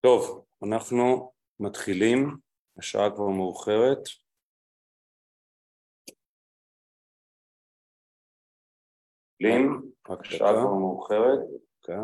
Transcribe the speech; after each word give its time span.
טוב, 0.00 0.44
אנחנו 0.64 1.32
מתחילים, 1.60 2.36
השעה 2.78 3.10
כבר 3.10 3.28
מאוחרת. 3.28 3.98
מתחילים, 9.40 9.92
השעה 10.08 10.52
כבר 10.52 10.74
מאוחרת. 10.74 11.38
דקה, 11.82 12.00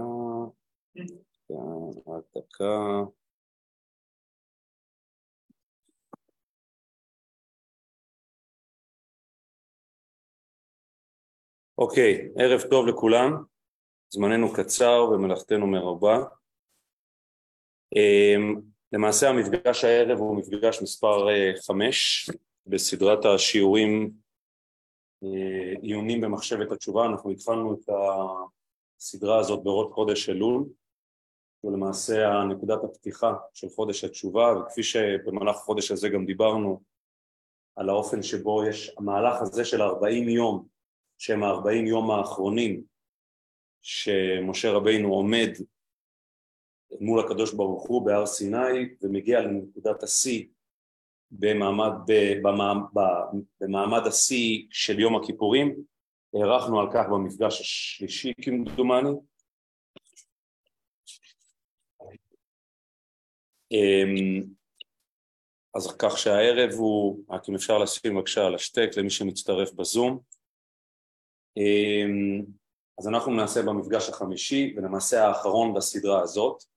רק 2.06 2.24
דקה. 2.36 3.02
אוקיי, 11.78 12.28
ערב 12.38 12.60
טוב 12.70 12.86
לכולם, 12.86 13.44
זמננו 14.08 14.52
קצר 14.52 15.10
ומלאכתנו 15.10 15.66
מרובה. 15.66 16.18
אמ, 17.94 18.60
למעשה 18.92 19.28
המפגש 19.28 19.84
הערב 19.84 20.18
הוא 20.18 20.36
מפגש 20.36 20.82
מספר 20.82 21.28
אה, 21.28 21.52
חמש 21.66 22.30
בסדרת 22.66 23.24
השיעורים 23.24 24.10
אה, 25.24 25.80
עיונים 25.82 26.20
במחשבת 26.20 26.72
התשובה, 26.72 27.06
אנחנו 27.06 27.30
התחלנו 27.30 27.74
את 27.74 27.88
הסדרה 28.98 29.38
הזאת 29.38 29.62
בראש 29.62 29.92
חודש 29.92 30.28
אלול, 30.28 30.64
ולמעשה 31.64 32.28
הנקודת 32.28 32.84
הפתיחה 32.84 33.34
של 33.54 33.68
חודש 33.68 34.04
התשובה, 34.04 34.54
וכפי 34.58 34.82
שבמהלך 34.82 35.56
החודש 35.56 35.90
הזה 35.90 36.08
גם 36.08 36.26
דיברנו 36.26 36.82
על 37.76 37.88
האופן 37.88 38.22
שבו 38.22 38.64
יש 38.64 38.94
המהלך 38.98 39.42
הזה 39.42 39.64
של 39.64 39.82
40 39.82 40.28
יום, 40.28 40.66
שהם 41.18 41.42
ה-40 41.42 41.88
יום 41.88 42.10
האחרונים 42.10 42.82
שמשה 43.82 44.72
רבינו 44.72 45.14
עומד 45.14 45.50
מול 47.00 47.20
הקדוש 47.20 47.54
ברוך 47.54 47.88
הוא 47.88 48.06
בהר 48.06 48.26
סיני 48.26 48.94
ומגיע 49.02 49.40
לנקודת 49.40 50.02
השיא 50.02 50.44
במעמד, 51.30 51.92
במעמד, 53.60 54.06
השיא 54.06 54.66
של 54.70 55.00
יום 55.00 55.16
הכיפורים, 55.16 55.76
הארכנו 56.34 56.80
על 56.80 56.86
כך 56.94 57.04
במפגש 57.12 57.60
השלישי 57.60 58.32
כמדומני. 58.42 59.10
אמ, 63.72 64.42
אז 65.76 65.96
כך 65.98 66.18
שהערב 66.18 66.70
הוא, 66.72 67.24
רק 67.30 67.48
אם 67.48 67.54
אפשר 67.54 67.78
לשים 67.78 68.14
בבקשה 68.14 68.46
על 68.46 68.54
השטק 68.54 68.90
למי 68.96 69.10
שמצטרף 69.10 69.72
בזום. 69.72 70.18
אמ, 71.56 72.44
אז 72.98 73.08
אנחנו 73.08 73.32
נעשה 73.32 73.62
במפגש 73.62 74.08
החמישי 74.08 74.74
ולמעשה 74.76 75.26
האחרון 75.26 75.74
בסדרה 75.74 76.20
הזאת. 76.20 76.73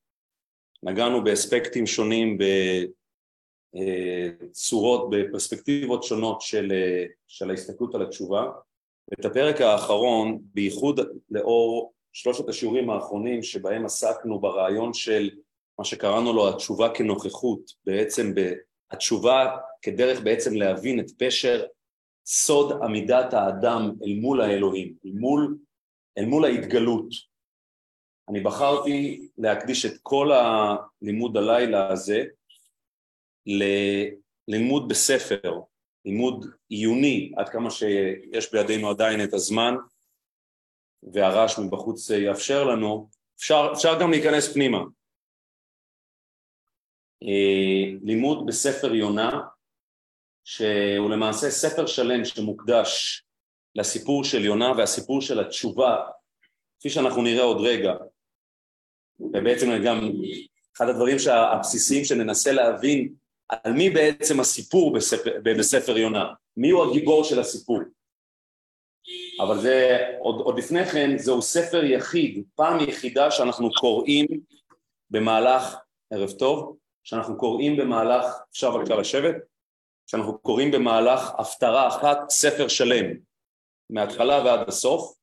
נגענו 0.83 1.23
באספקטים 1.23 1.87
שונים, 1.87 2.37
בצורות, 3.73 5.09
בפרספקטיבות 5.09 6.03
שונות 6.03 6.41
של, 6.41 6.71
של 7.27 7.49
ההסתכלות 7.49 7.95
על 7.95 8.01
התשובה. 8.01 8.51
ואת 9.11 9.25
הפרק 9.25 9.61
האחרון, 9.61 10.39
בייחוד 10.53 10.99
לאור 11.31 11.93
שלושת 12.13 12.49
השיעורים 12.49 12.89
האחרונים 12.89 13.43
שבהם 13.43 13.85
עסקנו 13.85 14.39
ברעיון 14.39 14.93
של 14.93 15.29
מה 15.79 15.85
שקראנו 15.85 16.33
לו 16.33 16.49
התשובה 16.49 16.89
כנוכחות, 16.93 17.71
בעצם 17.85 18.33
התשובה 18.91 19.57
כדרך 19.81 20.21
בעצם 20.21 20.55
להבין 20.55 20.99
את 20.99 21.11
פשר 21.17 21.65
סוד 22.25 22.71
עמידת 22.83 23.33
האדם 23.33 23.91
אל 24.03 24.13
מול 24.21 24.41
האלוהים, 24.41 24.93
אל 25.05 25.11
מול, 25.13 25.57
אל 26.17 26.25
מול 26.25 26.45
ההתגלות. 26.45 27.07
אני 28.29 28.39
בחרתי 28.39 29.27
להקדיש 29.37 29.85
את 29.85 29.97
כל 30.03 30.29
הלימוד 30.31 31.37
הלילה 31.37 31.89
הזה 31.91 32.23
ללימוד 34.47 34.89
בספר, 34.89 35.59
לימוד 36.05 36.45
עיוני, 36.69 37.31
עד 37.37 37.49
כמה 37.49 37.71
שיש 37.71 38.51
בידינו 38.51 38.89
עדיין 38.89 39.23
את 39.23 39.33
הזמן 39.33 39.75
והרעש 41.13 41.59
מבחוץ 41.59 42.09
יאפשר 42.09 42.63
לנו, 42.63 43.09
אפשר, 43.37 43.69
אפשר 43.73 43.99
גם 44.01 44.11
להיכנס 44.11 44.53
פנימה. 44.53 44.77
אה, 47.23 47.97
לימוד 48.03 48.45
בספר 48.47 48.95
יונה, 48.95 49.41
שהוא 50.43 51.09
למעשה 51.09 51.49
ספר 51.49 51.85
שלם 51.85 52.25
שמוקדש 52.25 53.23
לסיפור 53.75 54.23
של 54.23 54.45
יונה 54.45 54.71
והסיפור 54.77 55.21
של 55.21 55.39
התשובה, 55.39 56.09
כפי 56.79 56.89
שאנחנו 56.89 57.21
נראה 57.21 57.43
עוד 57.43 57.57
רגע, 57.61 57.93
ובעצם 59.19 59.83
גם 59.85 60.11
אחד 60.77 60.89
הדברים 60.89 61.17
הבסיסיים 61.31 62.05
שננסה 62.05 62.51
להבין 62.51 63.13
על 63.49 63.73
מי 63.73 63.89
בעצם 63.89 64.39
הסיפור 64.39 64.93
בספר, 64.93 65.31
בספר 65.43 65.97
יונה, 65.97 66.33
מי 66.57 66.69
הוא 66.69 66.85
הגיבור 66.85 67.23
של 67.23 67.39
הסיפור. 67.39 67.79
אבל 69.39 69.61
זה, 69.61 69.97
עוד, 70.19 70.41
עוד 70.41 70.59
לפני 70.59 70.85
כן, 70.85 71.17
זהו 71.17 71.41
ספר 71.41 71.83
יחיד, 71.83 72.43
פעם 72.55 72.79
יחידה 72.89 73.31
שאנחנו 73.31 73.71
קוראים 73.71 74.25
במהלך, 75.09 75.75
ערב 76.13 76.31
טוב, 76.31 76.77
שאנחנו 77.03 77.37
קוראים 77.37 77.77
במהלך, 77.77 78.25
אפשר 78.51 78.77
בבקשה 78.77 78.95
לשבת? 78.95 79.35
שאנחנו 80.07 80.39
קוראים 80.39 80.71
במהלך 80.71 81.31
הפטרה 81.39 81.87
אחת 81.87 82.29
ספר 82.29 82.67
שלם, 82.67 83.05
מההתחלה 83.89 84.43
ועד 84.45 84.67
הסוף, 84.67 85.17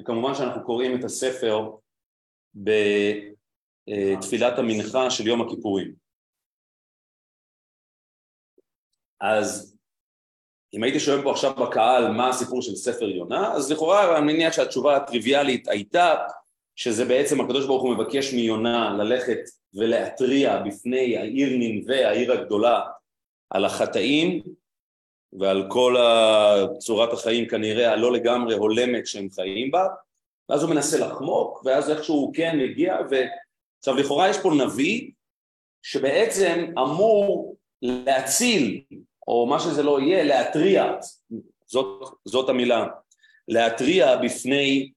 וכמובן 0.00 0.34
שאנחנו 0.34 0.64
קוראים 0.64 0.98
את 0.98 1.04
הספר 1.04 1.70
בתפילת 2.54 4.58
המנחה 4.58 5.10
של 5.10 5.26
יום 5.26 5.40
הכיפורים. 5.40 5.94
אז 9.20 9.76
אם 10.74 10.82
הייתי 10.82 11.00
שואל 11.00 11.22
פה 11.22 11.30
עכשיו 11.30 11.54
בקהל 11.54 12.12
מה 12.12 12.28
הסיפור 12.28 12.62
של 12.62 12.76
ספר 12.76 13.08
יונה, 13.08 13.52
אז 13.52 13.72
לכאורה 13.72 14.18
אני 14.18 14.32
מניח 14.32 14.52
שהתשובה 14.52 14.96
הטריוויאלית 14.96 15.68
הייתה 15.68 16.14
שזה 16.76 17.04
בעצם 17.04 17.40
הקדוש 17.40 17.66
ברוך 17.66 17.82
הוא 17.82 17.94
מבקש 17.94 18.34
מיונה 18.34 18.96
ללכת 18.98 19.38
ולהתריע 19.74 20.62
בפני 20.62 21.16
העיר 21.16 21.48
ננבה, 21.58 22.08
העיר 22.08 22.32
הגדולה, 22.32 22.80
על 23.50 23.64
החטאים 23.64 24.42
ועל 25.32 25.66
כל 25.68 25.96
צורת 26.78 27.12
החיים 27.12 27.48
כנראה 27.48 27.92
הלא 27.92 28.12
לגמרי 28.12 28.54
הולמת 28.54 29.06
שהם 29.06 29.28
חיים 29.30 29.70
בה, 29.70 29.86
ואז 30.48 30.62
הוא 30.62 30.70
מנסה 30.70 30.98
לחמוק, 30.98 31.62
ואז 31.64 31.90
איכשהו 31.90 32.14
הוא 32.14 32.34
כן 32.34 32.58
מגיע, 32.58 32.96
ו... 33.10 33.14
עכשיו 33.78 33.94
לכאורה 33.94 34.28
יש 34.28 34.36
פה 34.42 34.50
נביא 34.50 35.10
שבעצם 35.82 36.72
אמור 36.78 37.56
להציל, 37.82 38.82
או 39.28 39.46
מה 39.46 39.60
שזה 39.60 39.82
לא 39.82 40.00
יהיה, 40.00 40.24
להתריע, 40.24 40.84
זאת, 41.66 42.18
זאת 42.24 42.48
המילה, 42.48 42.86
להתריע 43.48 44.16
בפני 44.16 44.92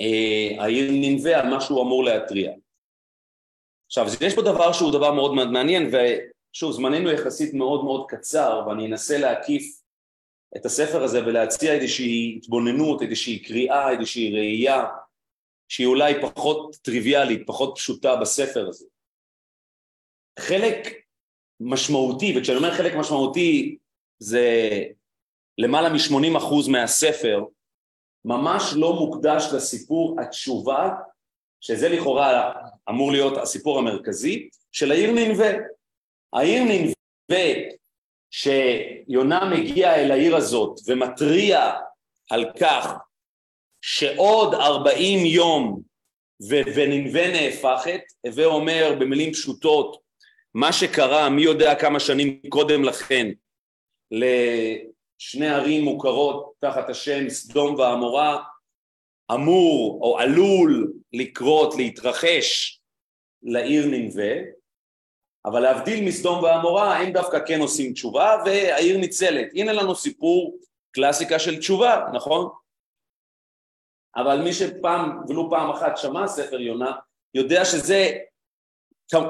אה, 0.00 0.62
העיר 0.62 0.90
ננבה 0.92 1.40
על 1.40 1.48
מה 1.48 1.60
שהוא 1.60 1.82
אמור 1.82 2.04
להתריע. 2.04 2.52
עכשיו, 3.86 4.06
יש 4.20 4.34
פה 4.34 4.42
דבר 4.42 4.72
שהוא 4.72 4.92
דבר 4.92 5.12
מאוד 5.12 5.34
מעניין, 5.34 5.90
ושוב, 5.92 6.72
זמננו 6.72 7.10
יחסית 7.10 7.54
מאוד 7.54 7.84
מאוד 7.84 8.04
קצר, 8.08 8.64
ואני 8.66 8.86
אנסה 8.86 9.18
להקיף 9.18 9.80
את 10.56 10.66
הספר 10.66 11.02
הזה 11.02 11.26
ולהציע 11.26 11.72
איזושהי 11.72 12.34
התבוננות, 12.36 13.02
איזושהי 13.02 13.38
קריאה, 13.38 13.90
איזושהי 13.90 14.32
ראייה 14.32 14.84
שהיא 15.68 15.86
אולי 15.86 16.14
פחות 16.22 16.76
טריוויאלית, 16.82 17.42
פחות 17.46 17.72
פשוטה 17.76 18.16
בספר 18.16 18.68
הזה. 18.68 18.86
חלק 20.38 20.88
משמעותי, 21.60 22.34
וכשאני 22.38 22.58
אומר 22.58 22.74
חלק 22.74 22.92
משמעותי 22.94 23.76
זה 24.18 24.82
למעלה 25.58 25.88
מ-80% 25.88 26.70
מהספר, 26.70 27.44
ממש 28.24 28.62
לא 28.76 28.92
מוקדש 28.92 29.44
לסיפור 29.54 30.20
התשובה, 30.20 30.90
שזה 31.60 31.88
לכאורה 31.88 32.52
אמור 32.88 33.12
להיות 33.12 33.38
הסיפור 33.38 33.78
המרכזי, 33.78 34.48
של 34.72 34.90
העיר 34.90 35.10
ננבה. 35.12 35.48
העיר 36.32 36.62
ננבה 36.64 37.60
שיונה 38.30 39.50
מגיע 39.54 39.94
אל 39.94 40.10
העיר 40.10 40.36
הזאת 40.36 40.78
ומתריע 40.86 41.72
על 42.30 42.44
כך 42.60 42.92
שעוד 43.80 44.54
ארבעים 44.54 45.26
יום 45.26 45.80
וננבה 46.48 47.32
נהפכת, 47.32 48.00
הווה 48.26 48.44
אומר 48.44 48.96
במילים 49.00 49.32
פשוטות 49.32 50.00
מה 50.54 50.72
שקרה 50.72 51.30
מי 51.30 51.42
יודע 51.42 51.74
כמה 51.74 52.00
שנים 52.00 52.40
קודם 52.48 52.84
לכן 52.84 53.26
לשני 54.10 55.48
ערים 55.48 55.84
מוכרות 55.84 56.52
תחת 56.58 56.90
השם 56.90 57.28
סדום 57.28 57.74
ועמורה 57.74 58.42
אמור 59.34 59.98
או 60.02 60.18
עלול 60.18 60.92
לקרות, 61.12 61.74
להתרחש 61.76 62.80
לעיר 63.42 63.86
ננבה 63.86 64.55
אבל 65.46 65.60
להבדיל 65.60 66.04
מסדום 66.04 66.42
ועמורה, 66.42 66.96
הם 66.96 67.12
דווקא 67.12 67.38
כן 67.46 67.60
עושים 67.60 67.92
תשובה 67.92 68.42
והעיר 68.46 68.98
ניצלת. 68.98 69.48
הנה 69.54 69.72
לנו 69.72 69.94
סיפור 69.94 70.58
קלאסיקה 70.92 71.38
של 71.38 71.58
תשובה, 71.58 72.04
נכון? 72.14 72.48
אבל 74.16 74.42
מי 74.42 74.52
שפעם, 74.52 75.20
ולו 75.28 75.50
פעם 75.50 75.70
אחת 75.70 75.96
שמע 75.96 76.28
ספר 76.28 76.60
יונה, 76.60 76.92
יודע 77.34 77.64
שזה 77.64 78.18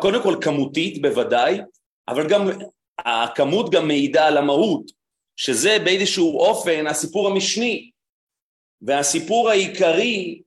קודם 0.00 0.22
כל 0.22 0.36
כמותית 0.40 1.02
בוודאי, 1.02 1.60
אבל 2.08 2.28
גם 2.28 2.40
הכמות 2.98 3.70
גם 3.70 3.88
מעידה 3.88 4.26
על 4.26 4.36
המהות, 4.36 4.90
שזה 5.36 5.78
באיזשהו 5.84 6.38
אופן 6.38 6.86
הסיפור 6.86 7.28
המשני, 7.28 7.90
והסיפור 8.82 9.50
העיקרי 9.50 10.42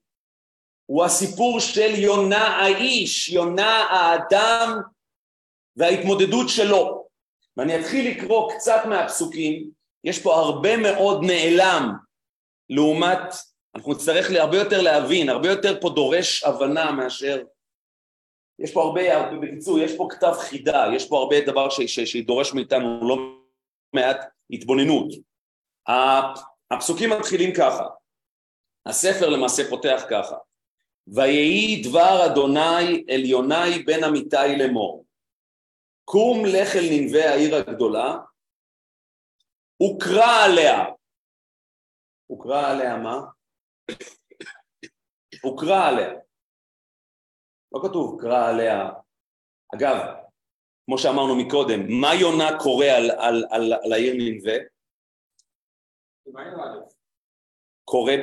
הוא 0.86 1.06
הסיפור 1.06 1.60
של 1.60 1.96
יונה 1.96 2.48
האיש, 2.48 3.30
יונה 3.30 3.84
האדם 3.84 4.82
וההתמודדות 5.80 6.50
שלו. 6.50 7.08
ואני 7.58 7.80
אתחיל 7.80 8.12
לקרוא 8.12 8.52
קצת 8.52 8.82
מהפסוקים, 8.90 9.70
יש 10.04 10.20
פה 10.22 10.36
הרבה 10.36 10.78
מאוד 10.78 11.24
נעלם 11.24 11.94
לעומת, 12.70 13.34
אנחנו 13.76 13.94
נצטרך 13.94 14.32
הרבה 14.32 14.58
יותר 14.58 14.82
להבין, 14.82 15.30
הרבה 15.30 15.50
יותר 15.50 15.82
פה 15.82 15.90
דורש 15.90 16.44
הבנה 16.44 16.92
מאשר, 16.92 17.44
יש 18.60 18.74
פה 18.74 18.84
הרבה, 18.84 19.18
הרבה 19.18 19.38
בקיצור, 19.38 19.80
יש 19.80 19.98
פה 19.98 20.08
כתב 20.12 20.34
חידה, 20.40 20.86
יש 20.96 21.08
פה 21.08 21.18
הרבה 21.18 21.42
דבר 21.42 21.70
שדורש 21.86 22.54
מאיתנו 22.54 23.10
לא 23.10 23.18
מעט 23.94 24.26
התבוננות. 24.52 25.08
הפסוקים 26.72 27.10
מתחילים 27.10 27.54
ככה, 27.54 27.88
הספר 28.86 29.30
למעשה 29.30 29.70
פותח 29.70 30.04
ככה, 30.10 30.36
ויהי 31.08 31.84
דבר 31.84 32.26
אדוני 32.26 33.04
אל 33.10 33.26
יוני 33.26 33.80
בן 33.86 34.04
אמיתי 34.04 34.56
לאמור, 34.58 35.06
קום 36.12 36.38
לך 36.46 36.76
אל 36.76 36.88
ננבה 36.92 37.30
העיר 37.30 37.56
הגדולה, 37.56 38.18
וקרא 39.84 40.46
עליה. 40.46 40.86
וקרא 42.32 42.72
עליה 42.72 42.98
מה? 42.98 43.18
וקרא 45.46 45.88
עליה. 45.88 46.10
לא 47.72 47.80
כתוב 47.84 48.22
קרא 48.22 48.50
עליה. 48.50 48.90
אגב, 49.76 49.98
כמו 50.86 50.98
שאמרנו 50.98 51.36
מקודם, 51.36 51.80
מה 52.02 52.16
יונה 52.22 52.60
קורא 52.64 52.86
על, 52.86 53.12
על, 53.12 53.46
על, 53.52 53.74
על 53.74 53.94
העיר 53.94 54.14
ננבה? 54.18 54.58
קורא 57.84 58.14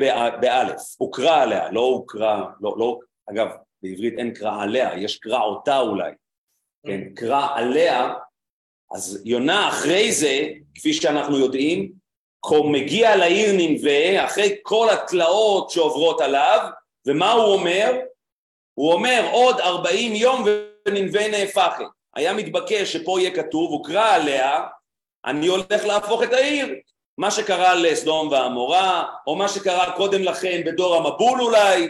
באלף, 0.40 0.82
הוקרא 0.98 1.42
עליה, 1.42 1.70
לא 1.70 1.80
הוקרא, 1.80 2.36
לא, 2.60 2.74
לא, 2.78 2.98
אגב, 3.30 3.48
בעברית 3.82 4.14
אין 4.18 4.34
קרא 4.34 4.62
עליה, 4.62 4.98
יש 4.98 5.18
קרא 5.18 5.40
אותה 5.40 5.78
אולי, 5.78 6.12
כן, 6.86 7.14
קרא 7.14 7.48
עליה, 7.54 8.14
אז 8.92 9.22
יונה 9.24 9.68
אחרי 9.68 10.12
זה, 10.12 10.48
כפי 10.74 10.94
שאנחנו 10.94 11.38
יודעים, 11.38 11.92
מגיע 12.64 13.16
לעיר 13.16 13.52
ננבה, 13.52 14.24
אחרי 14.24 14.56
כל 14.62 14.88
התלאות 14.90 15.70
שעוברות 15.70 16.20
עליו, 16.20 16.68
ומה 17.06 17.32
הוא 17.32 17.54
אומר? 17.54 17.92
הוא 18.74 18.92
אומר 18.92 19.28
עוד 19.32 19.60
ארבעים 19.60 20.14
יום 20.14 20.44
וננבה 20.88 21.28
נהפכת. 21.28 21.84
היה 22.14 22.32
מתבקש 22.32 22.92
שפה 22.92 23.20
יהיה 23.20 23.34
כתוב, 23.34 23.70
הוקרא 23.70 24.14
עליה, 24.14 24.66
אני 25.24 25.46
הולך 25.46 25.84
להפוך 25.86 26.22
את 26.22 26.32
העיר. 26.32 26.74
מה 27.18 27.30
שקרה 27.30 27.74
לסדום 27.74 28.28
ועמורה, 28.28 29.04
או 29.26 29.36
מה 29.36 29.48
שקרה 29.48 29.96
קודם 29.96 30.22
לכן 30.22 30.62
בדור 30.66 30.96
המבול 30.96 31.40
אולי, 31.40 31.88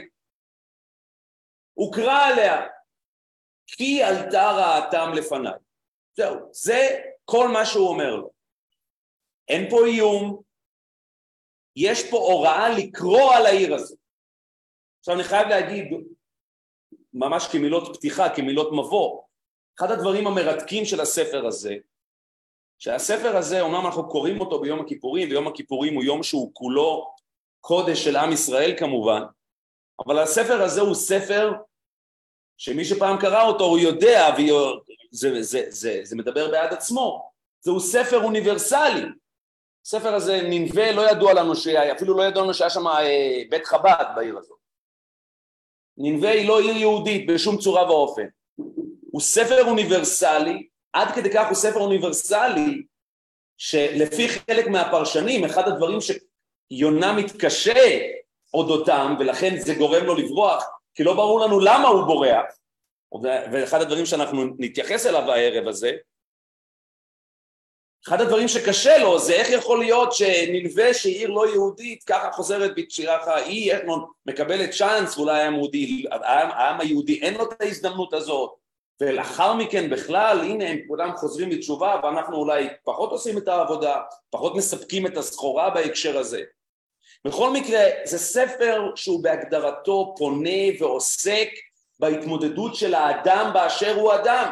הוקרא 1.74 2.26
עליה, 2.26 2.66
כי 3.66 4.02
עלתה 4.02 4.50
רעתם 4.50 5.12
לפניי. 5.14 5.52
זהו, 6.16 6.36
זה 6.52 7.00
כל 7.24 7.48
מה 7.48 7.66
שהוא 7.66 7.88
אומר 7.88 8.16
לו. 8.16 8.30
אין 9.48 9.70
פה 9.70 9.86
איום, 9.86 10.42
יש 11.76 12.10
פה 12.10 12.16
הוראה 12.16 12.68
לקרוא 12.78 13.32
על 13.34 13.46
העיר 13.46 13.74
הזאת. 13.74 13.98
עכשיו 14.98 15.14
אני 15.14 15.24
חייב 15.24 15.48
להגיד, 15.48 15.84
ממש 17.12 17.46
כמילות 17.52 17.96
פתיחה, 17.96 18.34
כמילות 18.36 18.72
מבוא, 18.72 19.22
אחד 19.78 19.90
הדברים 19.90 20.26
המרתקים 20.26 20.84
של 20.84 21.00
הספר 21.00 21.46
הזה, 21.46 21.76
שהספר 22.78 23.36
הזה, 23.36 23.60
אומנם 23.60 23.86
אנחנו 23.86 24.08
קוראים 24.08 24.40
אותו 24.40 24.60
ביום 24.60 24.80
הכיפורים, 24.80 25.28
ויום 25.30 25.46
הכיפורים 25.46 25.94
הוא 25.94 26.04
יום 26.04 26.22
שהוא 26.22 26.50
כולו 26.54 27.14
קודש 27.60 28.04
של 28.04 28.16
עם 28.16 28.32
ישראל 28.32 28.74
כמובן, 28.78 29.22
אבל 30.06 30.18
הספר 30.18 30.62
הזה 30.62 30.80
הוא 30.80 30.94
ספר 30.94 31.52
שמי 32.58 32.84
שפעם 32.84 33.18
קרא 33.18 33.42
אותו 33.42 33.64
הוא 33.64 33.78
יודע, 33.78 34.34
וזה 34.38 34.52
זה, 35.10 35.42
זה, 35.42 35.64
זה, 35.68 36.00
זה 36.02 36.16
מדבר 36.16 36.50
בעד 36.50 36.72
עצמו, 36.72 37.30
זהו 37.60 37.80
ספר 37.80 38.24
אוניברסלי. 38.24 39.06
הספר 39.86 40.14
הזה, 40.14 40.40
ננבה, 40.42 40.92
לא 40.92 41.10
ידוע 41.10 41.32
לנו 41.32 41.56
שהיה, 41.56 41.92
אפילו 41.92 42.16
לא 42.16 42.22
ידוע 42.22 42.42
לנו 42.42 42.54
שהיה 42.54 42.70
שם 42.70 42.86
אה, 42.86 43.42
בית 43.50 43.66
חב"ד 43.66 44.04
בעיר 44.16 44.38
הזאת. 44.38 44.58
ננבה 45.98 46.30
היא 46.30 46.48
לא 46.48 46.60
עיר 46.60 46.76
יהודית 46.76 47.26
בשום 47.26 47.58
צורה 47.58 47.90
ואופן. 47.90 48.26
הוא 49.10 49.20
ספר 49.20 49.64
אוניברסלי, 49.64 50.66
עד 50.92 51.08
כדי 51.14 51.30
כך 51.34 51.46
הוא 51.46 51.54
ספר 51.54 51.80
אוניברסלי, 51.80 52.82
שלפי 53.58 54.28
חלק 54.28 54.66
מהפרשנים, 54.66 55.44
אחד 55.44 55.68
הדברים 55.68 55.98
שיונה 56.00 57.12
מתקשה 57.12 57.98
אודותם, 58.54 59.14
ולכן 59.18 59.60
זה 59.60 59.74
גורם 59.74 60.04
לו 60.04 60.14
לברוח, 60.14 60.64
כי 60.96 61.04
לא 61.04 61.14
ברור 61.14 61.40
לנו 61.40 61.60
למה 61.60 61.88
הוא 61.88 62.04
בורח, 62.04 62.44
ואחד 63.52 63.82
הדברים 63.82 64.06
שאנחנו 64.06 64.44
נתייחס 64.58 65.06
אליו 65.06 65.30
הערב 65.30 65.68
הזה, 65.68 65.92
אחד 68.08 68.20
הדברים 68.20 68.48
שקשה 68.48 68.98
לו 68.98 69.18
זה 69.18 69.32
איך 69.32 69.50
יכול 69.50 69.78
להיות 69.78 70.12
שנלווה 70.12 70.94
שעיר 70.94 71.30
לא 71.30 71.48
יהודית 71.48 72.04
ככה 72.04 72.32
חוזרת 72.32 72.70
בשירה 72.76 73.36
היא 73.36 73.74
מקבלת 74.26 74.70
צ'אנס 74.70 75.18
ואולי 75.18 75.40
העם 75.40 75.54
היהודי, 75.54 76.04
העם 76.10 76.80
היהודי 76.80 77.20
אין 77.22 77.34
לו 77.34 77.52
את 77.52 77.62
ההזדמנות 77.62 78.14
הזאת 78.14 78.50
ולאחר 79.00 79.54
מכן 79.54 79.90
בכלל 79.90 80.40
הנה 80.40 80.68
הם 80.68 80.78
כולם 80.88 81.16
חוזרים 81.16 81.50
לתשובה 81.50 82.00
ואנחנו 82.02 82.36
אולי 82.36 82.68
פחות 82.84 83.10
עושים 83.10 83.38
את 83.38 83.48
העבודה, 83.48 84.00
פחות 84.30 84.54
מספקים 84.54 85.06
את 85.06 85.16
הסחורה 85.16 85.70
בהקשר 85.70 86.18
הזה. 86.18 86.42
בכל 87.24 87.52
מקרה 87.52 87.80
זה 88.04 88.18
ספר 88.18 88.92
שהוא 88.94 89.22
בהגדרתו 89.22 90.14
פונה 90.18 90.80
ועוסק 90.80 91.48
בהתמודדות 91.98 92.74
של 92.74 92.94
האדם 92.94 93.50
באשר 93.54 93.94
הוא 93.94 94.14
אדם. 94.14 94.50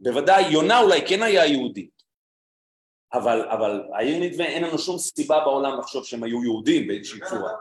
בוודאי 0.00 0.52
יונה 0.52 0.80
אולי 0.80 1.06
כן 1.06 1.22
היה 1.22 1.46
יהודי, 1.46 1.88
אבל, 3.12 3.48
אבל 3.50 3.82
העיר 3.94 4.18
נדמה 4.20 4.44
אין 4.44 4.64
לנו 4.64 4.78
שום 4.78 4.98
סיבה 4.98 5.40
בעולם 5.40 5.78
לחשוב 5.78 6.04
שהם 6.04 6.22
היו 6.22 6.44
יהודים 6.44 6.88
באיזושהי 6.88 7.20
צורה. 7.28 7.52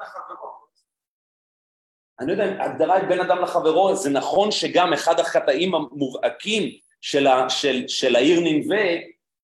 אני 2.20 2.28
לא 2.28 2.32
יודע, 2.32 2.64
הגדרה 2.64 3.00
בין 3.10 3.20
אדם 3.20 3.42
לחברו, 3.42 3.96
זה 3.96 4.10
נכון 4.10 4.52
שגם 4.52 4.94
אחד 4.94 5.20
החטאים 5.20 5.76
המובהקים 5.76 6.64
של, 7.02 7.28
ה, 7.28 7.50
של, 7.50 7.88
של 7.88 8.16
העיר 8.16 8.40
ננבה 8.40 8.86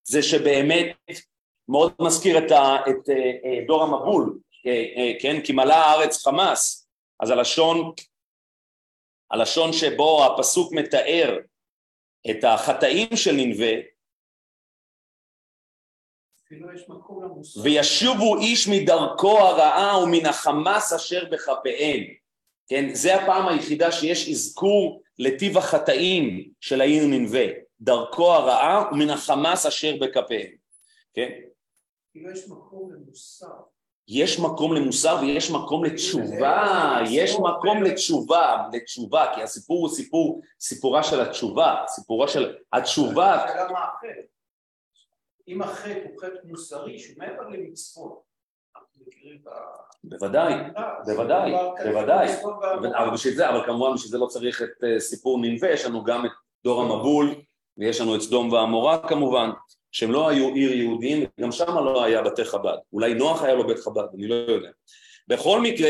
זה 0.03 0.22
שבאמת 0.22 0.96
מאוד 1.70 1.93
מזכיר 2.00 2.38
את, 2.38 2.51
ה, 2.51 2.75
את 2.89 3.10
אה, 3.10 3.15
אה, 3.15 3.65
דור 3.67 3.84
המבול, 3.84 4.39
אה, 4.65 5.12
כן, 5.22 5.41
כי 5.41 5.53
מלאה 5.53 5.86
הארץ 5.86 6.24
חמאס, 6.24 6.89
אז 7.20 7.29
הלשון, 7.29 7.91
הלשון 9.32 9.74
שבו 9.74 10.25
הפסוק 10.25 10.74
מתאר 10.74 11.38
את 12.29 12.43
החטאים 12.43 13.15
של 13.15 13.32
ננבה 13.32 13.74
וישובו 17.63 18.38
איש 18.38 18.67
מדרכו 18.67 19.39
הרעה 19.39 20.03
ומן 20.03 20.25
החמאס 20.25 20.93
אשר 20.93 21.25
בכפיהם. 21.32 22.03
כן, 22.67 22.93
זה 22.93 23.15
הפעם 23.15 23.48
היחידה 23.48 23.91
שיש 23.91 24.29
אזכור 24.29 25.01
לטיב 25.20 25.58
החטאים 25.58 26.50
של 26.62 26.82
העיר 26.82 27.03
ננבה, 27.08 27.46
דרכו 27.82 28.34
הרעה 28.34 28.89
ומן 28.91 29.10
החמאס 29.10 29.65
אשר 29.65 29.96
בכפיהם, 30.01 30.51
כן? 31.13 31.29
כאילו 32.13 32.32
יש 32.32 32.48
מקום 32.50 32.93
למוסר. 32.93 33.53
יש 34.08 34.39
מקום 34.39 34.74
למוסר 34.74 35.17
ויש 35.22 35.51
מקום 35.51 35.86
לתשובה, 35.86 36.98
יש 37.10 37.36
מקום 37.39 37.84
לתשובה, 37.84 38.67
לתשובה, 38.74 39.32
כי 39.36 39.43
הסיפור 39.43 39.79
הוא 39.79 39.96
סיפור, 39.96 40.41
סיפורה 40.60 41.03
של 41.03 41.22
התשובה, 41.22 41.75
סיפורה 41.88 42.27
של 42.27 42.58
התשובה. 42.74 43.46
אם 45.48 45.62
החטא 45.62 46.03
הוא 46.10 46.22
חטא 46.22 46.38
מוסרי, 46.43 47.00
שהוא 47.00 47.17
מעבר 47.17 47.50
למצוות, 47.50 48.24
בוודאי, 50.03 50.53
בוודאי, 51.05 51.51
בוודאי, 51.84 52.27
אבל 52.98 53.13
בשביל 53.13 53.34
זה, 53.34 53.50
אבל 53.50 53.65
כמובן 53.65 53.93
בשביל 53.93 54.12
זה 54.12 54.17
לא 54.17 54.25
צריך 54.25 54.62
את 54.62 54.84
אה, 54.84 55.00
סיפור 55.00 55.39
ננבה, 55.41 55.70
יש 55.70 55.86
לנו 55.86 56.03
גם 56.03 56.25
את 56.25 56.32
דור 56.63 56.82
המבול 56.82 57.36
ויש 57.77 58.01
לנו 58.01 58.15
את 58.15 58.22
סדום 58.22 58.51
ועמורה 58.51 59.08
כמובן, 59.10 59.50
שהם 59.93 60.12
לא 60.12 60.29
היו 60.29 60.53
עיר 60.53 60.73
יהודים, 60.73 61.25
גם 61.41 61.51
שם 61.51 61.75
לא 61.85 62.03
היה 62.03 62.21
בתי 62.21 62.45
חב"ד, 62.45 62.77
אולי 62.93 63.13
נוח 63.13 63.41
היה 63.43 63.53
לו 63.53 63.67
בית 63.67 63.79
חב"ד, 63.79 64.07
אני 64.13 64.27
לא 64.27 64.35
יודע. 64.35 64.69
בכל 65.27 65.62
מקרה, 65.62 65.89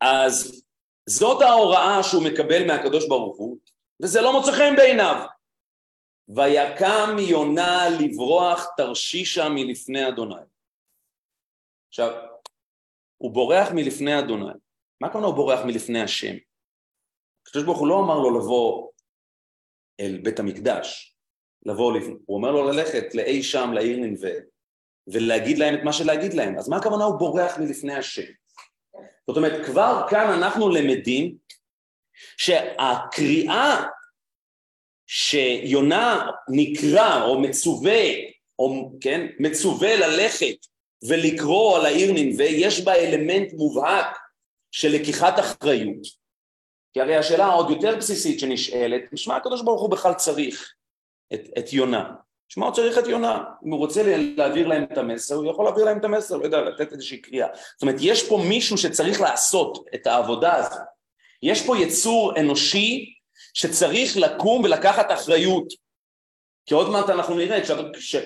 אז 0.00 0.64
זאת 1.06 1.42
ההוראה 1.42 2.02
שהוא 2.02 2.24
מקבל 2.24 2.66
מהקדוש 2.66 3.08
ברוך 3.08 3.36
הוא, 3.38 3.58
וזה 4.02 4.20
לא 4.20 4.32
מוצא 4.32 4.52
חן 4.52 4.76
בעיניו. 4.76 5.26
ויקם 6.28 7.16
יונה 7.30 7.84
לברוח 8.00 8.66
תרשישה 8.76 9.48
מלפני 9.48 10.08
אדוני. 10.08 10.34
עכשיו, 11.88 12.22
הוא 13.18 13.30
בורח 13.30 13.68
מלפני 13.74 14.18
אדוני. 14.18 14.52
מה 15.00 15.08
הכוונה 15.08 15.26
הוא 15.26 15.34
בורח 15.34 15.60
מלפני 15.66 16.02
השם? 16.02 16.34
הקדוש 17.46 17.64
ברוך 17.64 17.78
הוא 17.78 17.88
לא 17.88 18.00
אמר 18.00 18.18
לו 18.18 18.38
לבוא 18.38 18.90
אל 20.00 20.20
בית 20.22 20.38
המקדש, 20.38 21.16
לבוא, 21.66 21.92
הוא 22.26 22.36
אומר 22.36 22.50
לו 22.50 22.70
ללכת 22.70 23.14
לאי 23.14 23.42
שם, 23.42 23.72
לעיר 23.72 23.96
ננבה, 23.96 24.30
ולהגיד 25.06 25.58
להם 25.58 25.74
את 25.74 25.80
מה 25.84 25.92
שלהגיד 25.92 26.34
להם. 26.34 26.58
אז 26.58 26.68
מה 26.68 26.76
הכוונה 26.76 27.04
הוא 27.04 27.18
בורח 27.18 27.58
מלפני 27.58 27.94
השם? 27.94 28.32
זאת 29.26 29.36
אומרת, 29.36 29.66
כבר 29.66 30.06
כאן 30.10 30.32
אנחנו 30.32 30.68
למדים 30.68 31.36
שהקריאה 32.36 33.84
שיונה 35.06 36.26
נקרא 36.48 37.24
או 37.24 37.40
מצווה, 37.40 38.00
או 38.58 38.92
כן, 39.00 39.26
מצווה 39.38 39.96
ללכת 39.96 40.66
ולקרוא 41.08 41.78
על 41.78 41.86
העיר 41.86 42.12
ננבה, 42.12 42.44
יש 42.44 42.84
בה 42.84 42.94
אלמנט 42.94 43.52
מובהק 43.52 44.16
של 44.70 44.88
לקיחת 44.88 45.38
אחריות. 45.38 46.20
כי 46.92 47.00
הרי 47.00 47.16
השאלה 47.16 47.44
העוד 47.44 47.70
יותר 47.70 47.96
בסיסית 47.96 48.40
שנשאלת, 48.40 49.02
משמע 49.12 49.36
הקדוש 49.36 49.62
ברוך 49.62 49.82
הוא 49.82 49.90
בכלל 49.90 50.14
צריך 50.14 50.74
את, 51.34 51.40
את 51.58 51.72
יונה. 51.72 52.10
משמע 52.50 52.66
הוא 52.66 52.74
צריך 52.74 52.98
את 52.98 53.06
יונה. 53.06 53.44
אם 53.66 53.70
הוא 53.70 53.78
רוצה 53.78 54.02
להעביר 54.36 54.66
להם 54.66 54.84
את 54.92 54.98
המסר, 54.98 55.34
הוא 55.34 55.50
יכול 55.50 55.64
להעביר 55.64 55.84
להם 55.84 55.98
את 55.98 56.04
המסר, 56.04 56.36
לא 56.36 56.44
יודע, 56.44 56.60
לתת 56.60 56.92
איזושהי 56.92 57.18
קריאה. 57.18 57.46
זאת 57.54 57.82
אומרת, 57.82 57.96
יש 58.00 58.28
פה 58.28 58.42
מישהו 58.48 58.78
שצריך 58.78 59.20
לעשות 59.20 59.84
את 59.94 60.06
העבודה 60.06 60.54
הזאת. 60.54 60.80
יש 61.42 61.66
פה 61.66 61.78
יצור 61.78 62.40
אנושי 62.40 63.14
שצריך 63.54 64.16
לקום 64.16 64.64
ולקחת 64.64 65.12
אחריות. 65.12 65.66
כי 66.66 66.74
עוד 66.74 66.90
מעט 66.90 67.10
אנחנו 67.10 67.34
נראה, 67.34 67.58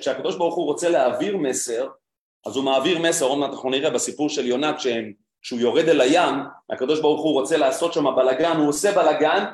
כשהקדוש 0.01 0.37
ברוך 0.37 0.55
הוא 0.55 0.65
רוצה 0.65 0.89
להעביר 0.89 1.37
מסר, 1.37 1.89
אז 2.47 2.57
הוא 2.57 2.65
מעביר 2.65 2.99
מסר, 2.99 3.25
עוד 3.25 3.39
מעט 3.39 3.51
אנחנו 3.51 3.71
נראה 3.71 3.91
בסיפור 3.91 4.29
של 4.29 4.47
יונה, 4.47 4.77
כשהם 4.77 5.13
כשהוא 5.43 5.61
יורד 5.61 5.89
אל 5.89 6.01
הים, 6.01 6.35
הקדוש 6.71 7.01
ברוך 7.01 7.23
הוא 7.23 7.33
רוצה 7.33 7.57
לעשות 7.57 7.93
שם 7.93 8.05
בלאגן, 8.17 8.57
הוא 8.57 8.69
עושה 8.69 8.93
בלאגן, 8.93 9.45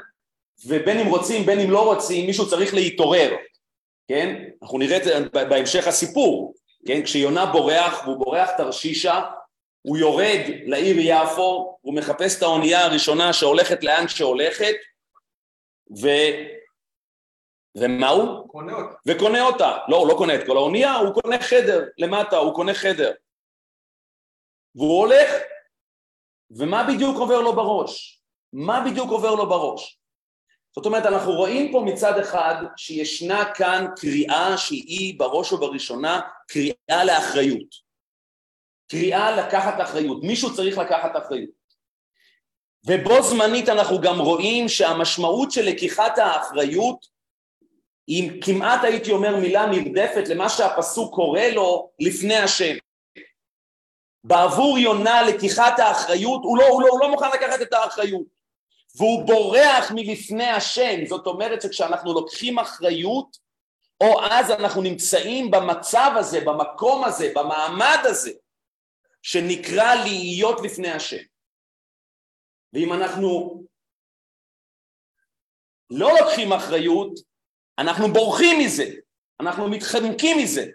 ובין 0.66 0.98
אם 0.98 1.06
רוצים, 1.06 1.46
בין 1.46 1.60
אם 1.60 1.70
לא 1.70 1.84
רוצים, 1.84 2.26
מישהו 2.26 2.48
צריך 2.48 2.74
להתעורר, 2.74 3.36
כן? 4.08 4.44
אנחנו 4.62 4.78
נראה 4.78 4.96
את 4.96 5.04
זה 5.04 5.20
בהמשך 5.32 5.86
הסיפור, 5.86 6.54
כן? 6.86 7.02
כשיונה 7.02 7.46
בורח, 7.46 8.02
והוא 8.04 8.16
בורח 8.16 8.50
תרשישה, 8.50 9.20
הוא 9.82 9.98
יורד 9.98 10.40
לעיר 10.66 10.96
יפו, 10.98 11.78
הוא 11.80 11.94
מחפש 11.94 12.38
את 12.38 12.42
האונייה 12.42 12.84
הראשונה 12.84 13.32
שהולכת 13.32 13.84
לאן 13.84 14.08
שהולכת, 14.08 14.74
ו... 16.02 16.08
ומה 17.74 18.08
הוא? 18.08 18.48
קונה 18.48 18.72
אותה. 18.72 18.94
וקונה 19.06 19.42
אותה. 19.42 19.78
לא, 19.88 19.96
הוא 19.96 20.08
לא 20.08 20.14
קונה 20.18 20.34
את 20.34 20.46
כל 20.46 20.56
האונייה, 20.56 20.94
הוא 20.94 21.22
קונה 21.22 21.38
חדר 21.42 21.84
למטה, 21.98 22.36
הוא 22.36 22.54
קונה 22.54 22.74
חדר. 22.74 23.12
והוא 24.74 24.98
הולך, 24.98 25.30
ומה 26.50 26.86
בדיוק 26.94 27.16
עובר 27.16 27.40
לו 27.40 27.52
בראש? 27.52 28.22
מה 28.52 28.84
בדיוק 28.90 29.10
עובר 29.10 29.34
לו 29.34 29.48
בראש? 29.48 29.99
זאת 30.76 30.86
אומרת, 30.86 31.06
אנחנו 31.06 31.32
רואים 31.32 31.72
פה 31.72 31.82
מצד 31.86 32.18
אחד 32.18 32.54
שישנה 32.76 33.54
כאן 33.54 33.86
קריאה 33.96 34.58
שהיא 34.58 35.18
בראש 35.18 35.52
ובראשונה 35.52 36.20
קריאה 36.48 37.04
לאחריות. 37.04 37.90
קריאה 38.90 39.36
לקחת 39.36 39.74
אחריות, 39.82 40.22
מישהו 40.22 40.54
צריך 40.54 40.78
לקחת 40.78 41.10
אחריות. 41.16 41.60
ובו 42.86 43.22
זמנית 43.22 43.68
אנחנו 43.68 44.00
גם 44.00 44.18
רואים 44.18 44.68
שהמשמעות 44.68 45.52
של 45.52 45.62
לקיחת 45.62 46.18
האחריות 46.18 47.06
היא 48.06 48.42
כמעט 48.42 48.84
הייתי 48.84 49.12
אומר 49.12 49.36
מילה 49.36 49.66
נרדפת 49.66 50.28
למה 50.28 50.48
שהפסוק 50.48 51.14
קורא 51.14 51.42
לו 51.42 51.90
לפני 52.00 52.36
השם. 52.36 52.76
בעבור 54.24 54.78
יונה 54.78 55.22
לקיחת 55.22 55.78
האחריות, 55.78 56.40
הוא 56.44 56.58
לא, 56.58 56.66
הוא, 56.68 56.82
לא, 56.82 56.88
הוא 56.88 57.00
לא 57.00 57.10
מוכן 57.10 57.28
לקחת 57.34 57.62
את 57.62 57.72
האחריות 57.72 58.39
והוא 58.96 59.26
בורח 59.26 59.90
מלפני 59.94 60.46
השם, 60.46 61.06
זאת 61.08 61.26
אומרת 61.26 61.62
שכשאנחנו 61.62 62.12
לוקחים 62.12 62.58
אחריות 62.58 63.36
או 64.00 64.22
אז 64.30 64.50
אנחנו 64.50 64.82
נמצאים 64.82 65.50
במצב 65.50 66.10
הזה, 66.16 66.40
במקום 66.40 67.04
הזה, 67.04 67.32
במעמד 67.34 67.98
הזה 68.04 68.30
שנקרא 69.22 69.94
להיות 69.94 70.60
לפני 70.64 70.90
השם. 70.90 71.22
ואם 72.72 72.92
אנחנו 72.92 73.62
לא 75.90 76.10
לוקחים 76.20 76.52
אחריות 76.52 77.30
אנחנו 77.78 78.12
בורחים 78.12 78.58
מזה, 78.58 78.84
אנחנו 79.40 79.68
מתחמקים 79.68 80.38
מזה 80.38 80.66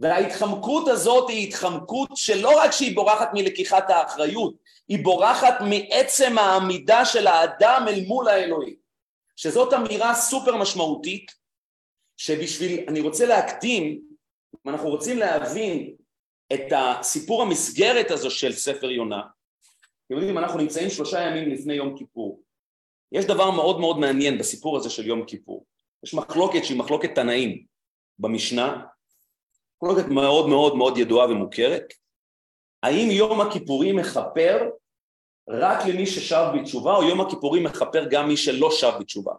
וההתחמקות 0.00 0.88
הזאת 0.88 1.30
היא 1.30 1.48
התחמקות 1.48 2.08
שלא 2.14 2.58
רק 2.58 2.70
שהיא 2.70 2.94
בורחת 2.94 3.28
מלקיחת 3.34 3.90
האחריות, 3.90 4.54
היא 4.88 5.04
בורחת 5.04 5.54
מעצם 5.60 6.38
העמידה 6.38 7.04
של 7.04 7.26
האדם 7.26 7.84
אל 7.88 8.04
מול 8.06 8.28
האלוהים. 8.28 8.76
שזאת 9.36 9.72
אמירה 9.72 10.14
סופר 10.14 10.56
משמעותית, 10.56 11.32
שבשביל, 12.16 12.84
אני 12.88 13.00
רוצה 13.00 13.26
להקדים, 13.26 14.00
אם 14.66 14.70
אנחנו 14.70 14.88
רוצים 14.88 15.18
להבין 15.18 15.94
את 16.52 16.72
הסיפור 16.76 17.42
המסגרת 17.42 18.10
הזו 18.10 18.30
של 18.30 18.52
ספר 18.52 18.90
יונה, 18.90 19.20
אתם 20.06 20.14
יודעים, 20.14 20.38
אנחנו 20.38 20.58
נמצאים 20.58 20.90
שלושה 20.90 21.20
ימים 21.20 21.50
לפני 21.50 21.74
יום 21.74 21.98
כיפור. 21.98 22.42
יש 23.12 23.24
דבר 23.24 23.50
מאוד 23.50 23.80
מאוד 23.80 23.98
מעניין 23.98 24.38
בסיפור 24.38 24.76
הזה 24.76 24.90
של 24.90 25.06
יום 25.06 25.24
כיפור. 25.24 25.64
יש 26.04 26.14
מחלוקת 26.14 26.64
שהיא 26.64 26.78
מחלוקת 26.78 27.14
תנאים 27.14 27.64
במשנה, 28.18 28.84
מחלוקת 29.82 30.08
מאוד 30.08 30.48
מאוד 30.48 30.76
מאוד 30.76 30.98
ידועה 30.98 31.30
ומוכרת, 31.30 31.92
האם 32.82 33.10
יום 33.10 33.40
הכיפורים 33.40 33.96
מכפר 33.96 34.70
רק 35.48 35.86
למי 35.86 36.06
ששב 36.06 36.46
בתשובה, 36.54 36.96
או 36.96 37.02
יום 37.02 37.20
הכיפורים 37.20 37.64
מכפר 37.64 38.04
גם 38.10 38.28
מי 38.28 38.36
שלא 38.36 38.70
שב 38.70 38.92
בתשובה. 39.00 39.32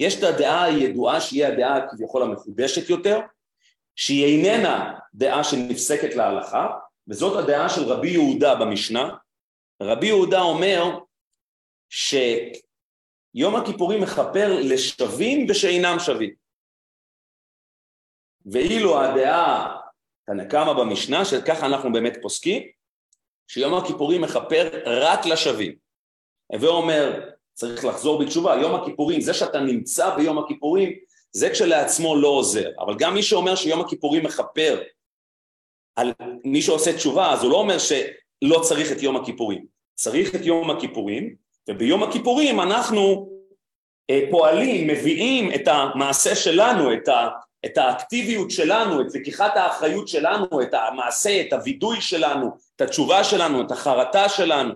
יש 0.00 0.18
את 0.18 0.22
הדעה 0.22 0.64
הידועה 0.64 1.20
שהיא 1.20 1.46
הדעה 1.46 1.88
כביכול 1.88 2.22
המחודשת 2.22 2.90
יותר, 2.90 3.20
שהיא 3.96 4.24
איננה 4.24 4.98
דעה 5.14 5.44
שנפסקת 5.44 6.14
להלכה, 6.14 6.68
וזאת 7.08 7.44
הדעה 7.44 7.68
של 7.68 7.82
רבי 7.82 8.10
יהודה 8.10 8.54
במשנה. 8.54 9.14
רבי 9.82 10.06
יהודה 10.06 10.40
אומר 10.40 10.98
שיום 11.90 13.56
הכיפורים 13.56 14.00
מכפר 14.02 14.58
לשווים 14.60 15.46
ושאינם 15.50 15.96
שווים. 15.98 16.43
ואילו 18.46 19.00
הדעה 19.00 19.76
תנא 20.26 20.44
קמא 20.44 20.72
במשנה, 20.72 21.24
שככה 21.24 21.66
אנחנו 21.66 21.92
באמת 21.92 22.18
פוסקים, 22.22 22.62
שיום 23.48 23.74
הכיפורים 23.74 24.20
מכפר 24.20 24.68
רק 24.86 25.26
לשווים. 25.26 25.74
הווה 26.52 26.68
אומר, 26.68 27.30
צריך 27.54 27.84
לחזור 27.84 28.22
בתשובה, 28.22 28.56
יום 28.56 28.74
הכיפורים, 28.74 29.20
זה 29.20 29.34
שאתה 29.34 29.60
נמצא 29.60 30.16
ביום 30.16 30.38
הכיפורים, 30.38 30.92
זה 31.32 31.50
כשלעצמו 31.50 32.16
לא 32.16 32.28
עוזר, 32.28 32.70
אבל 32.78 32.94
גם 32.98 33.14
מי 33.14 33.22
שאומר 33.22 33.54
שיום 33.54 33.80
הכיפורים 33.80 34.24
מכפר 34.24 34.82
על 35.96 36.12
מי 36.44 36.62
שעושה 36.62 36.96
תשובה, 36.96 37.32
אז 37.32 37.42
הוא 37.42 37.50
לא 37.50 37.56
אומר 37.56 37.76
שלא 37.78 38.60
צריך 38.62 38.92
את 38.92 39.02
יום 39.02 39.16
הכיפורים, 39.16 39.66
צריך 39.94 40.34
את 40.34 40.40
יום 40.44 40.70
הכיפורים, 40.70 41.34
וביום 41.70 42.02
הכיפורים 42.02 42.60
אנחנו 42.60 43.30
אה, 44.10 44.20
פועלים, 44.30 44.86
מביאים 44.86 45.54
את 45.54 45.68
המעשה 45.68 46.36
שלנו, 46.36 46.92
את 46.92 47.08
ה... 47.08 47.28
את 47.64 47.78
האקטיביות 47.78 48.50
שלנו, 48.50 49.00
את 49.00 49.14
לקיחת 49.14 49.56
האחריות 49.56 50.08
שלנו, 50.08 50.62
את 50.62 50.74
המעשה, 50.74 51.40
את 51.40 51.52
הווידוי 51.52 52.00
שלנו, 52.00 52.50
את 52.76 52.80
התשובה 52.80 53.24
שלנו, 53.24 53.62
את 53.62 53.70
החרטה 53.70 54.28
שלנו. 54.28 54.74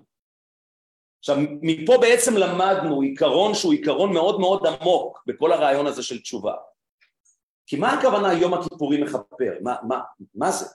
עכשיו, 1.18 1.36
מפה 1.62 1.98
בעצם 2.00 2.36
למדנו 2.36 3.00
עיקרון 3.00 3.54
שהוא 3.54 3.72
עיקרון 3.72 4.12
מאוד 4.12 4.40
מאוד 4.40 4.66
עמוק 4.66 5.22
בכל 5.26 5.52
הרעיון 5.52 5.86
הזה 5.86 6.02
של 6.02 6.20
תשובה. 6.20 6.54
כי 7.66 7.76
מה 7.76 7.92
הכוונה 7.92 8.32
יום 8.32 8.54
הכיפורים 8.54 9.04
מכפר? 9.04 9.52
מה, 9.60 9.76
מה, 9.82 10.00
מה 10.34 10.50
זה? 10.50 10.66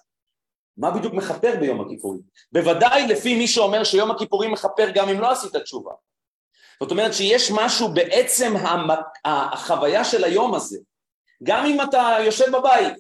מה 0.78 0.92
בדיוק 0.92 1.14
מכפר 1.14 1.56
ביום 1.60 1.82
הכיפורים? 1.82 2.22
בוודאי 2.52 3.08
לפי 3.08 3.36
מי 3.36 3.48
שאומר 3.48 3.84
שיום 3.84 4.12
הכיפורים 4.12 4.52
מכפר 4.52 4.90
גם 4.94 5.10
אם 5.10 5.20
לא 5.20 5.32
עשית 5.32 5.56
תשובה. 5.56 5.92
זאת 6.82 6.92
אומרת 6.92 7.14
שיש 7.14 7.52
משהו 7.52 7.94
בעצם 7.94 8.54
המק... 8.58 9.00
החוויה 9.26 10.04
של 10.04 10.24
היום 10.24 10.56
הזה, 10.56 10.80
גם 11.44 11.66
אם 11.66 11.82
אתה 11.82 12.18
יושב 12.26 12.58
בבית, 12.58 12.98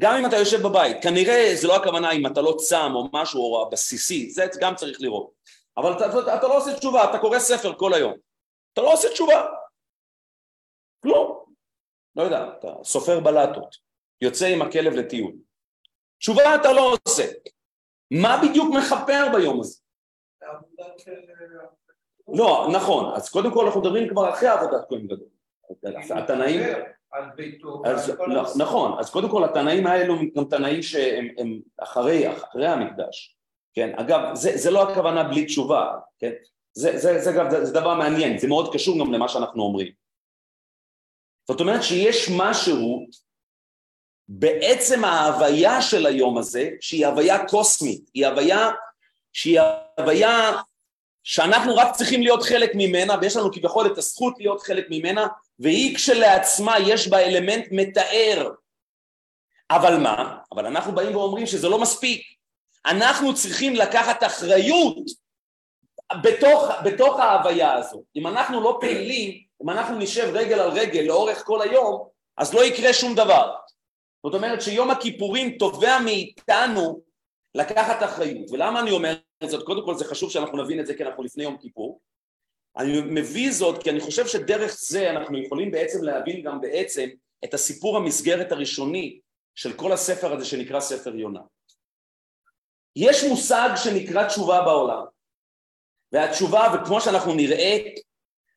גם 0.00 0.14
אם 0.16 0.26
אתה 0.26 0.36
יושב 0.36 0.62
בבית, 0.62 1.02
כנראה 1.02 1.52
זה 1.54 1.68
לא 1.68 1.76
הכוונה 1.76 2.12
אם 2.12 2.26
אתה 2.26 2.40
לא 2.40 2.56
צם 2.58 2.92
או 2.94 3.08
משהו 3.12 3.40
או 3.40 3.66
הבסיסי, 3.66 4.30
זה 4.30 4.46
גם 4.60 4.74
צריך 4.74 5.00
לראות, 5.00 5.30
אבל 5.76 5.92
אתה, 5.96 6.06
אתה, 6.06 6.36
אתה 6.36 6.48
לא 6.48 6.56
עושה 6.56 6.78
תשובה, 6.78 7.10
אתה 7.10 7.18
קורא 7.18 7.38
ספר 7.38 7.74
כל 7.78 7.94
היום, 7.94 8.14
אתה 8.72 8.82
לא 8.82 8.92
עושה 8.92 9.08
תשובה, 9.08 9.46
כלום, 11.02 11.44
לא 12.16 12.22
יודע, 12.22 12.48
אתה 12.58 12.68
סופר 12.84 13.20
בלטות, 13.20 13.76
יוצא 14.20 14.46
עם 14.46 14.62
הכלב 14.62 14.92
לטיול, 14.92 15.32
תשובה 16.18 16.54
אתה 16.54 16.72
לא 16.72 16.94
עושה, 17.06 17.32
מה 18.10 18.40
בדיוק 18.42 18.74
מכפר 18.74 19.26
ביום 19.32 19.60
הזה? 19.60 19.78
לא, 22.34 22.68
נכון, 22.72 23.14
אז 23.14 23.30
קודם 23.30 23.54
כל 23.54 23.64
אנחנו 23.66 23.80
מדברים 23.80 24.08
כבר 24.08 24.30
אחרי 24.30 24.48
עבודת 24.48 24.88
כהן 24.88 25.06
גדול, 25.06 25.28
התנאים 26.16 26.60
על 27.12 27.24
ביתו. 27.36 27.82
אז, 27.84 28.12
נכון, 28.56 28.98
אז 28.98 29.10
קודם 29.10 29.28
כל 29.28 29.44
התנאים 29.44 29.86
האלו 29.86 30.14
הם 30.36 30.44
תנאים 30.44 30.82
שהם 30.82 31.28
הם 31.38 31.60
אחרי, 31.78 32.36
אחרי 32.36 32.66
המקדש, 32.66 33.36
כן, 33.74 33.94
אגב 33.98 34.20
זה, 34.34 34.56
זה 34.56 34.70
לא 34.70 34.90
הכוונה 34.90 35.24
בלי 35.24 35.44
תשובה, 35.44 35.98
כן, 36.18 36.32
זה, 36.72 36.98
זה, 36.98 37.18
זה, 37.18 37.32
זה, 37.32 37.50
זה, 37.50 37.64
זה 37.64 37.72
דבר 37.72 37.94
מעניין, 37.94 38.38
זה 38.38 38.48
מאוד 38.48 38.74
קשור 38.74 38.98
גם 38.98 39.12
למה 39.12 39.28
שאנחנו 39.28 39.62
אומרים, 39.62 39.92
זאת 41.48 41.60
אומרת 41.60 41.82
שיש 41.82 42.30
משהו 42.36 43.06
בעצם 44.28 45.04
ההוויה 45.04 45.82
של 45.82 46.06
היום 46.06 46.38
הזה, 46.38 46.70
שהיא 46.80 47.06
הוויה 47.06 47.46
קוסמית, 47.46 48.10
היא 48.14 48.26
הוויה 48.26 48.70
שהיא 49.32 49.60
הוויה 49.98 50.62
שאנחנו 51.22 51.76
רק 51.76 51.94
צריכים 51.94 52.22
להיות 52.22 52.42
חלק 52.42 52.70
ממנה, 52.74 53.14
ויש 53.20 53.36
לנו 53.36 53.52
כביכול 53.52 53.86
את 53.86 53.98
הזכות 53.98 54.34
להיות 54.38 54.60
חלק 54.60 54.86
ממנה, 54.90 55.26
והיא 55.60 55.96
כשלעצמה 55.96 56.78
יש 56.78 57.08
בה 57.08 57.18
אלמנט 57.18 57.66
מתאר. 57.70 58.50
אבל 59.70 59.96
מה? 59.96 60.38
אבל 60.52 60.66
אנחנו 60.66 60.94
באים 60.94 61.16
ואומרים 61.16 61.46
שזה 61.46 61.68
לא 61.68 61.80
מספיק. 61.80 62.22
אנחנו 62.86 63.34
צריכים 63.34 63.74
לקחת 63.74 64.24
אחריות 64.24 64.96
בתוך, 66.22 66.68
בתוך 66.84 67.20
ההוויה 67.20 67.74
הזו. 67.74 68.02
אם 68.16 68.26
אנחנו 68.26 68.60
לא 68.60 68.78
פעילים, 68.80 69.42
אם 69.62 69.70
אנחנו 69.70 69.98
נשב 69.98 70.30
רגל 70.32 70.60
על 70.60 70.70
רגל 70.70 71.00
לאורך 71.00 71.44
כל 71.44 71.62
היום, 71.62 72.08
אז 72.36 72.54
לא 72.54 72.64
יקרה 72.64 72.92
שום 72.92 73.14
דבר. 73.14 73.54
זאת 74.24 74.34
אומרת 74.34 74.62
שיום 74.62 74.90
הכיפורים 74.90 75.58
תובע 75.58 75.98
מאיתנו 75.98 77.00
לקחת 77.54 78.02
אחריות. 78.02 78.50
ולמה 78.50 78.80
אני 78.80 78.90
אומר 78.90 79.14
זאת? 79.44 79.66
קודם 79.66 79.84
כל 79.84 79.94
זה 79.94 80.04
חשוב 80.04 80.30
שאנחנו 80.30 80.62
נבין 80.62 80.80
את 80.80 80.86
זה 80.86 80.94
כי 80.94 81.04
אנחנו 81.04 81.22
לפני 81.22 81.44
יום 81.44 81.56
כיפור. 81.56 82.00
אני 82.80 83.00
מביא 83.00 83.52
זאת 83.52 83.82
כי 83.82 83.90
אני 83.90 84.00
חושב 84.00 84.26
שדרך 84.26 84.76
זה 84.78 85.10
אנחנו 85.10 85.38
יכולים 85.38 85.70
בעצם 85.70 86.02
להבין 86.02 86.42
גם 86.42 86.60
בעצם 86.60 87.08
את 87.44 87.54
הסיפור 87.54 87.96
המסגרת 87.96 88.52
הראשוני 88.52 89.20
של 89.54 89.72
כל 89.72 89.92
הספר 89.92 90.32
הזה 90.32 90.44
שנקרא 90.44 90.80
ספר 90.80 91.16
יונה. 91.16 91.40
יש 92.96 93.24
מושג 93.24 93.68
שנקרא 93.76 94.28
תשובה 94.28 94.62
בעולם, 94.62 95.04
והתשובה, 96.12 96.74
וכמו 96.74 97.00
שאנחנו 97.00 97.34
נראה, 97.34 97.78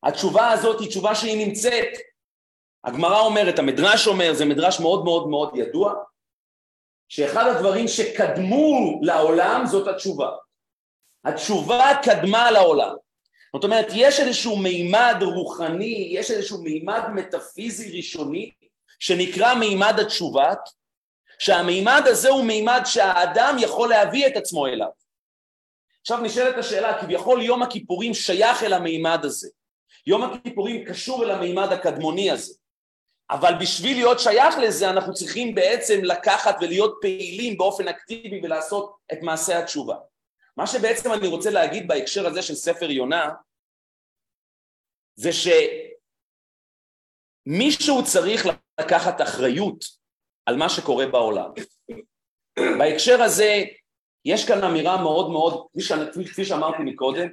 התשובה 0.04 0.52
הזאת 0.52 0.80
היא 0.80 0.90
תשובה 0.90 1.16
שהיא 1.16 1.48
נמצאת. 1.48 1.88
הגמרא 2.84 3.20
אומרת, 3.20 3.60
המדרש 3.60 4.08
אומר, 4.08 4.34
זה 4.34 4.46
מדרש 4.46 4.80
מאוד 4.80 5.04
מאוד 5.04 5.28
מאוד 5.28 5.56
ידוע, 5.56 5.94
שאחד 7.10 7.48
הדברים 7.48 7.88
שקדמו 7.88 9.00
לעולם 9.02 9.64
זאת 9.66 9.88
התשובה. 9.88 10.30
התשובה 11.26 11.84
קדמה 12.04 12.52
לעולם. 12.52 12.96
זאת 13.56 13.64
אומרת, 13.64 13.88
יש 13.94 14.20
איזשהו 14.20 14.58
מימד 14.58 15.16
רוחני, 15.22 16.08
יש 16.12 16.32
איזשהו 16.32 16.62
מימד 16.62 17.02
מטאפיזי 17.14 17.98
ראשוני, 17.98 18.52
שנקרא 19.00 19.54
מימד 19.54 20.00
התשובה, 20.00 20.54
שהמימד 21.40 22.02
הזה 22.06 22.30
הוא 22.30 22.46
מימד 22.46 22.82
שהאדם 22.86 23.56
יכול 23.60 23.90
להביא 23.90 24.28
את 24.28 24.36
עצמו 24.36 24.68
אליו. 24.68 24.88
עכשיו 26.02 26.18
נשאלת 26.18 26.58
השאלה, 26.58 27.02
כביכול 27.02 27.42
יום 27.42 27.64
הכיפורים 27.64 28.14
שייך 28.14 28.64
אל 28.64 28.74
המימד 28.74 29.20
הזה. 29.24 29.50
יום 30.08 30.24
הכיפורים 30.24 30.86
קשור 30.86 31.24
אל 31.24 31.32
המימד 31.32 31.72
הקדמוני 31.72 32.32
הזה. 32.32 32.54
אבל 33.32 33.54
בשביל 33.60 33.98
להיות 33.98 34.20
שייך 34.20 34.58
לזה 34.58 34.90
אנחנו 34.90 35.14
צריכים 35.14 35.56
בעצם 35.56 36.00
לקחת 36.04 36.56
ולהיות 36.62 36.98
פעילים 37.02 37.58
באופן 37.58 37.88
אקטיבי 37.88 38.42
ולעשות 38.44 38.96
את 39.14 39.18
מעשה 39.22 39.60
התשובה. 39.60 39.96
מה 40.58 40.68
שבעצם 40.68 41.14
אני 41.14 41.28
רוצה 41.28 41.52
להגיד 41.52 41.88
בהקשר 41.88 42.28
הזה 42.28 42.42
של 42.42 42.56
ספר 42.56 42.92
יונה 42.92 43.30
זה 45.16 45.30
שמישהו 47.48 48.06
צריך 48.06 48.46
לקחת 48.80 49.22
אחריות 49.22 49.86
על 50.46 50.58
מה 50.58 50.70
שקורה 50.70 51.08
בעולם. 51.08 51.50
בהקשר 52.80 53.22
הזה 53.22 53.64
יש 54.26 54.48
כאן 54.48 54.64
אמירה 54.64 55.04
מאוד 55.04 55.32
מאוד, 55.32 55.68
כפי 56.32 56.46
שאמרתי 56.46 56.84
מקודם, 56.86 57.28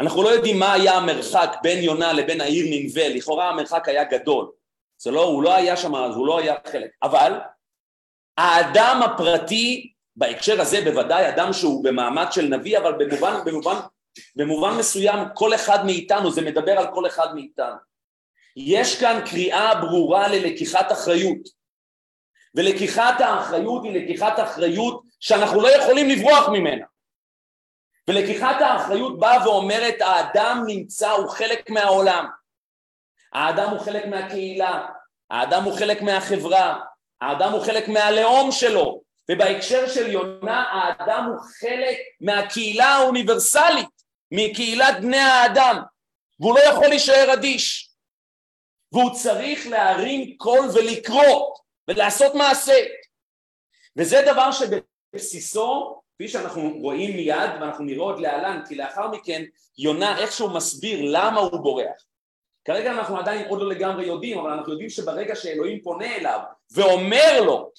אנחנו 0.00 0.22
לא 0.22 0.28
יודעים 0.28 0.58
מה 0.58 0.72
היה 0.72 0.92
המרחק 0.92 1.50
בין 1.62 1.82
יונה 1.82 2.12
לבין 2.12 2.40
העיר 2.40 2.66
נינווה, 2.70 3.08
לכאורה 3.08 3.48
המרחק 3.48 3.88
היה 3.88 4.04
גדול, 4.04 4.52
זה 5.00 5.10
לא, 5.10 5.24
הוא 5.24 5.42
לא 5.42 5.54
היה 5.54 5.76
שם, 5.76 5.94
אז 5.94 6.14
הוא 6.14 6.26
לא 6.26 6.38
היה 6.38 6.54
חלק, 6.72 6.90
אבל 7.02 7.32
האדם 8.38 9.00
הפרטי, 9.02 9.92
בהקשר 10.18 10.60
הזה 10.60 10.80
בוודאי 10.84 11.28
אדם 11.28 11.52
שהוא 11.52 11.84
במעמד 11.84 12.26
של 12.30 12.42
נביא, 12.42 12.78
אבל 12.78 12.92
במובן, 12.92 13.40
במובן, 13.44 13.76
במובן 14.36 14.70
מסוים 14.78 15.18
כל 15.34 15.54
אחד 15.54 15.86
מאיתנו, 15.86 16.30
זה 16.30 16.42
מדבר 16.42 16.72
על 16.72 16.94
כל 16.94 17.06
אחד 17.06 17.34
מאיתנו. 17.34 17.76
יש 18.56 19.00
כאן 19.00 19.20
קריאה 19.30 19.74
ברורה 19.74 20.28
ללקיחת 20.28 20.92
אחריות, 20.92 21.38
ולקיחת 22.54 23.20
האחריות 23.20 23.84
היא 23.84 23.92
לקיחת 23.92 24.40
אחריות 24.40 25.02
שאנחנו 25.20 25.60
לא 25.60 25.68
יכולים 25.68 26.08
לברוח 26.08 26.48
ממנה. 26.48 26.86
ולקיחת 28.08 28.60
האחריות 28.60 29.18
באה 29.18 29.46
ואומרת 29.48 30.00
האדם 30.00 30.64
נמצא, 30.66 31.10
הוא 31.10 31.28
חלק 31.28 31.70
מהעולם. 31.70 32.26
האדם 33.32 33.70
הוא 33.70 33.78
חלק 33.78 34.06
מהקהילה, 34.06 34.86
האדם 35.30 35.64
הוא 35.64 35.78
חלק 35.78 36.02
מהחברה, 36.02 36.80
האדם 37.20 37.52
הוא 37.52 37.62
חלק 37.62 37.88
מהלאום 37.88 38.52
שלו, 38.52 39.07
ובהקשר 39.30 39.88
של 39.88 40.10
יונה 40.10 40.62
האדם 40.62 41.24
הוא 41.30 41.40
חלק 41.60 41.96
מהקהילה 42.20 42.86
האוניברסלית, 42.86 43.88
מקהילת 44.30 45.00
בני 45.00 45.18
האדם, 45.18 45.82
והוא 46.40 46.54
לא 46.54 46.60
יכול 46.60 46.86
להישאר 46.86 47.34
אדיש, 47.34 47.90
והוא 48.92 49.14
צריך 49.14 49.66
להרים 49.66 50.36
קול 50.36 50.68
ולקרוא 50.74 51.54
ולעשות 51.88 52.34
מעשה, 52.34 52.84
וזה 53.96 54.22
דבר 54.26 54.50
שבבסיסו, 54.52 56.00
כפי 56.14 56.28
שאנחנו 56.28 56.78
רואים 56.80 57.16
מיד 57.16 57.50
ואנחנו 57.60 57.84
נראה 57.84 58.02
עוד 58.02 58.20
להלן, 58.20 58.62
כי 58.68 58.74
לאחר 58.74 59.08
מכן 59.08 59.44
יונה 59.78 60.18
איכשהו 60.18 60.50
מסביר 60.50 61.00
למה 61.02 61.40
הוא 61.40 61.60
בורח. 61.60 62.04
כרגע 62.64 62.92
אנחנו 62.92 63.18
עדיין 63.18 63.48
עוד 63.48 63.60
לא 63.60 63.68
לגמרי 63.68 64.06
יודעים, 64.06 64.38
אבל 64.38 64.50
אנחנו 64.50 64.72
יודעים 64.72 64.90
שברגע 64.90 65.36
שאלוהים 65.36 65.82
פונה 65.82 66.16
אליו 66.16 66.40
ואומר 66.72 67.40
לו 67.40 67.70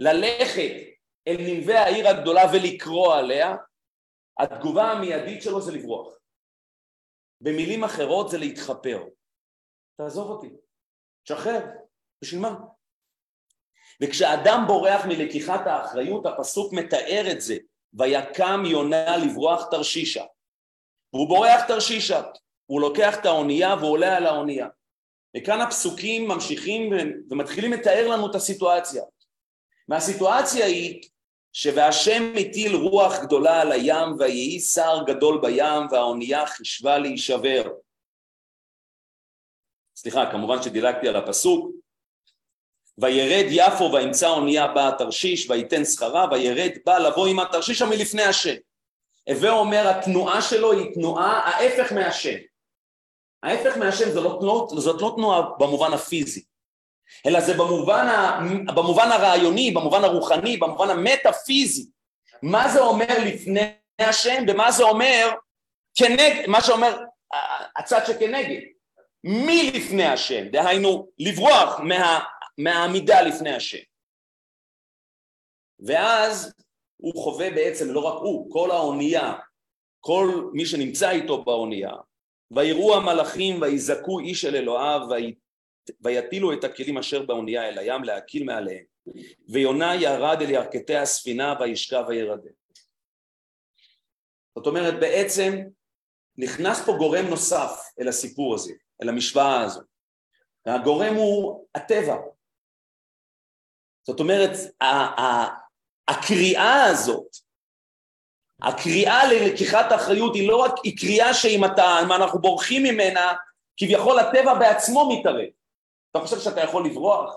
ללכת 0.00 0.72
אל 1.28 1.36
ננבי 1.38 1.74
העיר 1.74 2.08
הגדולה 2.08 2.42
ולקרוא 2.52 3.14
עליה, 3.14 3.56
התגובה 4.38 4.90
המיידית 4.90 5.42
שלו 5.42 5.60
זה 5.60 5.72
לברוח. 5.72 6.14
במילים 7.40 7.84
אחרות 7.84 8.30
זה 8.30 8.38
להתחפר. 8.38 9.04
תעזוב 9.96 10.30
אותי, 10.30 10.50
תשחרר, 11.24 11.60
בשביל 12.22 12.40
מה? 12.40 12.54
וכשאדם 14.02 14.64
בורח 14.66 15.04
מלקיחת 15.06 15.66
האחריות, 15.66 16.26
הפסוק 16.26 16.72
מתאר 16.72 17.24
את 17.32 17.40
זה, 17.40 17.56
ויקם 17.94 18.62
יונה 18.66 19.16
לברוח 19.16 19.70
תרשישה. 19.70 20.24
והוא 21.12 21.28
בורח 21.28 21.64
תרשישה, 21.68 22.22
הוא 22.66 22.80
לוקח 22.80 23.20
את 23.20 23.26
האונייה 23.26 23.74
והוא 23.74 23.90
עולה 23.90 24.16
על 24.16 24.26
האונייה. 24.26 24.68
וכאן 25.36 25.60
הפסוקים 25.60 26.28
ממשיכים 26.28 26.92
ומתחילים 27.30 27.72
לתאר 27.72 28.08
לנו 28.08 28.30
את 28.30 28.34
הסיטואציה. 28.34 29.02
והסיטואציה 29.90 30.66
היא 30.66 31.02
שוהשם 31.52 32.32
הטיל 32.40 32.74
רוח 32.74 33.12
גדולה 33.22 33.60
על 33.60 33.72
הים 33.72 34.08
ויהי 34.18 34.60
שר 34.60 35.02
גדול 35.06 35.40
בים 35.42 35.86
והאונייה 35.90 36.46
חישבה 36.46 36.98
להישבר. 36.98 37.62
סליחה, 39.96 40.32
כמובן 40.32 40.62
שדילגתי 40.62 41.08
על 41.08 41.16
הפסוק. 41.16 41.70
וירד 42.98 43.46
יפו 43.50 43.90
וימצא 43.92 44.28
אונייה 44.28 44.66
באה 44.66 44.92
תרשיש 44.98 45.50
וייתן 45.50 45.84
שכרה 45.84 46.26
וירד 46.30 46.70
בא 46.86 46.98
לבוא 46.98 47.26
עם 47.26 47.38
התרשישה 47.38 47.86
מלפני 47.86 48.22
השם. 48.22 48.54
הווה 49.28 49.50
אומר 49.50 49.88
התנועה 49.88 50.42
שלו 50.42 50.72
היא 50.72 50.94
תנועה 50.94 51.38
ההפך 51.38 51.92
מהשם. 51.92 52.36
ההפך 53.42 53.76
מהשם 53.76 54.10
זאת 54.10 54.42
לא, 54.42 54.68
זאת 54.76 55.02
לא 55.02 55.12
תנועה 55.16 55.42
במובן 55.58 55.92
הפיזי, 55.92 56.44
אלא 57.26 57.40
זה 57.40 57.54
במובן, 57.54 58.06
ה, 58.06 58.40
במובן 58.74 59.12
הרעיוני, 59.12 59.70
במובן 59.70 60.04
הרוחני, 60.04 60.56
במובן 60.56 60.90
המטאפיזי. 60.90 61.86
מה 62.42 62.68
זה 62.68 62.80
אומר 62.80 63.18
לפני 63.26 63.72
השם 63.98 64.44
ומה 64.48 64.72
זה 64.72 64.82
אומר 64.82 65.30
כנגד, 65.94 66.46
מה 66.46 66.60
שאומר 66.60 66.98
הצד 67.76 68.00
שכנגד. 68.06 68.60
מי 69.24 69.72
לפני 69.74 70.04
השם, 70.04 70.48
דהיינו 70.48 71.08
לברוח 71.18 71.80
מה, 71.80 72.20
מהעמידה 72.58 73.22
לפני 73.22 73.54
השם. 73.54 73.78
ואז 75.80 76.54
הוא 76.96 77.22
חווה 77.22 77.50
בעצם, 77.50 77.90
לא 77.90 78.00
רק 78.00 78.22
הוא, 78.22 78.52
כל 78.52 78.70
האונייה, 78.70 79.34
כל 80.00 80.50
מי 80.52 80.66
שנמצא 80.66 81.10
איתו 81.10 81.44
באונייה, 81.44 81.92
ויראו 82.50 82.96
המלאכים 82.96 83.62
ויזעקו 83.62 84.20
איש 84.20 84.44
אל 84.44 84.56
אלוהיו 84.56 85.00
ויטילו 86.00 86.52
את 86.52 86.64
הכלים 86.64 86.98
אשר 86.98 87.22
באונייה 87.22 87.68
אל 87.68 87.78
הים 87.78 88.04
להקיל 88.04 88.44
מעליהם 88.44 88.84
ויונה 89.48 89.94
ירד 89.94 90.38
אל 90.42 90.50
ירכתי 90.50 90.96
הספינה 90.96 91.54
וישכב 91.60 92.04
וירדם. 92.08 92.52
זאת 94.58 94.66
אומרת 94.66 95.00
בעצם 95.00 95.58
נכנס 96.36 96.80
פה 96.86 96.92
גורם 96.98 97.26
נוסף 97.26 97.90
אל 98.00 98.08
הסיפור 98.08 98.54
הזה, 98.54 98.72
אל 99.02 99.08
המשוואה 99.08 99.60
הזו. 99.60 99.80
הגורם 100.66 101.14
הוא 101.14 101.66
הטבע. 101.74 102.16
זאת 104.06 104.20
אומרת 104.20 104.50
הקריאה 106.08 106.84
הזאת 106.84 107.36
הקריאה 108.62 109.32
ללקיחת 109.32 109.92
אחריות 109.94 110.34
היא 110.34 110.48
לא 110.48 110.56
רק, 110.56 110.72
היא 110.84 110.98
קריאה 110.98 111.34
שאם 111.34 111.64
אתה, 111.64 111.98
אם 112.02 112.12
אנחנו 112.12 112.38
בורחים 112.40 112.82
ממנה, 112.82 113.32
כביכול 113.76 114.18
הטבע 114.18 114.54
בעצמו 114.54 115.18
מתערב. 115.18 115.48
אתה 116.10 116.20
חושב 116.20 116.40
שאתה 116.40 116.60
יכול 116.60 116.86
לברוח? 116.86 117.36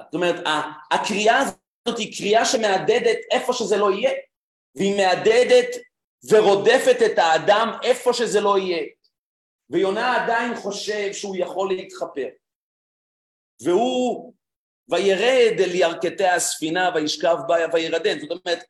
זאת 0.00 0.14
אומרת, 0.14 0.44
הקריאה 0.90 1.38
הזאת 1.38 1.98
היא 1.98 2.16
קריאה 2.18 2.44
שמהדהדת 2.44 3.18
איפה 3.30 3.52
שזה 3.52 3.76
לא 3.76 3.92
יהיה, 3.92 4.10
והיא 4.74 4.96
מהדהדת 4.96 5.68
ורודפת 6.30 6.96
את 7.06 7.18
האדם 7.18 7.68
איפה 7.82 8.12
שזה 8.12 8.40
לא 8.40 8.58
יהיה. 8.58 8.84
ויונה 9.70 10.22
עדיין 10.22 10.56
חושב 10.56 11.12
שהוא 11.12 11.36
יכול 11.38 11.68
להתחפר. 11.68 12.28
והוא, 13.62 14.34
וירד 14.88 15.60
אל 15.60 15.74
ירכתי 15.74 16.26
הספינה 16.26 16.90
וישכב 16.94 17.36
בה 17.48 17.56
וירדן. 17.72 18.18
זאת 18.18 18.30
אומרת, 18.30 18.64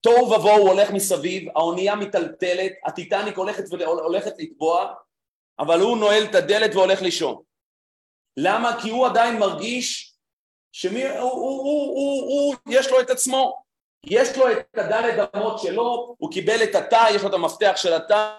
תוהו 0.00 0.30
ובוהו 0.30 0.68
הולך 0.68 0.90
מסביב, 0.90 1.48
האונייה 1.48 1.94
מיטלטלת, 1.96 2.72
הטיטניק 2.86 3.36
הולכת, 3.36 3.64
הולכת 3.86 4.32
לטבוע, 4.38 4.94
אבל 5.58 5.80
הוא 5.80 5.98
נועל 5.98 6.24
את 6.24 6.34
הדלת 6.34 6.74
והולך 6.74 7.02
לישון. 7.02 7.42
למה? 8.36 8.80
כי 8.82 8.90
הוא 8.90 9.06
עדיין 9.06 9.38
מרגיש 9.38 10.14
שמי, 10.72 11.08
הוא, 11.08 11.18
הוא, 11.18 11.62
הוא, 11.62 11.94
הוא, 11.94 12.22
הוא, 12.22 12.54
יש 12.68 12.90
לו 12.90 13.00
את 13.00 13.10
עצמו, 13.10 13.62
יש 14.04 14.36
לו 14.36 14.50
את 14.50 14.78
הדלת 14.78 15.34
אמות 15.36 15.58
שלו, 15.58 16.14
הוא 16.18 16.32
קיבל 16.32 16.62
את 16.62 16.74
התא, 16.74 17.06
יש 17.10 17.22
לו 17.22 17.28
את 17.28 17.34
המפתח 17.34 17.72
של 17.76 17.92
התא, 17.92 18.36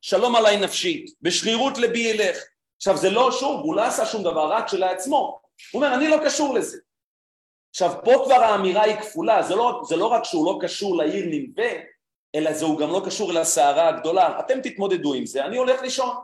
שלום 0.00 0.36
עליי 0.36 0.56
נפשית, 0.56 1.14
בשרירות 1.22 1.78
לבי 1.78 1.98
ילך. 1.98 2.38
עכשיו 2.76 2.96
זה 2.96 3.10
לא, 3.10 3.32
שוב, 3.32 3.60
הוא 3.60 3.76
לא 3.76 3.82
עשה 3.82 4.06
שום 4.06 4.22
דבר 4.22 4.52
רק 4.52 4.68
שלעצמו, 4.68 5.40
הוא 5.72 5.82
אומר 5.82 5.94
אני 5.94 6.08
לא 6.08 6.16
קשור 6.24 6.54
לזה. 6.54 6.78
עכשיו 7.70 7.92
פה 8.04 8.22
כבר 8.24 8.34
האמירה 8.34 8.82
היא 8.82 8.96
כפולה, 8.96 9.42
זה 9.42 9.54
לא, 9.54 9.80
זה 9.88 9.96
לא 9.96 10.06
רק 10.06 10.24
שהוא 10.24 10.46
לא 10.46 10.58
קשור 10.60 10.96
לעיר 10.96 11.26
ננבה, 11.30 11.70
אלא 12.34 12.52
זה 12.52 12.64
הוא 12.64 12.78
גם 12.78 12.90
לא 12.90 13.02
קשור 13.06 13.32
לסערה 13.32 13.88
הגדולה, 13.88 14.40
אתם 14.40 14.60
תתמודדו 14.60 15.14
עם 15.14 15.26
זה, 15.26 15.44
אני 15.44 15.56
הולך 15.56 15.82
לישון. 15.82 16.16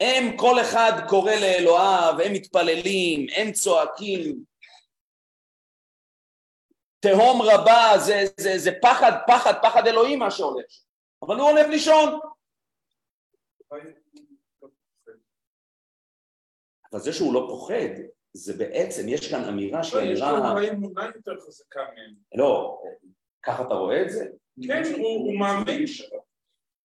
הם, 0.00 0.36
כל 0.36 0.60
אחד 0.60 0.92
קורא 1.08 1.32
לאלוהיו, 1.32 2.20
הם 2.24 2.32
מתפללים, 2.32 3.26
הם 3.36 3.52
צועקים. 3.52 4.44
תהום 7.00 7.42
רבה, 7.42 7.92
זה, 8.06 8.24
זה, 8.40 8.58
זה 8.58 8.70
פחד, 8.82 9.12
פחד, 9.26 9.52
פחד 9.62 9.86
אלוהים 9.86 10.18
מה 10.18 10.30
שהולך. 10.30 10.66
אבל 11.22 11.36
הוא 11.36 11.50
הולך 11.50 11.66
לישון. 11.66 12.20
אבל 16.92 17.00
זה 17.00 17.12
שהוא 17.12 17.34
לא 17.34 17.46
פוחד, 17.48 18.02
זה 18.32 18.56
בעצם, 18.56 19.08
יש 19.08 19.30
כאן 19.30 19.44
אמירה 19.44 19.84
שהיא 19.84 20.08
לא, 20.08 20.12
יש 20.12 20.22
אמירה... 20.22 20.54
לו 20.54 20.68
אמונה 20.68 21.06
יותר 21.14 21.40
חזקה 21.46 21.80
מהם. 21.80 22.14
לא, 22.34 22.82
ככה 23.42 23.62
אתה 23.62 23.74
רואה 23.74 24.02
את 24.02 24.10
זה? 24.10 24.26
כן, 24.66 24.82
הוא 24.98 25.38
מאמין. 25.38 25.84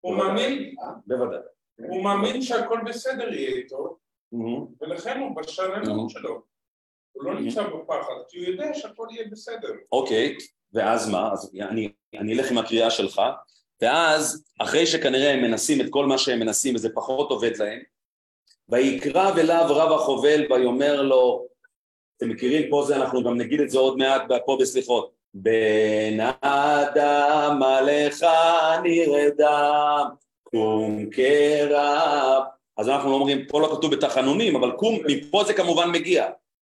הוא 0.02 0.18
מאמין, 0.18 0.76
בוודאי. 1.08 1.40
הוא 1.90 2.04
מאמין 2.04 2.42
שהכל 2.42 2.80
בסדר 2.86 3.34
יהיה 3.34 3.56
איתו. 3.56 3.98
ולכן 4.82 5.20
הוא 5.20 5.36
בשלנות 5.36 6.10
שלו. 6.10 6.42
הוא 7.12 7.24
לא 7.24 7.40
נמצא 7.40 7.64
בפחד, 7.64 8.14
כי 8.30 8.38
הוא 8.38 8.46
יודע 8.46 8.74
שהכל 8.74 9.08
יהיה 9.12 9.28
בסדר. 9.32 9.74
אוקיי, 9.92 10.38
ואז 10.74 11.10
מה? 11.10 11.32
אז 11.34 11.56
אני, 11.62 11.92
אני 12.14 12.34
אלך 12.34 12.52
עם 12.52 12.58
הקריאה 12.58 12.92
שלך, 12.92 13.22
ואז 13.82 14.44
אחרי 14.60 14.86
שכנראה 14.86 15.34
הם 15.34 15.42
מנסים 15.42 15.82
את 15.82 15.86
כל 15.90 16.06
מה 16.06 16.18
שהם 16.18 16.40
מנסים 16.40 16.76
וזה 16.76 16.90
פחות 16.94 17.30
עובד 17.30 17.58
להם, 17.58 17.80
ויקרא 18.70 19.32
אליו 19.38 19.66
רב 19.70 19.92
החובל 19.92 20.52
ויאמר 20.52 21.02
לו, 21.02 21.48
אתם 22.18 22.30
מכירים 22.30 22.70
פה 22.70 22.84
זה, 22.88 22.96
אנחנו 22.96 23.24
גם 23.24 23.38
נגיד 23.38 23.62
את 23.62 23.70
זה 23.70 23.80
עוד 23.80 23.98
מעט 23.98 24.22
פה 24.46 24.58
בסליחות, 24.62 25.12
בן 25.34 26.20
אדם 26.42 27.64
עליך 27.64 28.26
נרדם, 28.84 30.10
קום 30.52 31.10
קרב, 31.10 32.44
אז 32.78 32.90
אנחנו 32.90 33.10
לא 33.10 33.16
אומרים, 33.16 33.48
פה 33.48 33.62
לא 33.62 33.76
כתוב 33.78 33.96
בתחנונים, 33.96 34.56
אבל 34.56 34.72
קום, 34.72 35.00
מפה 35.08 35.44
זה 35.44 35.54
כמובן 35.54 35.92
מגיע, 35.92 36.30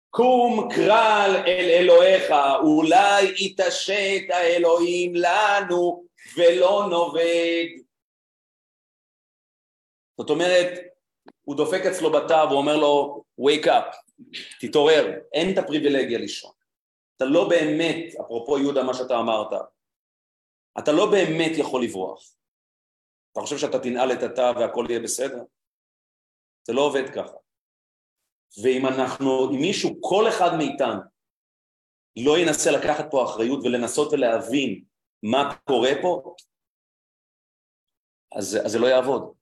קום 0.10 0.70
קרל 0.76 1.44
אל 1.48 1.70
אלוהיך, 1.70 2.34
אולי 2.64 3.34
יתעשת 3.38 4.22
האלוהים 4.30 5.14
לנו 5.16 6.06
ולא 6.38 6.88
נובד. 6.90 7.66
זאת 10.18 10.30
אומרת, 10.30 10.70
הוא 11.42 11.56
דופק 11.56 11.82
אצלו 11.86 12.12
בתא 12.12 12.46
ואומר 12.50 12.78
לו, 12.78 13.24
wake 13.42 13.66
up, 13.66 13.96
תתעורר, 14.60 15.14
אין 15.34 15.54
את 15.54 15.58
הפריבילגיה 15.58 16.20
לישון. 16.20 16.52
אתה 17.18 17.26
לא 17.26 17.50
באמת, 17.50 18.16
אפרופו 18.22 18.60
יהודה 18.60 18.84
מה 18.84 18.94
שאתה 18.94 19.20
אמרת, 19.20 19.62
אתה 20.80 20.92
לא 20.92 21.12
באמת 21.12 21.52
יכול 21.58 21.84
לברוח. 21.84 22.36
אתה 23.36 23.44
חושב 23.44 23.58
שאתה 23.58 23.80
תנעל 23.80 24.12
את 24.12 24.24
התא 24.24 24.52
והכל 24.56 24.86
יהיה 24.90 25.00
בסדר? 25.00 25.44
זה 26.68 26.74
לא 26.74 26.82
עובד 26.82 27.10
ככה. 27.10 27.38
ואם 28.64 28.88
אנחנו, 28.88 29.50
אם 29.50 29.60
מישהו, 29.62 30.02
כל 30.02 30.30
אחד 30.30 30.58
מאיתנו, 30.58 31.02
לא 32.18 32.38
ינסה 32.38 32.72
לקחת 32.72 33.06
פה 33.12 33.24
אחריות 33.24 33.60
ולנסות 33.64 34.14
ולהבין 34.14 34.84
מה 35.24 35.56
קורה 35.64 35.92
פה, 36.02 36.36
אז, 38.36 38.60
אז 38.66 38.72
זה 38.72 38.80
לא 38.80 38.88
יעבוד. 38.88 39.34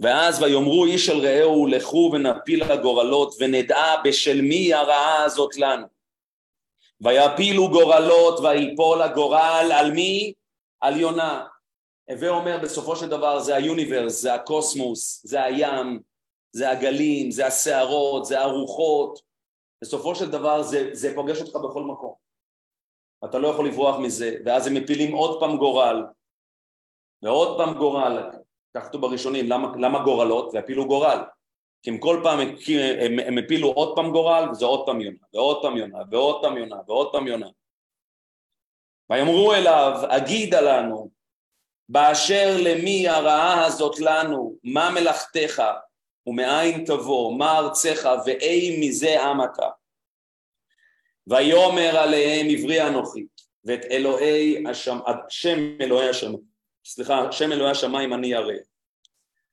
ואז 0.00 0.42
ויאמרו 0.42 0.84
איש 0.84 1.10
אל 1.10 1.26
רעהו 1.26 1.66
לכו 1.66 2.10
ונפיל 2.12 2.62
הגורלות 2.62 3.34
ונדע 3.40 3.96
בשל 4.04 4.40
מי 4.42 4.74
הרעה 4.74 5.24
הזאת 5.24 5.56
לנו. 5.56 5.86
ויפילו 7.00 7.68
גורלות 7.68 8.40
ויפול 8.40 9.02
הגורל 9.02 9.72
על 9.74 9.92
מי? 9.92 10.32
על 10.80 11.00
יונה. 11.00 11.46
הווה 12.12 12.28
אומר 12.28 12.58
בסופו 12.62 12.96
של 12.96 13.08
דבר 13.08 13.40
זה 13.40 13.56
היוניברס, 13.56 14.22
זה 14.22 14.34
הקוסמוס, 14.34 15.26
זה 15.26 15.44
הים, 15.44 16.00
זה 16.52 16.70
הגלים, 16.70 17.30
זה 17.30 17.46
הסערות, 17.46 18.24
זה 18.24 18.40
הרוחות. 18.40 19.20
בסופו 19.82 20.14
של 20.14 20.30
דבר 20.30 20.62
זה, 20.62 20.90
זה 20.92 21.14
פוגש 21.14 21.40
אותך 21.40 21.56
בכל 21.56 21.82
מקום. 21.82 22.14
אתה 23.24 23.38
לא 23.38 23.48
יכול 23.48 23.68
לברוח 23.68 23.98
מזה, 23.98 24.36
ואז 24.44 24.66
הם 24.66 24.74
מפילים 24.74 25.14
עוד 25.14 25.40
פעם 25.40 25.56
גורל, 25.56 26.04
ועוד 27.22 27.58
פעם 27.58 27.78
גורל, 27.78 28.30
כתוב 28.76 29.00
בראשונים, 29.00 29.48
למה, 29.48 29.72
למה 29.78 30.04
גורלות? 30.04 30.54
והפילו 30.54 30.86
גורל. 30.86 31.18
כי 31.82 31.90
הם 31.90 31.98
כל 31.98 32.20
פעם, 32.24 32.40
הם, 32.40 33.18
הם, 33.26 33.38
הפילו 33.38 33.68
עוד 33.68 33.96
פעם 33.96 34.10
גורל, 34.10 34.48
וזה 34.50 34.64
עוד 34.64 34.86
פעם 34.86 35.00
יונה, 35.00 35.18
ועוד 35.34 35.62
פעם 35.62 35.76
יונה, 35.76 35.98
ועוד 36.10 36.42
פעם 36.42 36.56
יונה, 36.56 36.76
ועוד 36.86 37.12
פעם 37.12 37.26
יונה. 37.26 37.48
ויאמרו 39.10 39.54
אליו, 39.54 39.92
הגידה 40.10 40.60
לנו, 40.60 41.10
באשר 41.88 42.56
למי 42.60 43.08
הרעה 43.08 43.66
הזאת 43.66 44.00
לנו, 44.00 44.58
מה 44.64 44.90
מלאכתך, 44.90 45.62
ומאין 46.26 46.84
תבוא, 46.84 47.38
מה 47.38 47.58
ארצך, 47.58 48.08
ואי 48.26 48.76
מזה 48.80 49.22
עם 49.22 49.44
אתה. 49.44 49.68
ויאמר 51.26 51.96
עליהם 51.96 52.46
עברי 52.50 52.88
אנוכי, 52.88 53.26
ואת 53.64 53.84
אלוהי 53.90 54.64
השם, 54.70 54.98
שם 55.28 55.58
אלוהי 55.80 56.08
השם, 56.08 56.32
סליחה, 56.84 57.32
שם 57.32 57.52
אלוהי 57.52 57.70
השמיים 57.70 58.14
אני 58.14 58.26
ירא, 58.26 58.52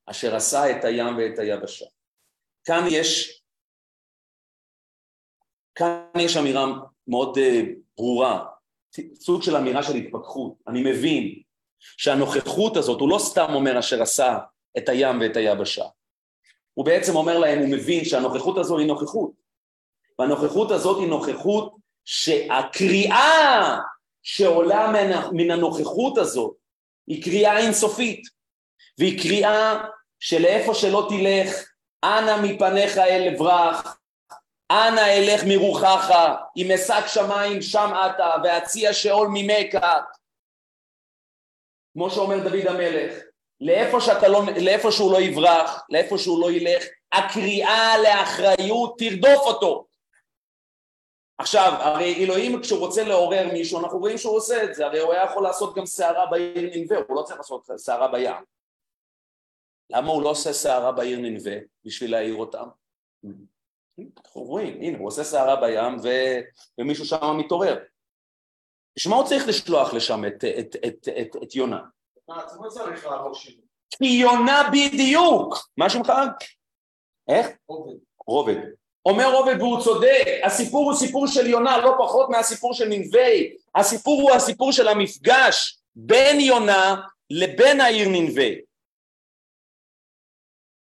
אשר 0.05 0.35
עשה 0.35 0.71
את 0.71 0.83
הים 0.83 1.17
ואת 1.17 1.39
היבשה. 1.39 1.85
כאן 2.63 2.83
יש, 2.91 3.41
כאן 5.75 6.03
יש 6.19 6.37
אמירה 6.37 6.65
מאוד 7.07 7.37
uh, 7.37 7.65
ברורה, 7.97 8.45
סוג 9.15 9.41
של 9.41 9.55
אמירה 9.55 9.83
של 9.83 9.95
התפכחות. 9.95 10.53
אני 10.67 10.81
מבין 10.81 11.41
שהנוכחות 11.97 12.77
הזאת, 12.77 12.99
הוא 12.99 13.09
לא 13.09 13.19
סתם 13.19 13.53
אומר 13.53 13.79
אשר 13.79 14.01
עשה 14.01 14.37
את 14.77 14.89
הים 14.89 15.21
ואת 15.21 15.37
היבשה. 15.37 15.85
הוא 16.73 16.85
בעצם 16.85 17.15
אומר 17.15 17.37
להם, 17.37 17.59
הוא 17.59 17.69
מבין 17.69 18.05
שהנוכחות 18.05 18.57
הזו 18.57 18.77
היא 18.77 18.87
נוכחות. 18.87 19.31
והנוכחות 20.19 20.71
הזאת 20.71 20.99
היא 20.99 21.07
נוכחות 21.07 21.75
שהקריאה 22.05 23.77
שעולה 24.23 24.91
מן 25.31 25.51
הנוכחות 25.51 26.17
הזאת 26.17 26.53
היא 27.07 27.23
קריאה 27.23 27.57
אינסופית, 27.57 28.21
והיא 28.99 29.21
קריאה 29.21 29.83
שלאיפה 30.19 30.73
שלא 30.73 31.07
תלך, 31.09 31.55
אנא 32.03 32.41
מפניך 32.41 32.97
אל 32.97 33.33
אברח, 33.35 33.99
אנא 34.71 35.01
אלך 35.01 35.41
מרוחך, 35.47 36.15
אם 36.57 36.71
אשק 36.71 37.07
שמיים 37.07 37.61
שם 37.61 37.91
אתה, 38.05 38.31
והציע 38.43 38.93
שאול 38.93 39.27
ממכה. 39.31 39.99
כמו 41.99 42.09
שאומר 42.09 42.43
דוד 42.43 42.67
המלך, 42.67 43.13
לאיפה, 43.61 44.01
שאתה 44.01 44.27
לא, 44.27 44.41
לאיפה 44.61 44.91
שהוא 44.91 45.13
לא 45.13 45.21
יברח, 45.21 45.85
לאיפה 45.89 46.17
שהוא 46.17 46.41
לא 46.41 46.51
ילך, 46.51 46.83
הקריאה 47.11 47.97
לאחריות 48.03 48.97
תרדוף 48.97 49.41
אותו. 49.45 49.85
עכשיו, 51.37 51.71
הרי 51.79 52.23
אלוהים 52.23 52.61
כשהוא 52.61 52.79
רוצה 52.79 53.03
לעורר 53.03 53.47
מישהו, 53.53 53.79
אנחנו 53.79 53.99
רואים 53.99 54.17
שהוא 54.17 54.37
עושה 54.37 54.63
את 54.63 54.75
זה, 54.75 54.85
הרי 54.85 54.99
הוא 54.99 55.13
היה 55.13 55.23
יכול 55.23 55.43
לעשות 55.43 55.75
גם 55.75 55.85
סערה 55.85 56.25
בעיר 56.25 56.69
ננבה, 56.75 56.95
הוא 57.07 57.15
לא 57.15 57.21
צריך 57.21 57.37
לעשות 57.37 57.69
סערה 57.75 58.07
בים. 58.07 58.43
למה 59.89 60.11
הוא 60.11 60.23
לא 60.23 60.29
עושה 60.29 60.53
סערה 60.53 60.91
בעיר 60.91 61.19
ננבה 61.19 61.55
בשביל 61.85 62.11
להעיר 62.11 62.35
אותם? 62.35 62.67
אנחנו 64.25 64.41
רואים, 64.41 64.81
הנה, 64.81 64.97
הוא 64.97 65.07
עושה 65.07 65.23
סערה 65.23 65.55
בים 65.55 65.99
ו... 66.03 66.09
ומישהו 66.77 67.05
שם 67.05 67.37
מתעורר. 67.37 67.77
בשביל 68.95 69.13
מה 69.13 69.19
הוא 69.19 69.27
צריך 69.27 69.47
לשלוח 69.47 69.93
לשם 69.93 70.25
את, 70.25 70.43
את, 70.59 70.75
את, 70.87 71.07
את, 71.21 71.35
את 71.43 71.55
יונה? 71.55 71.79
מה, 72.27 72.43
אתה 72.43 72.53
לא 72.61 72.69
צריך 72.69 73.05
לעבור 73.05 73.33
שינוי. 73.33 73.65
כי 73.89 74.05
יונה 74.05 74.69
בדיוק! 74.71 75.69
מה 75.77 75.89
שמך? 75.89 76.13
איך? 77.27 77.47
עובד. 77.65 77.95
רובד. 78.27 78.55
אומר 79.05 79.31
רובד 79.35 79.55
והוא 79.59 79.81
צודק, 79.83 80.25
הסיפור 80.43 80.91
הוא 80.91 80.97
סיפור 80.97 81.27
של 81.27 81.47
יונה 81.47 81.77
לא 81.77 81.95
פחות 81.99 82.29
מהסיפור 82.29 82.73
של 82.73 82.87
ננבי, 82.87 83.55
הסיפור 83.75 84.21
הוא 84.21 84.31
הסיפור 84.31 84.71
של 84.71 84.87
המפגש 84.87 85.79
בין 85.95 86.39
יונה 86.39 86.95
לבין 87.29 87.81
העיר 87.81 88.09
ננבי. 88.09 88.61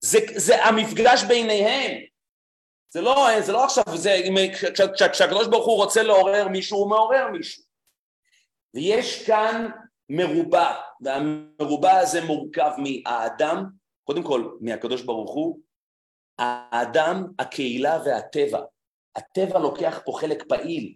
זה, 0.00 0.18
זה 0.34 0.64
המפגש 0.64 1.24
ביניהם, 1.24 2.00
זה 2.90 3.00
לא, 3.00 3.40
זה 3.40 3.52
לא 3.52 3.64
עכשיו, 3.64 3.84
זה, 3.94 4.20
כשהקדוש 5.12 5.46
ברוך 5.46 5.66
הוא 5.66 5.76
רוצה 5.76 6.02
לעורר 6.02 6.48
מישהו, 6.48 6.78
הוא 6.78 6.90
מעורר 6.90 7.28
מישהו. 7.32 7.62
ויש 8.76 9.26
כאן 9.26 9.70
מרובע, 10.08 10.72
והמרובע 11.00 11.98
הזה 11.98 12.24
מורכב 12.24 12.70
מהאדם, 12.78 13.64
קודם 14.04 14.22
כל 14.22 14.56
מהקדוש 14.60 15.02
ברוך 15.02 15.34
הוא, 15.34 15.58
האדם, 16.38 17.26
הקהילה 17.38 18.02
והטבע. 18.04 18.60
הטבע 19.16 19.58
לוקח 19.58 20.00
פה 20.04 20.12
חלק 20.20 20.42
פעיל. 20.48 20.94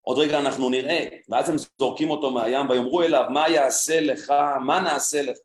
עוד 0.00 0.18
רגע 0.18 0.38
אנחנו 0.38 0.70
נראה, 0.70 1.08
ואז 1.28 1.48
הם 1.48 1.56
זורקים 1.78 2.10
אותו 2.10 2.30
מהים 2.30 2.70
ויאמרו 2.70 3.02
אליו, 3.02 3.24
מה 3.30 3.48
יעשה 3.48 4.00
לך, 4.00 4.32
מה 4.66 4.80
נעשה 4.80 5.22
לך? 5.22 5.38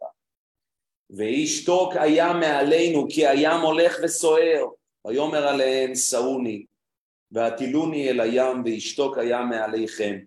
וישתוק 1.10 1.94
הים 1.96 2.40
מעלינו, 2.40 3.06
כי 3.10 3.28
הים 3.28 3.62
הולך 3.62 3.98
וסוער. 4.04 4.66
ויאמר 5.08 5.48
עליהם, 5.48 5.96
שאוני, 5.96 6.66
והטילוני 7.32 8.10
אל 8.10 8.20
הים, 8.20 8.62
וישתוק 8.66 9.18
הים 9.18 9.50
מעליכם. 9.50 10.18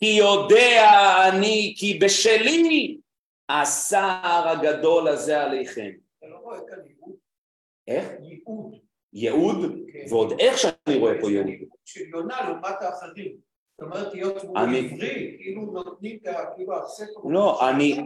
כי 0.00 0.06
יודע 0.06 0.90
אני, 1.28 1.74
כי 1.78 1.98
בשלי 1.98 2.96
הסער 3.48 4.48
הגדול 4.48 5.08
הזה 5.08 5.42
עליכם. 5.42 5.90
אתה 6.18 6.26
לא 6.26 6.36
רואה 6.42 6.58
כאן 6.68 6.78
ייעוד? 6.88 7.14
איך? 7.88 8.08
ייעוד. 8.22 8.74
ייעוד? 9.12 9.56
כן. 9.92 10.04
ועוד 10.10 10.32
איך 10.38 10.58
שאני 10.58 10.96
רואה 10.98 11.12
פה 11.20 11.30
ייעוד. 11.30 11.46
של 11.84 12.00
יונה 12.14 12.40
לעומת 12.48 12.82
האחרים. 12.82 13.46
זאת 13.80 13.86
אומרת, 13.86 14.12
היות 14.14 14.40
שהוא 14.40 14.58
עברי, 14.58 15.36
כאילו 15.38 15.62
נותנים, 15.62 16.18
כאילו 16.56 16.74
הספר... 16.84 17.20
לא, 17.30 17.68
אני- 17.70 18.00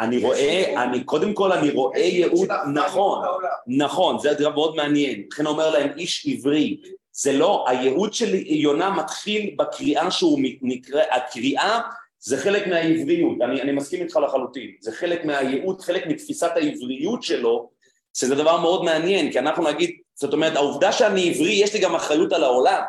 אני 0.00 0.18
רואה. 0.24 0.82
אני 0.84 1.04
קודם 1.04 1.34
כל 1.34 1.52
אני 1.52 1.70
רואה 1.70 1.98
ייעוד 1.98 2.48
נכון. 2.74 3.24
נכון, 3.66 4.18
זה 4.18 4.34
דבר 4.34 4.50
מאוד 4.54 4.76
מעניין. 4.76 5.24
לכן 5.32 5.46
אומר 5.46 5.70
להם 5.70 5.98
איש 5.98 6.26
עברי, 6.26 6.80
זה 7.12 7.32
לא, 7.32 7.64
הייעוד 7.68 8.14
של 8.14 8.34
יונה 8.34 8.90
מתחיל 8.90 9.54
בקריאה 9.58 10.10
שהוא 10.10 10.40
נקרא, 10.62 11.02
הקריאה 11.10 11.80
זה 12.18 12.36
חלק 12.38 12.66
מהעבריות, 12.66 13.38
אני, 13.42 13.62
אני 13.62 13.72
מסכים 13.72 14.02
איתך 14.02 14.16
לחלוטין, 14.16 14.70
זה 14.80 14.92
חלק 14.92 15.24
מהייעוד, 15.24 15.80
חלק 15.80 16.06
מתפיסת 16.06 16.50
העבריות 16.56 17.22
שלו, 17.22 17.70
שזה 18.14 18.34
דבר 18.34 18.60
מאוד 18.60 18.84
מעניין, 18.84 19.32
כי 19.32 19.38
אנחנו 19.38 19.70
נגיד, 19.70 19.90
זאת 20.14 20.32
אומרת, 20.32 20.56
העובדה 20.56 20.92
שאני 20.92 21.30
עברי, 21.30 21.52
יש 21.52 21.74
לי 21.74 21.80
גם 21.80 21.94
אחריות 21.94 22.32
על 22.32 22.44
העולם, 22.44 22.82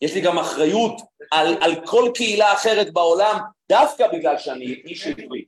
יש 0.00 0.14
לי 0.14 0.20
גם 0.20 0.38
אחריות 0.38 1.00
על, 1.30 1.56
על 1.60 1.86
כל 1.86 2.10
קהילה 2.14 2.52
אחרת 2.52 2.92
בעולם, 2.92 3.38
דווקא 3.68 4.08
בגלל 4.12 4.38
שאני 4.38 4.82
איש 4.84 5.06
עברי, 5.06 5.44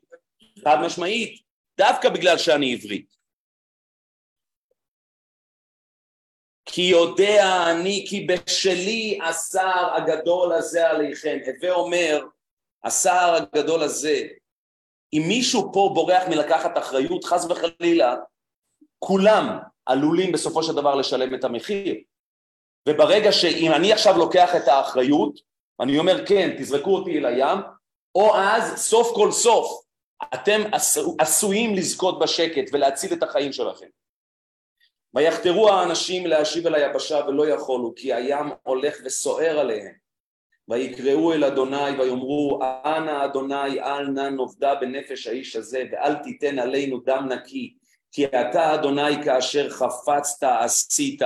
חד 0.64 0.76
משמעית, 0.80 1.40
דווקא 1.78 2.08
בגלל 2.08 2.38
שאני 2.38 2.74
עברי. 2.74 3.02
כי 6.66 6.82
יודע 6.82 7.64
אני 7.70 8.04
כי 8.08 8.26
בשלי 8.26 9.18
הסער 9.24 9.94
הגדול 9.96 10.52
הזה 10.52 10.90
עליכם. 10.90 11.38
הווה 11.46 11.72
אומר, 11.74 12.24
הסער 12.84 13.34
הגדול 13.34 13.82
הזה, 13.82 14.22
אם 15.12 15.22
מישהו 15.28 15.72
פה 15.72 15.90
בורח 15.94 16.22
מלקחת 16.28 16.78
אחריות, 16.78 17.24
חס 17.24 17.44
וחלילה, 17.44 18.16
כולם 18.98 19.58
עלולים 19.86 20.32
בסופו 20.32 20.62
של 20.62 20.74
דבר 20.74 20.94
לשלם 20.94 21.34
את 21.34 21.44
המחיר. 21.44 21.94
וברגע 22.88 23.32
שאם 23.32 23.72
אני 23.72 23.92
עכשיו 23.92 24.18
לוקח 24.18 24.56
את 24.56 24.68
האחריות, 24.68 25.40
אני 25.80 25.98
אומר 25.98 26.26
כן, 26.26 26.56
תזרקו 26.58 26.94
אותי 26.94 27.18
אל 27.18 27.26
הים, 27.26 27.58
או 28.14 28.36
אז 28.36 28.76
סוף 28.76 29.12
כל 29.14 29.32
סוף 29.32 29.82
אתם 30.34 30.60
עשו, 30.72 31.16
עשויים 31.18 31.74
לזכות 31.74 32.18
בשקט 32.18 32.70
ולהציל 32.72 33.12
את 33.12 33.22
החיים 33.22 33.52
שלכם. 33.52 33.86
ויחתרו 35.14 35.70
האנשים 35.70 36.26
להשיב 36.26 36.66
אל 36.66 36.74
היבשה 36.74 37.20
ולא 37.28 37.48
יכולו, 37.48 37.92
כי 37.96 38.12
הים 38.12 38.46
הולך 38.62 38.96
וסוער 39.04 39.58
עליהם. 39.58 39.92
ויקראו 40.68 41.32
אל 41.32 41.44
אדוני 41.44 41.90
ויאמרו, 41.98 42.60
אנא 42.84 43.24
אדוני 43.24 43.80
אל 43.80 44.06
נא 44.06 44.28
נאבדה 44.28 44.74
בנפש 44.74 45.26
האיש 45.26 45.56
הזה, 45.56 45.84
ואל 45.92 46.14
תיתן 46.14 46.58
עלינו 46.58 47.00
דם 47.00 47.28
נקי, 47.28 47.74
כי 48.12 48.26
אתה 48.26 48.74
אדוני 48.74 49.24
כאשר 49.24 49.70
חפצת 49.70 50.42
עשית. 50.60 51.22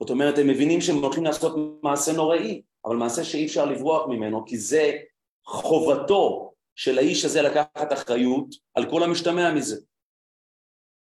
זאת 0.00 0.10
אומרת, 0.10 0.38
הם 0.38 0.46
מבינים 0.46 0.80
שהם 0.80 0.96
הולכים 0.96 1.24
לעשות 1.24 1.54
מעשה 1.82 2.12
נוראי, 2.12 2.62
אבל 2.84 2.96
מעשה 2.96 3.24
שאי 3.24 3.46
אפשר 3.46 3.64
לברוח 3.64 4.06
ממנו, 4.08 4.44
כי 4.46 4.58
זה 4.58 4.92
חובתו 5.46 6.52
של 6.74 6.98
האיש 6.98 7.24
הזה 7.24 7.42
לקחת 7.42 7.92
אחריות 7.92 8.46
על 8.74 8.90
כל 8.90 9.02
המשתמע 9.02 9.54
מזה. 9.54 9.76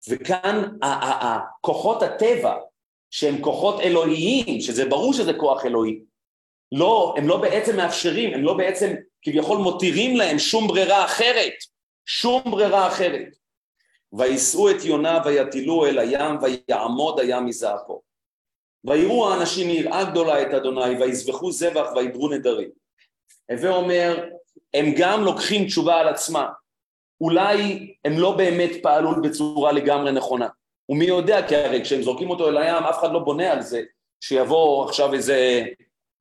וכאן 0.10 0.78
כוחות 1.62 2.04
הטבע, 2.04 2.56
שהם 3.12 3.42
כוחות 3.42 3.80
אלוהיים, 3.80 4.62
שזה 4.62 4.86
ברור 4.86 5.14
שזה 5.14 5.34
כוח 5.34 5.66
אלוהי, 5.66 6.00
לא, 6.72 7.14
הם 7.18 7.28
לא 7.28 7.38
בעצם 7.38 7.78
מאפשרים, 7.78 8.34
הם 8.34 8.44
לא 8.44 8.54
בעצם 8.54 8.94
כביכול 9.22 9.58
מותירים 9.58 10.16
להם 10.16 10.40
שום 10.40 10.68
ברירה 10.68 11.06
אחרת, 11.06 11.54
שום 12.06 12.42
ברירה 12.46 12.88
אחרת. 12.88 13.28
ויישאו 14.14 14.72
את 14.72 14.84
יונה 14.84 15.22
ויטילו 15.26 15.86
אל 15.86 16.00
הים 16.00 16.38
ויעמוד 16.42 17.20
הים 17.20 17.46
מזעפו. 17.46 18.02
ויראו 18.86 19.30
האנשים 19.30 19.68
מיראה 19.68 20.04
גדולה 20.04 20.42
את 20.42 20.54
אדוני 20.54 20.96
ויזבחו 21.00 21.52
זבח 21.52 21.88
וידרו 21.96 22.30
נדרים. 22.30 22.70
הווה 23.52 23.70
אומר, 23.70 24.30
הם 24.74 24.86
גם 24.98 25.24
לוקחים 25.24 25.66
תשובה 25.66 25.96
על 26.00 26.08
עצמם. 26.08 26.48
אולי 27.22 27.94
הם 28.06 28.20
לא 28.20 28.32
באמת 28.32 28.72
פעלו 28.82 29.22
בצורה 29.22 29.72
לגמרי 29.72 30.12
נכונה. 30.12 30.48
ומי 30.90 31.06
יודע, 31.06 31.48
כי 31.48 31.56
הרי 31.56 31.82
כשהם 31.84 32.02
זורקים 32.02 32.30
אותו 32.30 32.50
אל 32.50 32.58
הים, 32.58 32.84
אף 32.84 33.00
אחד 33.00 33.12
לא 33.12 33.20
בונה 33.20 33.52
על 33.52 33.62
זה 33.62 33.82
שיבוא 34.22 34.86
עכשיו 34.86 35.14
איזה 35.14 35.66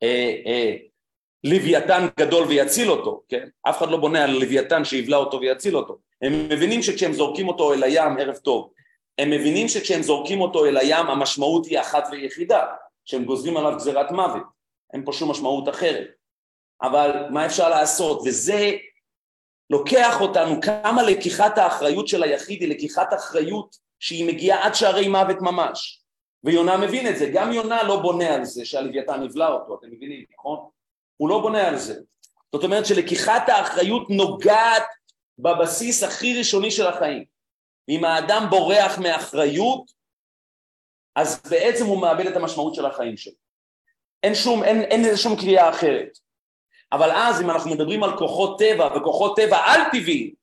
אה, 0.02 0.34
אה, 0.46 0.76
לוויתן 1.44 2.06
גדול 2.18 2.44
ויציל 2.48 2.90
אותו, 2.90 3.22
כן? 3.28 3.48
אף 3.68 3.78
אחד 3.78 3.90
לא 3.90 3.96
בונה 3.96 4.24
על 4.24 4.30
לוויתן 4.30 4.84
שיבלע 4.84 5.16
אותו 5.16 5.40
ויציל 5.40 5.76
אותו. 5.76 5.98
הם 6.22 6.48
מבינים 6.48 6.82
שכשהם 6.82 7.12
זורקים 7.12 7.48
אותו 7.48 7.74
אל 7.74 7.82
הים, 7.82 8.18
ערב 8.18 8.36
טוב, 8.36 8.72
הם 9.18 9.30
מבינים 9.30 9.68
שכשהם 9.68 10.02
זורקים 10.02 10.40
אותו 10.40 10.66
אל 10.66 10.76
הים, 10.76 11.06
המשמעות 11.06 11.66
היא 11.66 11.80
אחת 11.80 12.08
ויחידה, 12.10 12.66
שהם 13.04 13.24
גוזרים 13.24 13.56
עליו 13.56 13.76
גזירת 13.76 14.10
מוות. 14.10 14.42
אין 14.92 15.04
פה 15.04 15.12
שום 15.12 15.30
משמעות 15.30 15.68
אחרת. 15.68 16.08
אבל 16.82 17.10
מה 17.30 17.46
אפשר 17.46 17.68
לעשות? 17.68 18.22
וזה 18.26 18.72
לוקח 19.72 20.20
אותנו 20.20 20.60
כמה 20.60 21.02
לקיחת 21.02 21.58
האחריות 21.58 22.08
של 22.08 22.22
היחיד 22.22 22.60
היא 22.60 22.68
לקיחת 22.68 23.14
אחריות 23.14 23.76
שהיא 23.98 24.26
מגיעה 24.26 24.66
עד 24.66 24.74
שערי 24.74 25.08
מוות 25.08 25.36
ממש. 25.40 26.02
ויונה 26.44 26.76
מבין 26.76 27.08
את 27.08 27.18
זה, 27.18 27.30
גם 27.34 27.52
יונה 27.52 27.82
לא 27.82 28.00
בונה 28.00 28.34
על 28.34 28.44
זה 28.44 28.64
שהלוויתן 28.64 29.22
יבלע 29.22 29.48
אותו, 29.48 29.78
אתם 29.78 29.86
מבינים, 29.90 30.24
נכון? 30.38 30.68
הוא 31.16 31.28
לא 31.28 31.40
בונה 31.40 31.68
על 31.68 31.76
זה. 31.76 32.00
זאת 32.52 32.64
אומרת 32.64 32.86
שלקיחת 32.86 33.48
האחריות 33.48 34.10
נוגעת 34.10 34.86
בבסיס 35.38 36.02
הכי 36.02 36.38
ראשוני 36.38 36.70
של 36.70 36.86
החיים. 36.86 37.24
אם 37.88 38.04
האדם 38.04 38.46
בורח 38.50 38.98
מאחריות, 38.98 39.92
אז 41.16 41.42
בעצם 41.50 41.86
הוא 41.86 42.00
מאבד 42.00 42.26
את 42.26 42.36
המשמעות 42.36 42.74
של 42.74 42.86
החיים 42.86 43.16
שלו. 43.16 43.34
אין 44.22 44.34
שום, 44.34 44.64
אין, 44.64 44.80
אין 44.82 45.16
שום 45.16 45.36
קריאה 45.36 45.70
אחרת. 45.70 46.18
אבל 46.92 47.10
אז 47.10 47.42
אם 47.42 47.50
אנחנו 47.50 47.70
מדברים 47.70 48.04
על 48.04 48.18
כוחות 48.18 48.58
טבע 48.58 48.88
וכוחות 48.96 49.36
טבע 49.36 49.58
על-טבעיים, 49.64 50.34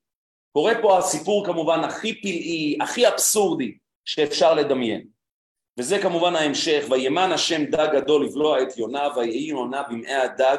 קורה 0.52 0.72
פה 0.82 0.98
הסיפור 0.98 1.46
כמובן 1.46 1.84
הכי 1.84 2.20
פלאי, 2.20 2.78
הכי 2.80 3.08
אבסורדי 3.08 3.74
שאפשר 4.04 4.54
לדמיין. 4.54 5.06
וזה 5.78 6.02
כמובן 6.02 6.36
ההמשך, 6.36 6.84
וימן 6.90 7.32
השם 7.32 7.64
דג 7.64 7.88
גדול 7.92 8.24
לבלוע 8.24 8.62
את 8.62 8.78
יונה, 8.78 9.08
ויהי 9.16 9.48
יונה 9.48 9.82
במעי 9.82 10.14
הדג 10.14 10.58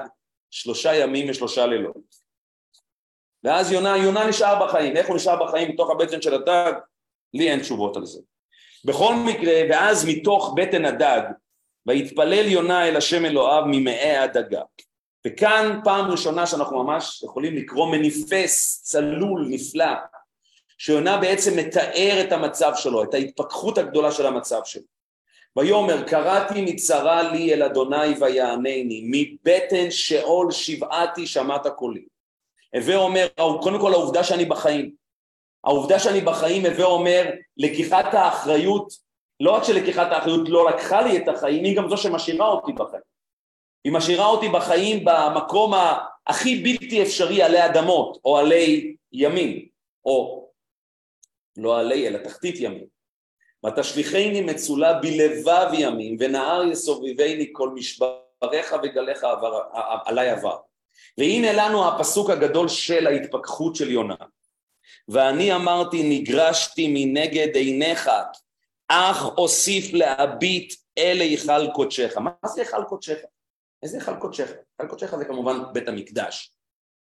שלושה 0.51 0.95
ימים 0.95 1.29
ושלושה 1.29 1.65
לילות. 1.65 2.21
ואז 3.43 3.71
יונה, 3.71 3.97
יונה 3.97 4.27
נשאר 4.27 4.65
בחיים, 4.65 4.97
איך 4.97 5.07
הוא 5.07 5.15
נשאר 5.15 5.45
בחיים 5.45 5.71
בתוך 5.71 5.89
הבטן 5.89 6.21
של 6.21 6.33
הדג? 6.33 6.73
לי 7.33 7.51
אין 7.51 7.59
תשובות 7.59 7.97
על 7.97 8.05
זה. 8.05 8.19
בכל 8.85 9.13
מקרה, 9.15 9.53
ואז 9.69 10.05
מתוך 10.09 10.53
בטן 10.55 10.85
הדג, 10.85 11.21
ויתפלל 11.85 12.47
יונה 12.47 12.87
אל 12.87 12.97
השם 12.97 13.25
אלוהיו 13.25 13.63
ממעי 13.65 14.17
הדגה. 14.17 14.61
וכאן 15.27 15.79
פעם 15.83 16.11
ראשונה 16.11 16.47
שאנחנו 16.47 16.83
ממש 16.83 17.23
יכולים 17.23 17.55
לקרוא 17.55 17.91
מניפס 17.91 18.81
צלול 18.83 19.47
נפלא, 19.49 19.93
שיונה 20.77 21.17
בעצם 21.17 21.57
מתאר 21.59 22.21
את 22.21 22.31
המצב 22.31 22.71
שלו, 22.75 23.03
את 23.03 23.13
ההתפכחות 23.13 23.77
הגדולה 23.77 24.11
של 24.11 24.25
המצב 24.25 24.61
שלו. 24.65 24.83
ויאמר 25.55 26.03
קראתי 26.03 26.61
מצרה 26.61 27.31
לי 27.31 27.53
אל 27.53 27.63
אדוני 27.63 28.13
ויענני, 28.19 29.03
מבטן 29.05 29.91
שאול 29.91 30.51
שבעתי 30.51 31.27
שמעת 31.27 31.67
קולי. 31.67 32.05
הווה 32.75 32.95
אומר, 32.95 33.27
קודם 33.61 33.79
כל 33.79 33.93
העובדה 33.93 34.23
שאני 34.23 34.45
בחיים, 34.45 34.91
העובדה 35.63 35.99
שאני 35.99 36.21
בחיים 36.21 36.65
הווה 36.65 36.85
אומר 36.85 37.31
לקיחת 37.57 38.13
האחריות 38.13 38.93
לא 39.39 39.51
רק 39.51 39.63
שלקיחת 39.63 40.11
האחריות 40.11 40.49
לא 40.49 40.69
לקחה 40.69 41.01
לי 41.01 41.17
את 41.17 41.27
החיים, 41.27 41.63
היא 41.63 41.77
גם 41.77 41.89
זו 41.89 41.97
שמשאירה 41.97 42.47
אותי 42.47 42.73
בחיים. 42.73 43.10
היא 43.83 43.93
משאירה 43.93 44.25
אותי 44.25 44.49
בחיים 44.49 45.05
במקום 45.05 45.73
הכי 46.27 46.55
בלתי 46.55 47.01
אפשרי 47.01 47.43
עלי 47.43 47.65
אדמות, 47.65 48.17
או 48.25 48.37
עלי 48.37 48.95
ימים, 49.11 49.67
או 50.05 50.49
לא 51.57 51.79
עלי, 51.79 52.07
אלא 52.07 52.17
תחתית 52.17 52.55
ימים. 52.59 52.85
ותשליכני 53.65 54.41
מצולה 54.41 54.93
בלבב 54.93 55.67
ימים, 55.73 56.17
ונהר 56.19 56.63
יסובביני 56.63 57.49
כל 57.51 57.69
משבריך 57.69 58.75
וגליך 58.83 59.23
עבר, 59.23 59.61
עלי 60.05 60.29
עבר. 60.29 60.57
והנה 61.17 61.53
לנו 61.53 61.87
הפסוק 61.87 62.29
הגדול 62.29 62.67
של 62.67 63.07
ההתפכחות 63.07 63.75
של 63.75 63.91
יונה. 63.91 64.15
ואני 65.07 65.55
אמרתי 65.55 66.19
נגרשתי 66.19 66.87
מנגד 66.93 67.55
עיניך, 67.55 68.09
אך 68.87 69.25
אוסיף 69.37 69.93
להביט 69.93 70.73
אל 70.97 71.21
היכל 71.21 71.71
קודשך. 71.71 72.17
מה 72.17 72.31
זה 72.45 72.61
היכל 72.61 72.83
קודשך? 72.83 73.17
איזה 73.83 73.97
היכל 73.97 74.15
קודשך? 74.19 74.51
היכל 74.79 74.89
קודשך 74.89 75.15
זה 75.15 75.25
כמובן 75.25 75.73
בית 75.73 75.87
המקדש. 75.87 76.53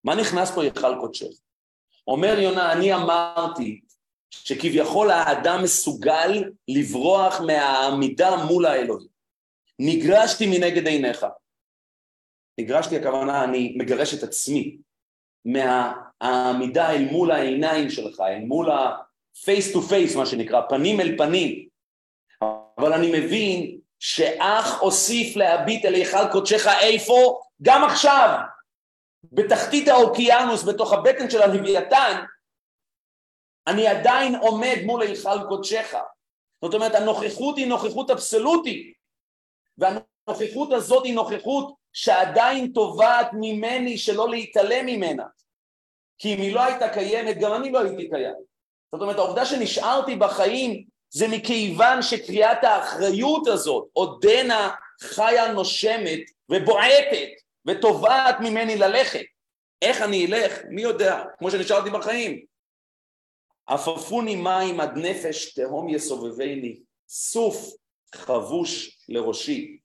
מה 0.03 0.15
נכנס 0.15 0.51
פה 0.51 0.63
היכל 0.63 0.99
קודשך? 0.99 1.31
אומר 2.07 2.39
יונה, 2.39 2.73
אני 2.73 2.93
אמרתי 2.93 3.81
שכביכול 4.29 5.11
האדם 5.11 5.63
מסוגל 5.63 6.43
לברוח 6.67 7.41
מהעמידה 7.41 8.45
מול 8.45 8.65
האלוהים. 8.65 9.07
נגרשתי 9.79 10.47
מנגד 10.47 10.87
עיניך. 10.87 11.25
נגרשתי 12.59 12.97
הכוונה, 12.97 13.43
אני 13.43 13.75
מגרש 13.77 14.13
את 14.13 14.23
עצמי 14.23 14.77
מהעמידה 15.45 16.91
אל 16.91 17.05
מול 17.11 17.31
העיניים 17.31 17.89
שלך, 17.89 18.19
אל 18.19 18.39
מול 18.39 18.71
ה-face 18.71 19.73
to 19.73 19.77
face 19.77 20.17
מה 20.17 20.25
שנקרא, 20.25 20.61
פנים 20.69 20.99
אל 20.99 21.17
פנים. 21.17 21.67
אבל 22.77 22.93
אני 22.93 23.11
מבין 23.19 23.79
שאך 24.03 24.81
אוסיף 24.81 25.35
להביט 25.35 25.85
אל 25.85 25.93
היכל 25.93 26.31
קודשך 26.31 26.67
איפה? 26.81 27.39
גם 27.61 27.83
עכשיו, 27.83 28.39
בתחתית 29.31 29.87
האוקיינוס, 29.87 30.63
בתוך 30.63 30.93
הבטן 30.93 31.29
של 31.29 31.41
הלוויתן, 31.41 32.23
אני 33.67 33.87
עדיין 33.87 34.35
עומד 34.35 34.77
מול 34.85 35.01
היכל 35.01 35.47
קודשך. 35.49 35.93
זאת 36.61 36.73
אומרת, 36.73 36.95
הנוכחות 36.95 37.57
היא 37.57 37.67
נוכחות 37.67 38.09
אבסולוטית, 38.09 38.93
והנוכחות 39.77 40.71
הזאת 40.71 41.05
היא 41.05 41.15
נוכחות 41.15 41.73
שעדיין 41.93 42.71
תובעת 42.73 43.27
ממני 43.33 43.97
שלא 43.97 44.29
להתעלם 44.29 44.85
ממנה. 44.85 45.25
כי 46.17 46.35
אם 46.35 46.41
היא 46.41 46.55
לא 46.55 46.61
הייתה 46.61 46.89
קיימת, 46.89 47.37
גם 47.41 47.53
אני 47.53 47.71
לא 47.71 47.79
הייתי 47.79 48.09
קיים. 48.09 48.35
זאת 48.91 49.01
אומרת, 49.01 49.17
העובדה 49.17 49.45
שנשארתי 49.45 50.15
בחיים 50.15 50.92
זה 51.15 51.27
מכיוון 51.27 52.01
שקריאת 52.01 52.63
האחריות 52.63 53.47
הזאת 53.47 53.87
עודנה 53.93 54.71
חיה 55.01 55.53
נושמת 55.53 56.19
ובועטת 56.49 57.29
ותובעת 57.67 58.39
ממני 58.39 58.75
ללכת. 58.75 59.25
איך 59.81 60.01
אני 60.01 60.25
אלך? 60.25 60.59
מי 60.69 60.81
יודע? 60.81 61.23
כמו 61.37 61.51
שנשארתי 61.51 61.89
בחיים. 61.89 62.45
עפפוני 63.67 64.35
מים 64.35 64.79
עד 64.79 64.97
נפש 64.97 65.53
תהום 65.53 65.89
יסובבני, 65.89 66.79
סוף 67.09 67.73
חבוש 68.15 68.97
לראשי, 69.09 69.77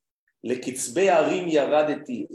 לקצבי 0.45 1.11
הרים 1.11 1.49
ירדתי, 1.49 2.27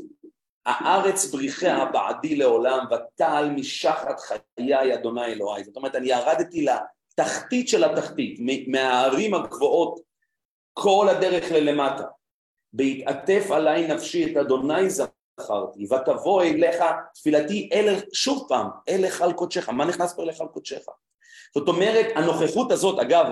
הארץ 0.65 1.25
בריחיה 1.25 1.85
בעדי 1.85 2.35
לעולם, 2.35 2.85
ותעל 2.91 3.49
משחת 3.49 4.19
חיי 4.19 4.93
אדוני 4.93 5.25
אלוהי. 5.25 5.63
זאת 5.63 5.75
אומרת, 5.75 5.95
אני 5.95 6.09
ירדתי 6.09 6.65
לתחתית 7.13 7.67
של 7.67 7.83
התחתית, 7.83 8.39
מהערים 8.67 9.33
הגבוהות, 9.33 9.99
כל 10.73 11.07
הדרך 11.09 11.51
ללמטה. 11.51 12.03
בהתעטף 12.73 13.51
עליי 13.51 13.87
נפשי 13.87 14.31
את 14.31 14.37
אדוני 14.37 14.89
זכרתי, 14.89 15.85
ותבוא 15.85 16.43
אליך 16.43 16.83
תפילתי 17.13 17.69
אל, 17.73 17.95
שוב 18.13 18.45
פעם, 18.49 18.67
אל 18.89 19.03
היכל 19.03 19.33
קודשך. 19.33 19.69
מה 19.69 19.85
נכנס 19.85 20.13
פה 20.13 20.23
אל 20.23 20.29
היכל 20.29 20.47
קודשך? 20.47 20.85
זאת 21.55 21.67
אומרת, 21.67 22.05
הנוכחות 22.15 22.71
הזאת, 22.71 22.99
אגב, 22.99 23.25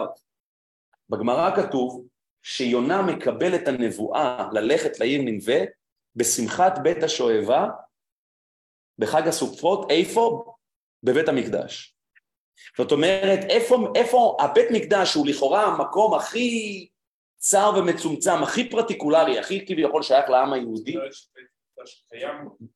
בגמרא 1.09 1.55
כתוב 1.55 2.05
שיונה 2.43 3.01
מקבל 3.01 3.55
את 3.55 3.67
הנבואה 3.67 4.49
ללכת 4.51 4.99
לעיר 4.99 5.21
ננבה 5.21 5.59
בשמחת 6.15 6.79
בית 6.83 7.03
השואבה 7.03 7.67
בחג 8.97 9.27
הסופות, 9.27 9.91
איפה? 9.91 10.53
בבית 11.03 11.29
המקדש. 11.29 11.95
זאת 12.77 12.91
אומרת, 12.91 13.39
איפה, 13.49 13.77
איפה 13.95 14.37
הבית 14.39 14.67
מקדש 14.71 15.13
הוא 15.13 15.27
לכאורה 15.27 15.65
המקום 15.65 16.13
הכי 16.13 16.87
צר 17.37 17.71
ומצומצם, 17.77 18.43
הכי 18.43 18.69
פרטיקולרי, 18.69 19.39
הכי 19.39 19.65
כביכול 19.65 20.03
שייך 20.03 20.29
לעם 20.29 20.53
היהודי, 20.53 20.95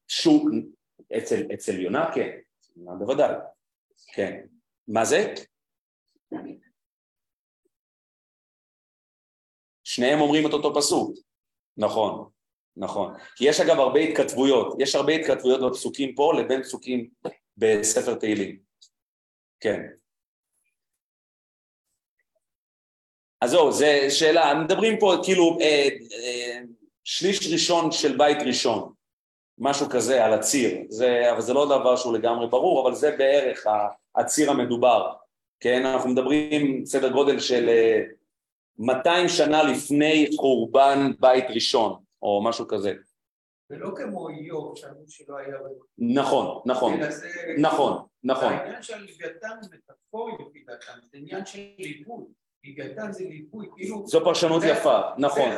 שהוא, 0.07 0.49
אצל, 1.17 1.41
אצל 1.53 1.79
יונה 1.79 2.11
כן, 2.15 2.37
בוודאי, 2.75 3.35
כן. 4.13 4.45
מה 4.87 5.05
זה? 5.05 5.33
שניהם 9.83 10.21
אומרים 10.21 10.47
את 10.47 10.53
אותו 10.53 10.75
פסוק. 10.75 11.17
נכון, 11.77 12.29
נכון. 12.77 13.13
כי 13.35 13.49
יש 13.49 13.59
אגב 13.59 13.79
הרבה 13.79 13.99
התכתבויות, 13.99 14.75
יש 14.79 14.95
הרבה 14.95 15.13
התכתבויות 15.13 15.71
בפסוקים 15.71 16.15
פה 16.15 16.33
לבין 16.39 16.63
פסוקים 16.63 17.09
בספר 17.57 18.15
תהילים. 18.15 18.64
כן. 19.59 19.81
אז 23.41 23.51
זהו, 23.51 23.71
זו 23.71 23.85
שאלה, 24.09 24.53
מדברים 24.53 24.99
פה 24.99 25.15
כאילו 25.23 25.57
אה, 25.61 25.87
אה, 26.23 26.59
שליש 27.03 27.51
ראשון 27.53 27.91
של 27.91 28.17
בית 28.17 28.37
ראשון, 28.45 28.91
משהו 29.57 29.89
כזה 29.89 30.25
על 30.25 30.33
הציר, 30.33 30.77
זה, 30.89 31.31
אבל 31.31 31.41
זה 31.41 31.53
לא 31.53 31.65
דבר 31.65 31.95
שהוא 31.95 32.13
לגמרי 32.13 32.47
ברור, 32.47 32.87
אבל 32.87 32.95
זה 32.95 33.15
בערך 33.17 33.67
הציר 34.15 34.51
המדובר, 34.51 35.13
כן? 35.59 35.85
אנחנו 35.85 36.09
מדברים 36.09 36.85
סדר 36.85 37.11
גודל 37.11 37.39
של 37.39 37.69
אה, 37.69 38.01
200 38.77 39.29
שנה 39.29 39.63
לפני 39.63 40.27
חורבן 40.37 41.11
בית 41.19 41.45
ראשון, 41.49 41.95
או 42.21 42.43
משהו 42.43 42.67
כזה. 42.67 42.93
ולא 43.69 43.91
כמו 43.95 44.29
איוב, 44.29 44.77
שאמרו 44.77 45.03
שלא 45.07 45.37
היה... 45.37 45.55
נכון, 45.97 46.61
נכון, 46.65 46.99
נכון, 47.57 48.05
נכון. 48.23 48.53
העניין 48.53 48.83
של 48.83 48.99
לוויתן 48.99 49.57
מטאפורי 49.71 50.33
דעתם, 50.67 50.93
זה 51.11 51.17
עניין 51.17 51.45
של 51.45 51.59
ליווי. 51.79 52.25
לוויתן 52.63 53.11
כאילו... 53.75 54.07
זו 54.07 54.23
פרשנות 54.23 54.63
יפה, 54.65 55.01
נכון. 55.17 55.49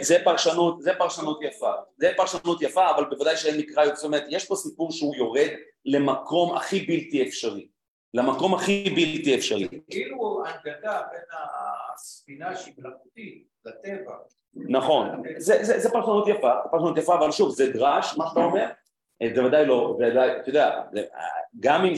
זה 0.00 0.16
פרשנות, 0.24 0.82
זה 0.82 0.92
פרשנות 0.98 1.42
יפה. 1.42 1.72
זה 1.98 2.12
פרשנות 2.16 2.62
יפה, 2.62 2.90
אבל 2.90 3.04
בוודאי 3.04 3.36
שאין 3.36 3.60
מקרא, 3.60 3.94
זאת 3.94 4.04
אומרת, 4.04 4.24
יש 4.28 4.44
פה 4.44 4.56
סיפור 4.56 4.92
שהוא 4.92 5.16
יורד 5.16 5.50
למקום 5.84 6.56
הכי 6.56 6.80
בלתי 6.80 7.28
אפשרי. 7.28 7.68
למקום 8.14 8.54
הכי 8.54 8.90
בלתי 8.90 9.34
אפשרי. 9.34 9.68
כאילו 9.90 10.42
הנגדה 10.46 11.02
בין 11.12 11.20
הספינה 11.94 12.56
שהיא 12.56 12.74
מלאכותית 12.78 13.44
לטבע. 13.64 14.14
נכון, 14.54 15.22
זה, 15.36 15.58
זה, 15.64 15.78
זה 15.78 15.90
פרשנות 15.90 16.28
יפה, 16.28 16.50
פרשנות 16.70 16.98
יפה, 16.98 17.14
אבל 17.14 17.32
שוב, 17.32 17.50
זה 17.54 17.72
דרש, 17.72 18.14
מה 18.16 18.24
שאתה 18.28 18.40
אומר? 18.40 18.66
זה 19.34 19.44
ודאי 19.44 19.66
לא, 19.66 19.96
ודאי, 19.98 20.40
אתה 20.40 20.48
יודע, 20.48 20.82
גם 21.60 21.84
אם, 21.84 21.94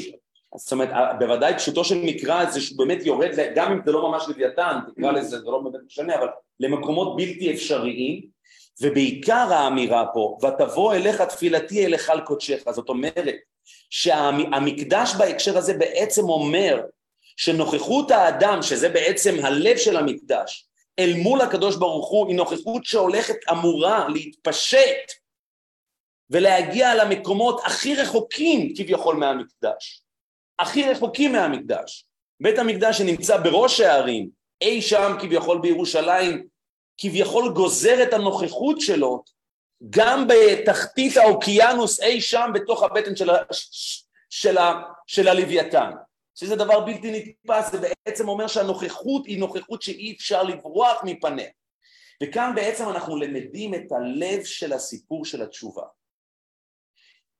זאת 0.57 0.73
אומרת, 0.73 0.90
בוודאי 1.18 1.55
פשוטו 1.55 1.85
של 1.85 2.03
מקרא 2.05 2.51
זה 2.51 2.61
שהוא 2.61 2.79
באמת 2.79 3.07
יורד, 3.07 3.31
גם 3.55 3.73
אם 3.73 3.81
זה 3.87 3.92
לא 3.92 4.11
ממש 4.11 4.25
לוויתן, 4.29 4.79
תקרא 4.94 5.12
לזה, 5.12 5.38
זה 5.38 5.44
לא 5.44 5.61
באמת 5.61 5.85
משנה, 5.87 6.14
אבל 6.14 6.29
למקומות 6.61 7.16
בלתי 7.16 7.55
אפשריים, 7.55 8.38
ובעיקר 8.83 9.49
האמירה 9.53 10.07
פה, 10.14 10.39
ותבוא 10.43 10.95
אליך 10.95 11.22
תפילתי 11.22 11.87
אל 11.87 11.93
היכל 11.93 12.20
קודשך, 12.20 12.70
זאת 12.70 12.89
אומרת, 12.89 13.35
שהמקדש 13.91 15.14
בהקשר 15.19 15.59
הזה 15.59 15.75
בעצם 15.75 16.29
אומר 16.29 16.81
שנוכחות 17.37 18.11
האדם, 18.11 18.62
שזה 18.62 18.89
בעצם 18.89 19.35
הלב 19.45 19.77
של 19.77 19.97
המקדש, 19.97 20.69
אל 20.99 21.14
מול 21.16 21.41
הקדוש 21.41 21.77
ברוך 21.77 22.11
הוא, 22.11 22.29
היא 22.29 22.37
נוכחות 22.37 22.85
שהולכת 22.85 23.37
אמורה 23.51 24.09
להתפשט 24.09 25.12
ולהגיע 26.31 26.95
למקומות 26.95 27.61
הכי 27.64 27.95
רחוקים 27.95 28.75
כביכול 28.77 29.16
מהמקדש, 29.16 30.03
הכי 30.59 30.91
רחוקים 30.91 31.33
מהמקדש. 31.33 32.05
בית 32.41 32.59
המקדש 32.59 32.99
שנמצא 32.99 33.37
בראש 33.37 33.81
הערים, 33.81 34.29
אי 34.61 34.83
שם 34.83 35.16
כביכול 35.21 35.59
בירושלים, 35.59 36.47
כביכול 36.99 37.53
גוזר 37.55 38.03
את 38.03 38.12
הנוכחות 38.12 38.81
שלו 38.81 39.23
גם 39.91 40.26
בתחתית 40.29 41.16
האוקיינוס 41.16 42.01
אי 42.01 42.20
שם 42.20 42.51
בתוך 42.55 42.83
הבטן 42.83 43.16
של, 43.16 43.31
ה, 43.31 43.37
של, 44.31 44.59
ה, 44.59 44.83
של 45.07 45.29
הלוויתן, 45.29 45.91
שזה 46.35 46.57
דבר 46.57 46.81
בלתי 46.81 47.11
נתפס, 47.11 47.72
זה 47.72 47.79
בעצם 47.79 48.29
אומר 48.29 48.47
שהנוכחות 48.47 49.26
היא 49.26 49.39
נוכחות 49.39 49.83
שאי 49.83 50.14
אפשר 50.16 50.43
לברוח 50.43 51.01
מפניה. 51.05 51.49
וכאן 52.22 52.53
בעצם 52.55 52.89
אנחנו 52.89 53.16
למדים 53.16 53.74
את 53.74 53.93
הלב 53.93 54.45
של 54.45 54.72
הסיפור 54.72 55.24
של 55.24 55.43
התשובה. 55.43 55.85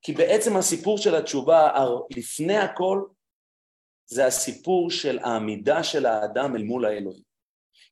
כי 0.01 0.13
בעצם 0.13 0.57
הסיפור 0.57 0.97
של 0.97 1.15
התשובה, 1.15 1.69
לפני 2.17 2.57
הכל, 2.57 3.03
זה 4.05 4.25
הסיפור 4.25 4.91
של 4.91 5.19
העמידה 5.19 5.83
של 5.83 6.05
האדם 6.05 6.55
אל 6.55 6.63
מול 6.63 6.85
האלוהים. 6.85 7.23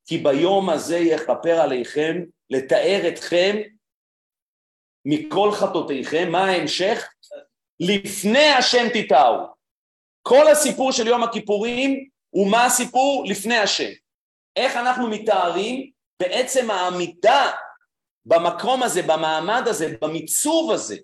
כי 0.05 0.17
ביום 0.17 0.69
הזה 0.69 0.97
יכפר 0.97 1.61
עליכם 1.61 2.23
לתאר 2.49 3.07
אתכם 3.07 3.55
מכל 5.09 5.51
חטאותיכם, 5.51 6.31
מה 6.31 6.45
ההמשך? 6.45 7.07
לפני 7.79 8.47
השם 8.47 8.89
תיטעו. 8.93 9.37
כל 10.21 10.47
הסיפור 10.47 10.91
של 10.91 11.07
יום 11.07 11.23
הכיפורים 11.23 12.09
הוא 12.29 12.51
מה 12.51 12.65
הסיפור 12.65 13.25
לפני 13.27 13.57
השם. 13.57 13.89
איך 14.55 14.75
אנחנו 14.75 15.09
מתארים? 15.09 15.91
בעצם 16.19 16.71
העמידה 16.71 17.51
במקום 18.25 18.83
הזה, 18.83 19.01
במעמד 19.01 19.63
הזה, 19.67 19.95
במיצוב 20.01 20.71
הזה, 20.71 20.97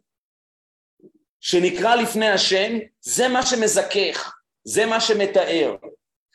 שנקרא 1.40 1.96
לפני 1.96 2.30
השם, 2.30 2.78
זה 3.02 3.28
מה 3.28 3.46
שמזכך, 3.46 4.36
זה 4.64 4.86
מה 4.86 5.02
שמתאר. 5.02 5.76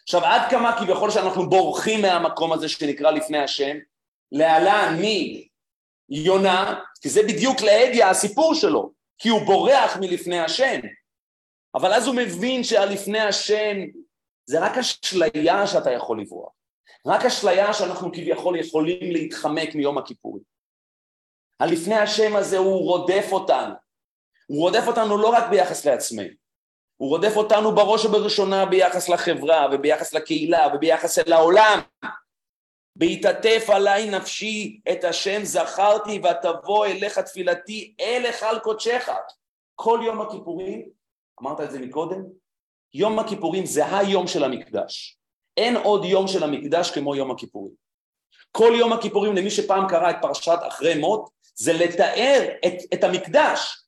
עכשיו, 0.02 0.24
עד 0.24 0.50
כמה 0.50 0.78
כביכול 0.78 1.10
שאנחנו 1.10 1.50
בורחים 1.50 2.02
מהמקום 2.02 2.52
הזה 2.52 2.68
שנקרא 2.68 3.10
לפני 3.10 3.38
השם, 3.38 3.76
להלן 4.32 4.96
מיונה, 6.08 6.80
כי 7.00 7.08
זה 7.08 7.22
בדיוק 7.22 7.60
להדיה 7.60 8.10
הסיפור 8.10 8.54
שלו, 8.54 8.92
כי 9.18 9.28
הוא 9.28 9.40
בורח 9.46 9.96
מלפני 10.00 10.40
השם. 10.40 10.80
אבל 11.74 11.92
אז 11.92 12.06
הוא 12.06 12.14
מבין 12.14 12.64
שהלפני 12.64 13.20
השם 13.20 13.76
זה 14.46 14.60
רק 14.60 14.78
אשליה 14.78 15.66
שאתה 15.66 15.90
יכול 15.92 16.20
לברוח. 16.20 16.52
רק 17.06 17.24
אשליה 17.24 17.72
שאנחנו 17.72 18.12
כביכול 18.12 18.58
יכולים 18.58 19.12
להתחמק 19.12 19.74
מיום 19.74 19.98
הכיפורים. 19.98 20.42
הלפני 21.60 21.94
השם 21.94 22.36
הזה 22.36 22.58
הוא 22.58 22.80
רודף 22.80 23.28
אותנו. 23.32 23.74
הוא 24.48 24.60
רודף 24.60 24.84
אותנו 24.86 25.18
לא 25.18 25.28
רק 25.28 25.50
ביחס 25.50 25.84
לעצמנו, 25.84 26.28
הוא 26.96 27.08
רודף 27.08 27.32
אותנו 27.36 27.74
בראש 27.74 28.04
ובראשונה 28.04 28.66
ביחס 28.66 29.08
לחברה 29.08 29.68
וביחס 29.72 30.14
לקהילה 30.14 30.68
וביחס 30.74 31.18
אל 31.18 31.32
העולם. 31.32 31.80
בהתעטף 32.98 33.70
עליי 33.70 34.10
נפשי 34.10 34.80
את 34.92 35.04
השם 35.04 35.44
זכרתי 35.44 36.20
ותבוא 36.20 36.86
אליך 36.86 37.18
תפילתי 37.18 37.94
אל 38.00 38.22
היכל 38.24 38.58
קודשך. 38.58 39.08
כל 39.74 40.00
יום 40.04 40.20
הכיפורים, 40.20 40.88
אמרת 41.42 41.60
את 41.60 41.70
זה 41.70 41.78
מקודם, 41.78 42.22
יום 42.94 43.18
הכיפורים 43.18 43.66
זה 43.66 43.98
היום 43.98 44.26
של 44.26 44.44
המקדש. 44.44 45.18
אין 45.56 45.76
עוד 45.76 46.04
יום 46.04 46.28
של 46.28 46.42
המקדש 46.42 46.90
כמו 46.90 47.16
יום 47.16 47.30
הכיפורים. 47.30 47.72
כל 48.52 48.72
יום 48.78 48.92
הכיפורים, 48.92 49.36
למי 49.36 49.50
שפעם 49.50 49.88
קרא 49.88 50.10
את 50.10 50.16
פרשת 50.22 50.58
אחרי 50.68 50.94
מות, 50.94 51.30
זה 51.54 51.72
לתאר 51.72 52.48
את, 52.66 52.74
את 52.94 53.04
המקדש 53.04 53.84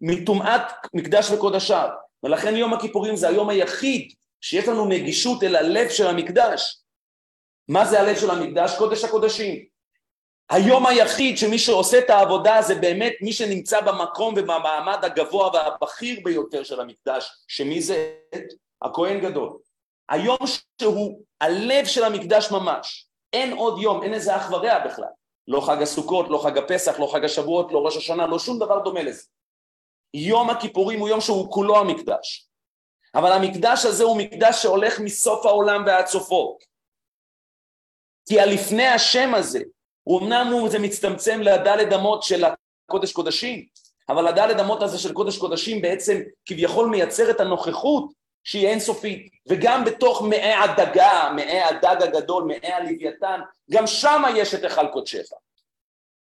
מטומאת 0.00 0.62
מקדש 0.94 1.30
וקודשיו. 1.30 1.88
ולכן 2.22 2.56
יום 2.56 2.74
הכיפורים 2.74 3.16
זה 3.16 3.28
היום 3.28 3.48
היחיד 3.48 4.12
שיש 4.40 4.68
לנו 4.68 4.86
נגישות 4.86 5.42
אל 5.42 5.56
הלב 5.56 5.88
של 5.88 6.06
המקדש. 6.06 6.83
מה 7.68 7.84
זה 7.84 8.00
הלב 8.00 8.16
של 8.16 8.30
המקדש? 8.30 8.78
קודש 8.78 9.04
הקודשים. 9.04 9.64
היום 10.50 10.86
היחיד 10.86 11.38
שמי 11.38 11.58
שעושה 11.58 11.98
את 11.98 12.10
העבודה 12.10 12.62
זה 12.62 12.74
באמת 12.74 13.12
מי 13.20 13.32
שנמצא 13.32 13.80
במקום 13.80 14.34
ובמעמד 14.36 15.04
הגבוה 15.04 15.50
והבכיר 15.54 16.20
ביותר 16.24 16.64
של 16.64 16.80
המקדש, 16.80 17.44
שמי 17.48 17.82
זה? 17.82 18.14
הכהן 18.82 19.20
גדול. 19.20 19.58
היום 20.08 20.38
שהוא 20.80 21.20
הלב 21.40 21.86
של 21.86 22.04
המקדש 22.04 22.50
ממש. 22.50 23.06
אין 23.32 23.52
עוד 23.52 23.78
יום, 23.78 24.02
אין 24.02 24.14
איזה 24.14 24.36
אח 24.36 24.50
ורע 24.50 24.78
בכלל. 24.78 25.08
לא 25.48 25.60
חג 25.60 25.82
הסוכות, 25.82 26.26
לא 26.28 26.38
חג 26.38 26.58
הפסח, 26.58 27.00
לא 27.00 27.06
חג 27.12 27.24
השבועות, 27.24 27.72
לא 27.72 27.78
ראש 27.78 27.96
השנה, 27.96 28.26
לא 28.26 28.38
שום 28.38 28.58
דבר 28.58 28.78
דומה 28.78 29.02
לזה. 29.02 29.22
יום 30.14 30.50
הכיפורים 30.50 31.00
הוא 31.00 31.08
יום 31.08 31.20
שהוא 31.20 31.52
כולו 31.52 31.78
המקדש. 31.78 32.48
אבל 33.14 33.32
המקדש 33.32 33.84
הזה 33.84 34.04
הוא 34.04 34.18
מקדש 34.18 34.62
שהולך 34.62 35.00
מסוף 35.00 35.46
העולם 35.46 35.84
ועד 35.86 36.06
סופו. 36.06 36.58
כי 38.28 38.40
הלפני 38.40 38.86
השם 38.86 39.34
הזה, 39.34 39.60
אמנם 40.08 40.46
הוא 40.52 40.68
זה 40.68 40.78
מצטמצם 40.78 41.40
לדלת 41.40 41.92
אמות 41.92 42.22
של 42.22 42.44
הקודש 42.88 43.12
קודשים, 43.12 43.66
אבל 44.08 44.26
הדלת 44.26 44.60
אמות 44.60 44.82
הזה 44.82 44.98
של 44.98 45.12
קודש 45.12 45.38
קודשים 45.38 45.82
בעצם 45.82 46.20
כביכול 46.46 46.88
מייצר 46.88 47.30
את 47.30 47.40
הנוכחות 47.40 48.12
שהיא 48.44 48.68
אינסופית, 48.68 49.32
וגם 49.48 49.84
בתוך 49.84 50.22
מעי 50.22 50.52
הדגה, 50.52 51.32
מעי 51.36 51.60
הדג 51.60 52.02
הגדול, 52.02 52.44
מעי 52.44 52.72
הלוויתן, 52.72 53.40
גם 53.70 53.86
שם 53.86 54.22
יש 54.36 54.54
את 54.54 54.62
היכל 54.62 54.88
קודשך. 54.92 55.24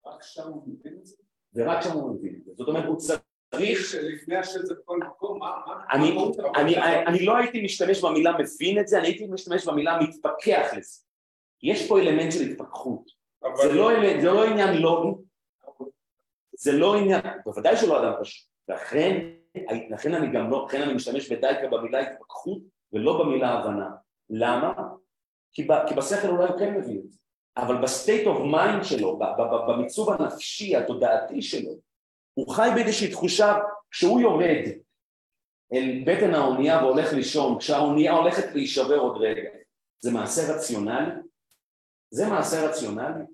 רק 0.06 0.22
שם 0.22 0.42
הוא 0.42 0.62
מבין 0.66 0.94
את 1.00 1.06
זה? 1.06 1.16
ורק 1.54 1.82
שם 1.82 1.92
הוא 1.92 2.14
מבין 2.14 2.34
את 2.38 2.44
זה. 2.44 2.52
זאת 2.56 2.68
אומרת, 2.68 2.84
הוא 2.84 2.96
צריך... 2.96 3.20
שלפני 3.90 4.36
השם 4.36 4.62
זה 4.62 4.74
בכל 4.74 4.98
מקום, 4.98 5.38
מה... 5.38 5.50
אני, 5.92 6.16
אני, 6.56 6.76
אני, 6.76 7.06
אני 7.06 7.26
לא 7.26 7.36
הייתי 7.36 7.62
משתמש 7.62 8.00
במילה 8.00 8.32
מבין 8.38 8.78
את 8.78 8.88
זה, 8.88 8.98
אני 8.98 9.06
הייתי 9.06 9.26
משתמש 9.26 9.66
במילה 9.66 9.98
מתפכח 10.00 10.70
לזה. 10.76 11.00
יש 11.62 11.88
פה 11.88 11.98
אלמנט 11.98 12.32
של 12.32 12.40
התפכחות. 12.40 13.10
זה 13.62 13.72
לא, 13.72 13.90
זה 14.20 14.30
לא 14.30 14.44
עניין 14.44 14.82
לוגי, 14.82 15.22
זה 16.56 16.72
לא 16.72 16.96
עניין, 16.96 17.20
בוודאי 17.44 17.76
שלא 17.76 18.02
אדם 18.02 18.12
פשוט. 18.20 18.48
לכן, 18.68 19.26
לכן 19.90 20.14
אני 20.14 20.32
גם 20.32 20.50
לא, 20.50 20.66
לכן 20.68 20.82
אני 20.82 20.94
משתמש 20.94 21.32
בדייקא 21.32 21.68
במילה 21.68 22.00
התפכחות 22.00 22.58
ולא 22.92 23.24
במילה 23.24 23.50
הבנה. 23.50 23.90
למה? 24.30 24.72
כי, 25.52 25.64
ב, 25.64 25.72
כי 25.88 25.94
בשכל 25.94 26.28
אולי 26.28 26.48
הוא 26.48 26.58
כן 26.58 26.74
מבין 26.74 27.02
את 27.04 27.12
זה, 27.12 27.18
אבל 27.56 27.82
ב 27.82 27.90
state 27.90 28.26
of 28.26 28.38
mind 28.38 28.84
שלו, 28.84 29.18
במיצוב 29.68 30.10
הנפשי, 30.10 30.76
התודעתי 30.76 31.42
שלו, 31.42 31.70
הוא 32.34 32.54
חי 32.54 32.68
באיזושהי 32.74 33.10
תחושה, 33.10 33.58
כשהוא 33.90 34.20
יורד 34.20 34.64
אל 35.72 36.02
בטן 36.06 36.34
האונייה 36.34 36.84
והולך 36.84 37.12
לישון, 37.12 37.58
כשהאונייה 37.58 38.12
הולכת 38.12 38.54
להישבר 38.54 38.98
עוד 38.98 39.16
רגע, 39.16 39.50
זה 40.00 40.10
מעשה 40.10 40.54
רציונלי? 40.54 41.10
זה 42.12 42.26
מעשה 42.26 42.68
רציונלי? 42.68 43.24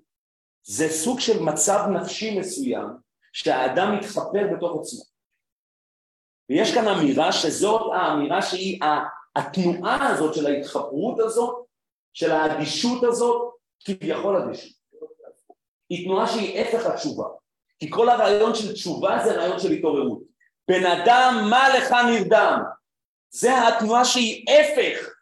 זה 0.63 0.89
סוג 0.89 1.19
של 1.19 1.39
מצב 1.39 1.79
נפשי 1.89 2.39
מסוים 2.39 2.87
שהאדם 3.33 3.97
מתחפר 3.97 4.47
בתוך 4.55 4.81
עצמו. 4.81 5.03
ויש 6.49 6.73
כאן 6.73 6.87
אמירה 6.87 7.31
שזאת 7.31 7.91
האמירה 7.95 8.41
שהיא 8.41 8.79
התנועה 9.35 10.09
הזאת 10.09 10.35
של 10.35 10.47
ההתחפרות 10.47 11.19
הזאת, 11.19 11.65
של 12.13 12.31
האדישות 12.31 13.03
הזאת, 13.03 13.53
כביכול 13.85 14.35
אדישות. 14.35 14.77
היא 15.89 16.05
תנועה 16.05 16.27
שהיא 16.27 16.61
הפך 16.61 16.85
התשובה. 16.85 17.25
כי 17.79 17.89
כל 17.89 18.09
הרעיון 18.09 18.55
של 18.55 18.73
תשובה 18.73 19.19
זה 19.23 19.31
רעיון 19.37 19.59
של 19.59 19.71
התעוררות. 19.71 20.21
בן 20.67 20.85
אדם, 20.85 21.47
מה 21.49 21.77
לך 21.77 21.91
נרדם? 21.91 22.59
זה 23.29 23.67
התנועה 23.67 24.05
שהיא 24.05 24.45
הפך 24.49 25.18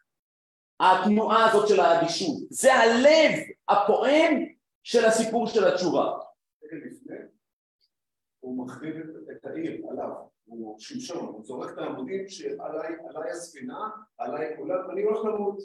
התנועה 0.79 1.49
הזאת 1.49 1.67
של 1.67 1.79
האדישות. 1.79 2.37
זה 2.49 2.73
הלב 2.73 3.31
הפועם 3.69 4.45
של 4.83 5.05
הסיפור 5.05 5.47
של 5.47 5.67
התשובה. 5.67 6.13
הוא 8.39 8.65
מחריב 8.65 8.95
את 9.31 9.45
העיר 9.45 9.81
עליו, 9.91 10.09
הוא 10.45 10.79
שמשון, 10.79 11.25
הוא 11.25 11.45
זורק 11.45 11.73
את 11.73 11.77
העמודים 11.77 12.27
שעליי 12.27 13.31
הספינה, 13.31 13.89
עליי 14.17 14.57
כולם, 14.57 14.87
ואני 14.87 15.01
הולך 15.01 15.25
למות. 15.25 15.57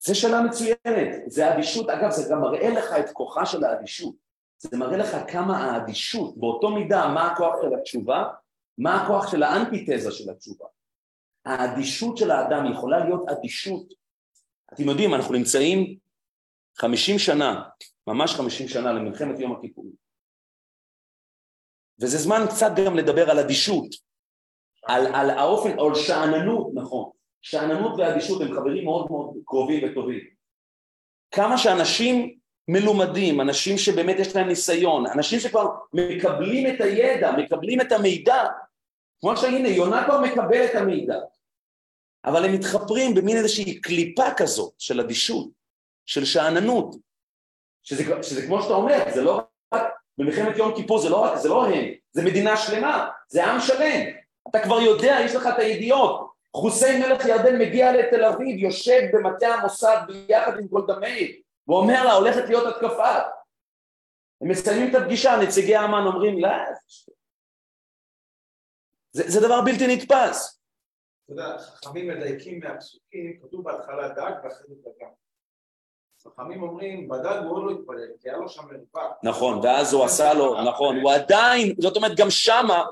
זה 0.00 0.14
שאלה 0.14 0.42
מצוינת, 0.42 1.22
זה 1.26 1.54
אדישות, 1.54 1.90
אגב 1.90 2.10
זה 2.10 2.28
גם 2.30 2.40
מראה 2.40 2.70
לך 2.70 2.92
את 3.00 3.10
כוחה 3.12 3.46
של 3.46 3.64
האדישות, 3.64 4.14
זה 4.58 4.76
מראה 4.76 4.96
לך 4.96 5.16
כמה 5.28 5.56
האדישות, 5.56 6.38
באותו 6.38 6.70
מידה 6.70 7.08
מה 7.08 7.32
הכוח 7.32 7.54
של 7.62 7.74
התשובה, 7.74 8.24
מה 8.78 9.02
הכוח 9.02 9.30
של 9.30 9.42
האנטיתזה 9.42 10.10
של 10.10 10.30
התשובה. 10.30 10.66
האדישות 11.44 12.16
של 12.16 12.30
האדם 12.30 12.72
יכולה 12.72 13.04
להיות 13.04 13.28
אדישות, 13.28 13.94
אתם 14.74 14.88
יודעים 14.88 15.14
אנחנו 15.14 15.34
נמצאים 15.34 15.96
חמישים 16.78 17.18
שנה, 17.18 17.62
ממש 18.06 18.34
חמישים 18.34 18.68
שנה 18.68 18.92
למלחמת 18.92 19.40
יום 19.40 19.52
הכיפורים. 19.52 19.92
וזה 22.00 22.18
זמן 22.18 22.44
קצת 22.50 22.70
גם 22.86 22.96
לדבר 22.96 23.30
על 23.30 23.38
אדישות, 23.38 23.86
על, 24.86 25.06
על 25.14 25.30
האופן, 25.30 25.78
או 25.78 25.88
על 25.88 25.94
שאננות, 25.94 26.70
נכון, 26.74 27.10
שאננות 27.42 27.92
ואדישות 27.98 28.42
הם 28.42 28.52
חברים 28.54 28.84
מאוד 28.84 29.06
מאוד 29.10 29.34
קרובים 29.44 29.84
וטובים. 29.84 30.20
כמה 31.30 31.58
שאנשים 31.58 32.38
מלומדים, 32.68 33.40
אנשים 33.40 33.78
שבאמת 33.78 34.16
יש 34.18 34.36
להם 34.36 34.48
ניסיון, 34.48 35.06
אנשים 35.06 35.40
שכבר 35.40 35.66
מקבלים 35.92 36.74
את 36.74 36.80
הידע, 36.80 37.32
מקבלים 37.32 37.80
את 37.80 37.92
המידע, 37.92 38.44
כמו 39.20 39.36
שהנה 39.36 39.68
יונה 39.68 40.04
כבר 40.04 40.20
מקבל 40.20 40.64
את 40.64 40.74
המידע, 40.74 41.18
אבל 42.24 42.44
הם 42.44 42.52
מתחפרים 42.52 43.14
במין 43.14 43.36
איזושהי 43.36 43.80
קליפה 43.80 44.34
כזאת 44.36 44.74
של 44.78 45.00
אדישות, 45.00 45.48
של 46.06 46.24
שאננות, 46.24 46.96
שזה, 47.82 48.22
שזה 48.22 48.46
כמו 48.46 48.62
שאתה 48.62 48.74
אומר, 48.74 49.04
זה 49.14 49.22
לא 49.22 49.42
רק, 49.74 49.82
במלחמת 50.18 50.56
יום 50.56 50.76
כיפור 50.76 50.98
זה 50.98 51.08
לא 51.08 51.16
רק, 51.16 51.38
זה 51.38 51.48
לא 51.48 51.66
הם, 51.66 51.84
זה 52.12 52.22
מדינה 52.24 52.56
שלמה, 52.56 53.08
זה 53.28 53.44
עם 53.44 53.60
שלם, 53.60 54.02
אתה 54.50 54.60
כבר 54.60 54.80
יודע, 54.80 55.18
יש 55.24 55.34
לך 55.34 55.46
את 55.46 55.58
הידיעות, 55.58 56.30
חוסיין 56.56 57.02
מלך 57.02 57.26
ירדן 57.26 57.58
מגיע 57.58 57.92
לתל 57.92 58.24
אביב, 58.24 58.58
יושב 58.58 59.00
במטה 59.12 59.48
המוסד 59.48 59.96
ביחד 60.06 60.58
עם 60.58 60.66
גולדה 60.66 60.98
מאיר, 60.98 61.32
ואומר 61.68 62.04
לה, 62.04 62.12
הולכת 62.12 62.48
להיות 62.48 62.76
התקפה. 62.76 63.18
הם 64.40 64.48
מסיימים 64.48 64.90
את 64.90 64.94
הפגישה, 64.94 65.36
נציגי 65.36 65.76
האמן 65.76 66.06
אומרים, 66.06 66.38
לא, 66.38 66.48
זה, 69.12 69.22
זה 69.26 69.40
דבר 69.40 69.60
בלתי 69.60 69.96
נתפס. 69.96 70.63
אתה 71.24 71.32
יודע, 71.32 71.58
חכמים 71.58 72.08
מדייקים 72.08 72.60
מהפסוקים, 72.60 73.38
כתוב 73.42 73.64
בהתחלה 73.64 74.08
דג 74.08 74.32
ואחרי 74.44 74.66
זה 74.68 74.74
דגה. 74.80 75.06
חכמים 76.24 76.62
אומרים, 76.62 77.08
בדד 77.08 77.40
הוא 77.44 77.66
לא 77.66 77.70
התפלל, 77.70 78.08
כי 78.22 78.28
היה 78.28 78.38
לו 78.38 78.48
שם 78.48 78.62
מרווח. 78.66 79.12
נכון, 79.22 79.60
ואז 79.62 79.92
הוא 79.92 80.04
עשה 80.04 80.34
לו, 80.34 80.62
נכון, 80.62 81.00
הוא 81.00 81.12
עדיין, 81.12 81.74
זאת 81.78 81.96
אומרת 81.96 82.16
גם 82.16 82.30
שמה, 82.30 82.84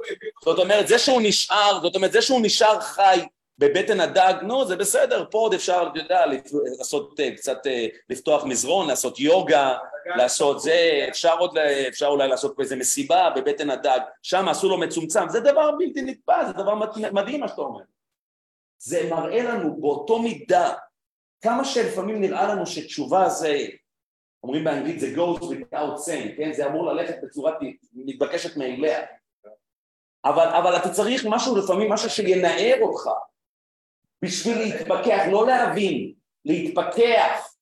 זאת 0.45 0.59
אומרת 0.59 0.89
זה 0.89 0.99
שהוא 0.99 1.20
נשאר, 1.22 1.80
זאת 1.83 1.97
אומרת 1.97 2.12
זה 2.12 2.22
שהוא 2.22 2.41
נשאר 2.43 2.80
חי 2.80 3.20
בבטן 3.59 4.01
הדג, 4.01 4.35
נו 4.43 4.64
זה 4.64 4.76
בסדר, 4.76 5.24
פה 5.30 5.39
עוד 5.39 5.55
אפשר, 5.55 5.89
אתה 5.93 5.99
יודע, 5.99 6.24
לעשות 6.78 7.20
אה, 7.20 7.30
קצת, 7.37 7.66
אה, 7.66 7.87
לפתוח 8.11 8.45
מזרון, 8.45 8.89
לעשות 8.89 9.20
יוגה, 9.20 9.76
לעשות 10.16 10.61
זה, 10.61 11.07
אפשר 11.09 11.39
עוד, 11.39 11.59
אפשר 11.89 12.07
אולי 12.07 12.28
לעשות 12.28 12.53
פה 12.57 12.62
איזה 12.62 12.76
מסיבה 12.76 13.30
בבטן 13.37 13.70
הדג, 13.70 13.99
שם 14.22 14.49
עשו 14.49 14.68
לו 14.68 14.78
מצומצם, 14.78 15.28
זה 15.28 15.41
דבר 15.41 15.70
בלתי 15.78 16.03
נתפס, 16.03 16.47
זה 16.47 16.53
דבר 16.53 16.74
מדהים 17.12 17.41
מה 17.41 17.49
שאתה 17.49 17.61
אומר. 17.61 17.80
זה 18.85 19.11
מראה 19.11 19.43
לנו 19.43 19.80
באותו 19.80 20.22
מידה 20.22 20.74
כמה 21.41 21.64
שלפעמים 21.64 22.20
נראה 22.20 22.49
לנו 22.49 22.66
שתשובה 22.66 23.28
זה, 23.28 23.59
אומרים 24.43 24.64
באנגלית 24.64 25.01
זה 25.01 25.07
goes 25.16 25.41
without 25.41 25.99
saying, 26.07 26.37
כן? 26.37 26.53
זה 26.53 26.66
אמור 26.66 26.93
ללכת 26.93 27.14
בצורה 27.22 27.53
מתבקשת 27.93 28.57
מאליה. 28.57 29.01
אבל, 30.24 30.47
אבל 30.47 30.76
אתה 30.76 30.91
צריך 30.91 31.26
משהו 31.28 31.57
לפעמים, 31.57 31.93
משהו 31.93 32.11
שינער 32.11 32.76
אותך 32.80 33.11
בשביל 34.24 34.59
להתפכח, 34.59 35.22
לא 35.33 35.47
להבין, 35.47 36.12
להתפכח. 36.45 37.55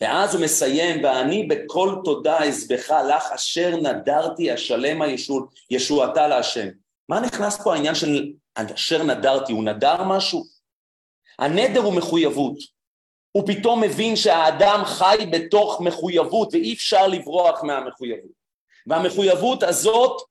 ואז 0.00 0.34
הוא 0.34 0.44
מסיים, 0.44 1.04
ואני 1.04 1.46
בכל 1.46 1.96
תודה 2.04 2.44
אזבך 2.44 2.90
לך 3.08 3.32
אשר 3.32 3.76
נדרתי 3.76 4.54
אשלם 4.54 5.02
הישול, 5.02 5.46
ישועתה 5.70 6.28
להשם. 6.28 6.68
מה 7.08 7.20
נכנס 7.20 7.62
פה 7.62 7.74
העניין 7.74 7.94
של 7.94 8.32
אשר 8.54 9.02
נדרתי? 9.02 9.52
הוא 9.52 9.64
נדר 9.64 10.04
משהו? 10.04 10.44
הנדר 11.38 11.80
הוא 11.80 11.94
מחויבות. 11.94 12.56
הוא 13.32 13.46
פתאום 13.46 13.80
מבין 13.80 14.16
שהאדם 14.16 14.82
חי 14.84 15.26
בתוך 15.32 15.80
מחויבות 15.80 16.48
ואי 16.52 16.74
אפשר 16.74 17.06
לברוח 17.06 17.62
מהמחויבות. 17.64 18.30
והמחויבות 18.86 19.62
הזאת 19.62 20.22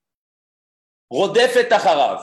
רודפת 1.11 1.67
אחריו. 1.69 2.15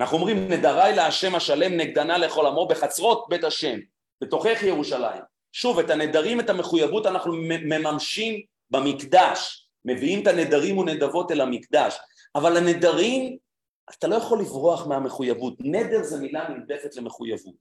אנחנו 0.00 0.16
אומרים 0.16 0.48
נדרי 0.48 0.92
להשם 0.96 1.34
השלם 1.34 1.76
נגדנה 1.76 2.18
לכל 2.18 2.46
עמו 2.46 2.68
בחצרות 2.68 3.26
בית 3.28 3.44
השם, 3.44 3.78
בתוכך 4.20 4.62
ירושלים. 4.62 5.22
שוב, 5.52 5.78
את 5.78 5.90
הנדרים, 5.90 6.40
את 6.40 6.50
המחויבות 6.50 7.06
אנחנו 7.06 7.32
מממשים 7.36 8.42
במקדש, 8.70 9.68
מביאים 9.84 10.22
את 10.22 10.26
הנדרים 10.26 10.78
ונדבות 10.78 11.30
אל 11.30 11.40
המקדש, 11.40 11.98
אבל 12.34 12.56
הנדרים, 12.56 13.36
אתה 13.90 14.06
לא 14.06 14.16
יכול 14.16 14.40
לברוח 14.40 14.86
מהמחויבות, 14.86 15.54
נדר 15.60 16.02
זה 16.02 16.20
מילה 16.20 16.48
נרדפת 16.48 16.96
למחויבות. 16.96 17.54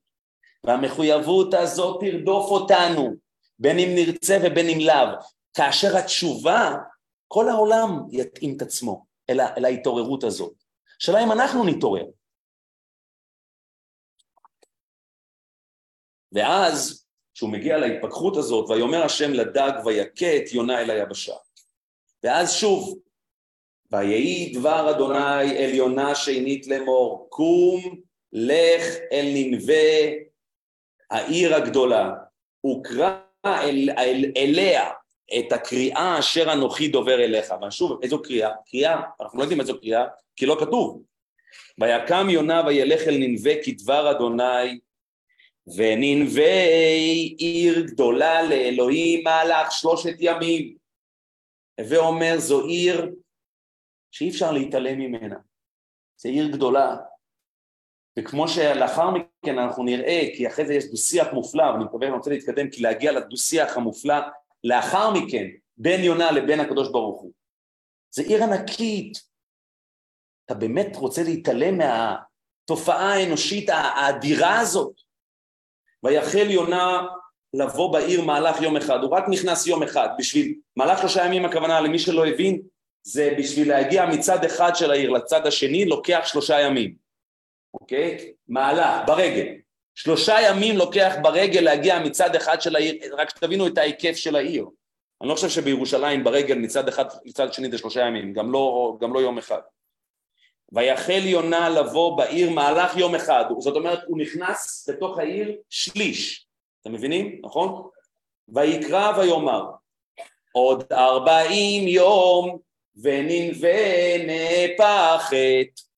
והמחויבות 0.64 1.54
הזאת 1.54 2.00
תרדוף 2.00 2.52
אותנו, 2.52 3.16
בין 3.60 3.80
אם 3.80 3.90
נרצה 3.96 4.38
ובין 4.44 4.70
אם 4.70 4.80
לאו. 4.80 5.20
כאשר 5.54 5.98
התשובה, 5.98 6.76
כל 7.28 7.50
העולם 7.50 7.90
יתאים 8.12 8.58
את 8.58 8.62
עצמו 8.62 9.06
אל, 9.30 9.42
אל 9.42 9.66
ההתעוררות 9.66 10.24
הזאת. 10.24 10.54
השאלה 11.02 11.24
אם 11.24 11.32
אנחנו 11.32 11.64
נתעורר. 11.64 12.06
ואז, 16.32 17.06
כשהוא 17.34 17.50
מגיע 17.50 17.78
להתפכחות 17.78 18.38
הזאת, 18.38 18.70
ויאמר 18.70 19.04
השם 19.04 19.34
לדג 19.34 19.72
ויכה 19.86 20.38
את 20.38 20.54
יונה 20.54 20.82
אל 20.82 20.90
היבשה. 20.90 21.36
ואז 22.24 22.54
שוב, 22.54 23.00
ויהי 23.92 24.54
דבר 24.54 24.90
אדוני 24.90 25.58
אל 25.58 25.70
יונה 25.74 26.16
שנית 26.16 26.68
לאמור, 26.68 27.28
קום, 27.30 27.82
לך 28.34 28.84
אל 29.12 29.26
ננבה 29.34 29.74
העיר 31.12 31.56
הגדולה, 31.56 32.12
וקרא 32.66 33.18
אל, 33.46 33.90
אל, 33.98 34.32
אליה 34.38 34.90
את 35.40 35.52
הקריאה 35.52 36.20
אשר 36.20 36.54
אנוכי 36.54 36.88
דובר 36.88 37.24
אליך. 37.24 37.54
ושוב, 37.68 38.00
איזו 38.04 38.22
קריאה? 38.22 38.50
קריאה, 38.66 39.02
אנחנו 39.22 39.38
לא 39.38 39.44
יודעים 39.44 39.62
איזו 39.62 39.80
קריאה, 39.80 40.06
כי 40.36 40.46
לא 40.46 40.58
כתוב. 40.60 41.04
ויקם 41.82 42.30
יונה 42.30 42.62
וילך 42.68 43.08
אל 43.08 43.18
ננבה 43.18 43.64
כדבר 43.64 44.12
אדוני, 44.12 44.80
וננבה 45.76 46.64
עיר 47.38 47.82
גדולה 47.82 48.44
לאלוהים 48.44 49.24
מהלך 49.24 49.72
שלושת 49.72 50.16
ימים. 50.20 50.76
הווה 51.80 51.98
אומר, 51.98 52.36
זו 52.38 52.66
עיר 52.66 53.12
שאי 54.12 54.30
אפשר 54.30 54.52
להתעלם 54.52 55.00
ממנה. 55.00 55.36
זו 56.18 56.30
עיר 56.30 56.48
גדולה, 56.52 56.98
וכמו 58.20 58.48
שלאחר 58.48 59.10
מכן 59.12 59.60
אנחנו 59.60 59.84
נראה, 59.84 60.22
כי 60.36 60.48
אחרי 60.48 60.66
זה 60.66 60.74
יש 60.74 60.86
דו-שיח 60.86 61.28
מופלא, 61.34 61.64
ואני 61.64 61.84
מקווה 61.84 62.08
שאני 62.08 62.18
רוצה 62.18 62.30
להתקדם, 62.30 62.70
כי 62.70 62.82
להגיע 62.82 63.12
לדו-שיח 63.12 63.78
המופלא 63.78 64.16
לאחר 64.64 65.12
מכן, 65.14 65.48
בין 65.78 66.04
יונה 66.04 66.32
לבין 66.32 66.60
הקדוש 66.60 66.92
ברוך 66.92 67.22
הוא. 67.22 67.32
זה 68.12 68.22
עיר 68.22 68.44
ענקית. 68.44 69.18
אתה 70.46 70.54
באמת 70.54 70.96
רוצה 70.96 71.24
להתעלם 71.24 71.78
מהתופעה 71.78 73.14
האנושית 73.14 73.70
האדירה 73.70 74.60
הזאת? 74.60 74.94
ויחל 76.04 76.50
יונה 76.50 77.02
לבוא 77.54 77.94
בעיר 77.94 78.22
מהלך 78.22 78.62
יום 78.62 78.78
אחד, 78.78 79.00
הוא 79.04 79.12
רק 79.12 79.24
נכנס 79.30 79.68
יום 79.68 79.84
אחד, 79.84 80.10
בשביל, 80.18 80.56
מהלך 80.76 81.00
שלושה 81.00 81.26
ימים 81.26 81.46
הכוונה 81.46 81.82
למי 81.82 82.00
שלא 82.00 82.28
הבין, 82.28 82.62
זה 83.04 83.34
בשביל 83.38 83.70
להגיע 83.70 84.06
מצד 84.06 84.46
אחד 84.46 84.76
של 84.76 84.92
העיר 84.92 85.10
לצד 85.10 85.48
השני, 85.48 85.86
לוקח 85.86 86.22
שלושה 86.26 86.60
ימים. 86.60 86.96
אוקיי? 87.74 88.34
מעלה, 88.48 89.04
ברגל. 89.08 89.48
שלושה 89.96 90.36
ימים 90.50 90.78
לוקח 90.78 91.14
ברגל 91.22 91.62
להגיע 91.62 92.00
מצד 92.00 92.36
אחד 92.36 92.62
של 92.62 92.76
העיר, 92.76 93.16
רק 93.18 93.30
שתבינו 93.30 93.68
את 93.68 93.78
ההיקף 93.78 94.16
של 94.16 94.36
העיר. 94.36 94.66
אני 95.22 95.30
לא 95.30 95.36
חושב 95.36 95.50
שבירושלים 95.50 96.24
ברגל 96.24 96.58
מצד 96.58 96.88
אחד 96.88 97.06
מצד 97.26 97.54
שני 97.54 97.72
זה 97.72 97.78
שלושה 97.78 98.02
ימים, 98.02 98.34
גם 98.34 98.52
לא, 98.52 98.98
גם 99.02 99.14
לא 99.14 99.20
יום 99.20 99.38
אחד. 99.38 99.62
ויחל 100.72 101.22
יונה 101.24 101.70
לבוא 101.70 102.18
בעיר 102.18 102.50
מהלך 102.50 102.98
יום 102.98 103.16
אחד, 103.16 103.46
זאת 103.60 103.76
אומרת 103.76 104.00
הוא 104.08 104.18
נכנס 104.18 104.90
לתוך 104.90 105.20
העיר 105.20 105.58
שליש, 105.70 106.48
אתם 106.82 106.94
מבינים? 106.94 107.42
נכון? 107.44 107.90
ויקרא 108.50 109.18
ויאמר 109.18 109.66
עוד 110.52 110.84
ארבעים 110.92 111.88
יום 111.88 112.60
וננבה 112.96 114.18
נהפכת 114.28 115.92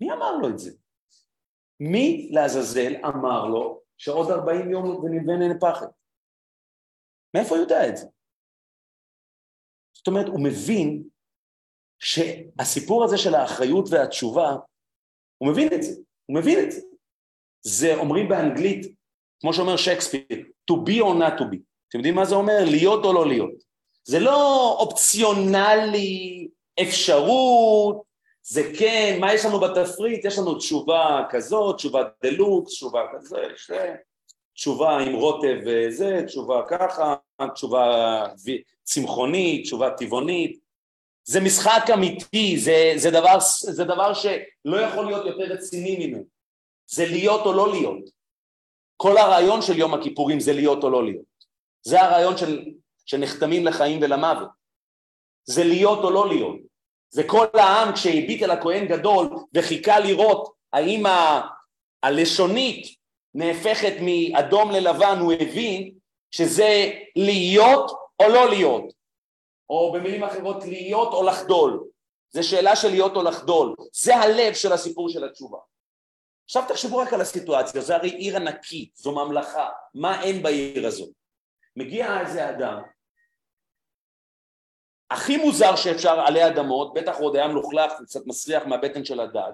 מי 0.00 0.12
אמר 0.12 0.36
לו 0.36 0.48
את 0.48 0.58
זה? 0.58 0.70
מי 1.80 2.28
לעזאזל 2.32 2.92
אמר 3.04 3.46
לו 3.46 3.82
שעוד 3.98 4.30
ארבעים 4.30 4.70
יום 4.70 4.86
ונלווה 4.86 5.48
נפחת? 5.54 5.88
מאיפה 7.34 7.54
הוא 7.54 7.62
יודע 7.62 7.88
את 7.88 7.96
זה? 7.96 8.06
זאת 9.92 10.06
אומרת, 10.06 10.26
הוא 10.26 10.44
מבין 10.44 11.08
שהסיפור 11.98 13.04
הזה 13.04 13.18
של 13.18 13.34
האחריות 13.34 13.88
והתשובה, 13.90 14.56
הוא 15.38 15.52
מבין 15.52 15.68
את 15.74 15.82
זה, 15.82 16.00
הוא 16.26 16.38
מבין 16.40 16.58
את 16.66 16.72
זה. 16.72 16.80
זה 17.60 17.94
אומרים 17.94 18.28
באנגלית, 18.28 18.96
כמו 19.40 19.52
שאומר 19.54 19.76
שייקספיר, 19.76 20.26
to 20.70 20.74
be 20.74 21.00
or 21.00 21.14
not 21.18 21.38
to 21.38 21.44
be. 21.44 21.58
אתם 21.88 21.98
יודעים 21.98 22.14
מה 22.14 22.24
זה 22.24 22.34
אומר? 22.34 22.64
להיות 22.70 23.04
או 23.04 23.12
לא 23.12 23.28
להיות. 23.28 23.65
זה 24.06 24.18
לא 24.18 24.76
אופציונלי, 24.78 26.48
אפשרות, 26.82 28.02
זה 28.42 28.72
כן, 28.78 29.18
מה 29.20 29.34
יש 29.34 29.44
לנו 29.44 29.60
בתפריט? 29.60 30.24
יש 30.24 30.38
לנו 30.38 30.54
תשובה 30.54 31.22
כזאת, 31.30 31.76
תשובה 31.76 32.02
דלוקס, 32.22 32.72
תשובה 32.72 33.00
כזה, 33.12 33.36
תשובה 34.54 34.98
עם 34.98 35.14
רוטב 35.14 35.56
וזה, 35.66 36.22
תשובה 36.26 36.62
ככה, 36.68 37.14
תשובה 37.54 38.26
צמחונית, 38.82 39.64
תשובה 39.64 39.90
טבעונית. 39.90 40.58
זה 41.24 41.40
משחק 41.40 41.84
אמיתי, 41.94 42.58
זה, 42.58 42.92
זה, 42.96 43.10
דבר, 43.10 43.38
זה 43.60 43.84
דבר 43.84 44.14
שלא 44.14 44.76
יכול 44.76 45.06
להיות 45.06 45.26
יותר 45.26 45.52
רציני 45.54 46.06
ממנו. 46.06 46.24
זה 46.86 47.06
להיות 47.06 47.46
או 47.46 47.52
לא 47.52 47.70
להיות. 47.70 48.10
כל 48.96 49.18
הרעיון 49.18 49.62
של 49.62 49.78
יום 49.78 49.94
הכיפורים 49.94 50.40
זה 50.40 50.52
להיות 50.52 50.84
או 50.84 50.90
לא 50.90 51.04
להיות. 51.04 51.36
זה 51.82 52.02
הרעיון 52.02 52.36
של, 52.36 52.64
שנחתמים 53.06 53.66
לחיים 53.66 54.02
ולמוות. 54.02 54.48
זה 55.44 55.64
להיות 55.64 56.04
או 56.04 56.10
לא 56.10 56.28
להיות. 56.28 56.56
זה 57.10 57.22
כל 57.26 57.46
העם 57.54 57.92
כשהביט 57.92 58.42
אל 58.42 58.50
הכהן 58.50 58.86
גדול 58.86 59.28
וחיכה 59.54 59.98
לראות 59.98 60.52
האם 60.72 61.06
ה... 61.06 61.40
הלשונית 62.02 62.96
נהפכת 63.34 63.92
מאדום 64.00 64.70
ללבן, 64.70 65.18
הוא 65.20 65.32
הבין 65.32 65.94
שזה 66.30 66.90
להיות 67.16 67.90
או 68.20 68.28
לא 68.28 68.48
להיות, 68.48 68.84
או 69.70 69.92
במילים 69.92 70.22
אחרות 70.22 70.64
להיות 70.64 71.12
או 71.12 71.22
לחדול. 71.22 71.84
זה 72.30 72.42
שאלה 72.42 72.76
של 72.76 72.88
להיות 72.88 73.16
או 73.16 73.22
לחדול, 73.22 73.74
זה 73.92 74.16
הלב 74.16 74.54
של 74.54 74.72
הסיפור 74.72 75.08
של 75.08 75.24
התשובה. 75.24 75.58
עכשיו 76.44 76.64
תחשבו 76.68 76.96
רק 76.96 77.12
על 77.12 77.20
הסיטואציה, 77.20 77.80
זה 77.80 77.96
הרי 77.96 78.10
עיר 78.10 78.36
ענקית, 78.36 78.96
זו 78.96 79.12
ממלכה, 79.12 79.68
מה 79.94 80.22
אין 80.22 80.42
בעיר 80.42 80.86
הזאת? 80.86 81.10
מגיע 81.76 82.20
איזה 82.20 82.50
אדם 82.50 82.82
הכי 85.10 85.36
מוזר 85.36 85.76
שאפשר 85.76 86.20
עלי 86.20 86.46
אדמות, 86.46 86.94
בטח 86.94 87.18
עוד 87.18 87.36
היה 87.36 87.48
מלוכלך 87.48 87.92
וקצת 88.00 88.26
מסריח 88.26 88.66
מהבטן 88.66 89.04
של 89.04 89.20
הדג, 89.20 89.52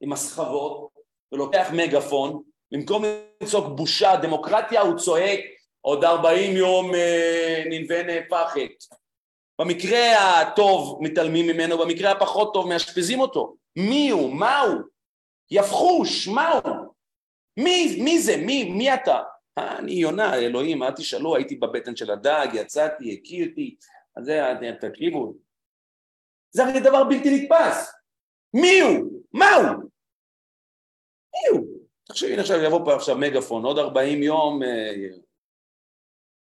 עם 0.00 0.12
הסחבות, 0.12 0.88
ולוקח 1.32 1.68
מגפון, 1.72 2.42
במקום 2.72 3.02
לצעוק 3.42 3.66
בושה, 3.76 4.16
דמוקרטיה, 4.16 4.80
הוא 4.80 4.98
צועק 4.98 5.40
עוד 5.80 6.04
40 6.04 6.56
יום 6.56 6.94
אה, 6.94 7.62
ננבה 7.66 8.02
נהפכת. 8.02 8.70
במקרה 9.60 10.40
הטוב 10.40 10.98
מתעלמים 11.00 11.46
ממנו, 11.46 11.78
במקרה 11.78 12.10
הפחות 12.10 12.54
טוב 12.54 12.68
מאשפזים 12.68 13.20
אותו. 13.20 13.56
מי 13.76 14.10
הוא? 14.10 14.32
מה 14.32 14.60
הוא? 14.60 14.80
יפחוש, 15.50 16.28
מה 16.28 16.52
הוא? 16.52 16.76
מי, 17.56 17.96
מי 18.04 18.18
זה? 18.18 18.36
מי, 18.36 18.64
מי 18.64 18.94
אתה? 18.94 19.22
אני 19.58 19.92
יונה, 19.92 20.34
אלוהים, 20.34 20.82
אל 20.82 20.90
תשאלו, 20.90 21.36
הייתי 21.36 21.56
בבטן 21.56 21.96
של 21.96 22.10
הדג, 22.10 22.46
יצאתי, 22.52 23.18
הקיא 23.20 23.46
אותי, 23.46 23.76
אז 24.16 24.24
זה, 24.24 24.40
תקשיבו. 24.80 25.34
זה 26.50 26.64
הרי 26.64 26.80
דבר 26.80 27.04
בלתי 27.04 27.28
נתפס. 27.36 27.92
מי 28.54 28.80
הוא? 28.80 29.22
מה 29.32 29.54
הוא? 29.54 29.90
מי 31.32 31.58
הוא? 31.58 31.66
תחשבי, 32.04 32.38
עכשיו 32.38 32.56
יבוא 32.66 32.84
פה 32.84 32.94
עכשיו 32.94 33.18
מגפון, 33.18 33.64
עוד 33.64 33.78
40 33.78 34.22
יום, 34.22 34.62
אה, 34.62 35.18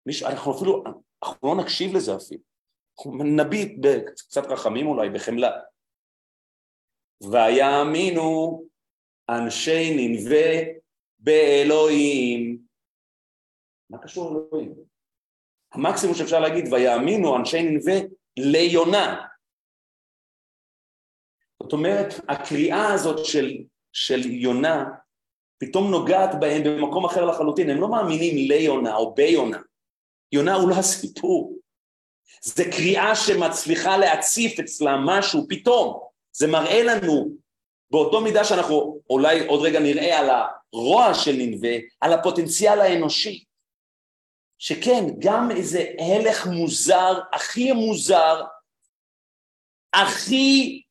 מישהו, 0.05 0.28
אנחנו 0.28 0.57
אפילו, 0.57 0.84
אנחנו 1.24 1.47
לא 1.47 1.63
נקשיב 1.63 1.95
לזה 1.95 2.15
אפילו. 2.15 2.41
נביט 3.38 3.78
בקצת 3.82 4.45
רחמים 4.45 4.88
אולי, 4.88 5.09
בחמלה. 5.09 5.51
ויאמינו 7.32 8.63
אנשי 9.30 9.95
ננבה 9.97 10.71
באלוהים. 11.19 12.57
מה 13.89 13.97
קשור 14.03 14.34
לאלוהים? 14.34 14.92
המקסימום 15.74 16.15
שאפשר 16.15 16.39
להגיד, 16.39 16.74
ויאמינו 16.74 17.38
אנשי 17.38 17.63
ננבה 17.63 17.93
ליונה. 18.38 19.26
זאת 21.63 21.74
אומרת, 21.74 22.13
הקריאה 22.30 22.93
הזאת 22.93 23.26
של, 23.26 23.57
של 23.93 24.21
יונה 24.26 24.86
פתאום 25.57 25.91
נוגעת 25.91 26.39
בהם 26.39 26.63
במקום 26.63 27.05
אחר 27.05 27.26
לחלוטין, 27.26 27.69
הם 27.69 27.82
לא 27.82 27.88
מאמינים 27.88 28.47
ליונה 28.49 28.95
או 28.95 29.13
ביונה. 29.13 29.57
יונה 30.32 30.55
הוא 30.55 30.69
לא 30.69 30.76
הסיפור. 30.76 31.57
זה 32.41 32.63
קריאה 32.71 33.15
שמצליחה 33.15 33.97
להציף 33.97 34.59
אצלה 34.59 34.97
משהו 35.05 35.45
פתאום. 35.49 35.99
זה 36.32 36.47
מראה 36.47 36.84
לנו, 36.84 37.30
באותו 37.91 38.21
מידה 38.21 38.43
שאנחנו 38.43 38.99
אולי 39.09 39.47
עוד 39.47 39.61
רגע 39.61 39.80
נראה 39.80 40.19
על 40.19 40.30
הרוע 40.30 41.13
של 41.13 41.36
ננבה, 41.38 41.76
על 42.01 42.13
הפוטנציאל 42.13 42.82
האנושי. 42.82 43.43
שכן, 44.64 45.03
גם 45.20 45.51
איזה 45.51 45.86
הלך 45.99 46.47
מוזר, 46.47 47.20
הכי 47.34 47.72
מוזר, 47.72 48.41
הכי 49.93 50.82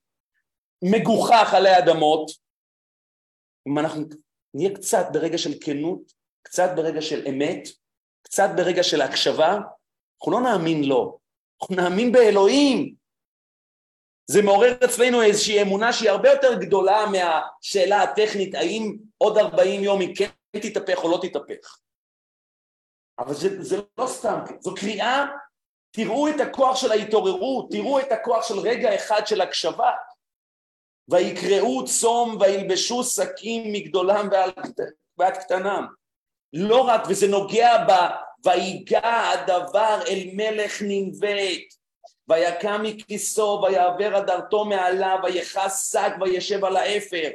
מגוחך 0.84 1.54
עלי 1.54 1.78
אדמות, 1.78 2.30
אם 3.68 3.78
אנחנו 3.78 4.04
נהיה 4.54 4.74
קצת 4.74 5.06
ברגע 5.12 5.38
של 5.38 5.50
כנות, 5.60 6.12
קצת 6.42 6.70
ברגע 6.76 7.02
של 7.02 7.26
אמת, 7.28 7.68
קצת 8.22 8.48
ברגע 8.56 8.82
של 8.82 9.00
הקשבה, 9.00 9.52
אנחנו 9.52 10.32
לא 10.32 10.40
נאמין 10.40 10.84
לו, 10.84 11.18
אנחנו 11.62 11.76
נאמין 11.76 12.12
באלוהים. 12.12 12.94
זה 14.26 14.42
מעורר 14.42 14.84
אצלנו 14.84 15.22
איזושהי 15.22 15.62
אמונה 15.62 15.92
שהיא 15.92 16.10
הרבה 16.10 16.30
יותר 16.30 16.54
גדולה 16.60 17.04
מהשאלה 17.06 18.02
הטכנית 18.02 18.54
האם 18.54 18.96
עוד 19.18 19.38
40 19.38 19.84
יום 19.84 20.00
היא 20.00 20.16
כן 20.16 20.60
תתהפך 20.60 21.04
או 21.04 21.10
לא 21.10 21.18
תתהפך. 21.22 21.81
אבל 23.18 23.34
זה, 23.34 23.62
זה 23.62 23.80
לא 23.98 24.06
סתם, 24.06 24.38
זו 24.60 24.74
קריאה, 24.74 25.26
תראו 25.90 26.28
את 26.28 26.40
הכוח 26.40 26.76
של 26.76 26.92
ההתעוררות, 26.92 27.70
תראו 27.70 28.00
את 28.00 28.12
הכוח 28.12 28.48
של 28.48 28.58
רגע 28.58 28.94
אחד 28.94 29.26
של 29.26 29.40
הקשבה. 29.40 29.90
ויקראו 31.08 31.84
צום 31.84 32.36
וילבשו 32.40 33.04
שקים 33.04 33.72
מגדולם 33.72 34.28
ועד 35.18 35.36
קטנם. 35.36 35.86
לא 36.52 36.80
רק, 36.80 37.02
וזה 37.08 37.28
נוגע 37.28 37.84
ב... 37.88 37.92
ויגע 38.44 39.30
הדבר 39.32 40.00
אל 40.08 40.30
מלך 40.32 40.82
ננבט, 40.82 41.74
ויקם 42.28 42.82
מכיסו, 42.82 43.62
ויעבר 43.62 44.16
הדרתו 44.16 44.64
מעליו, 44.64 45.18
ויכס 45.22 45.92
שק, 45.92 46.12
וישב 46.20 46.64
על 46.64 46.76
האפר, 46.76 47.30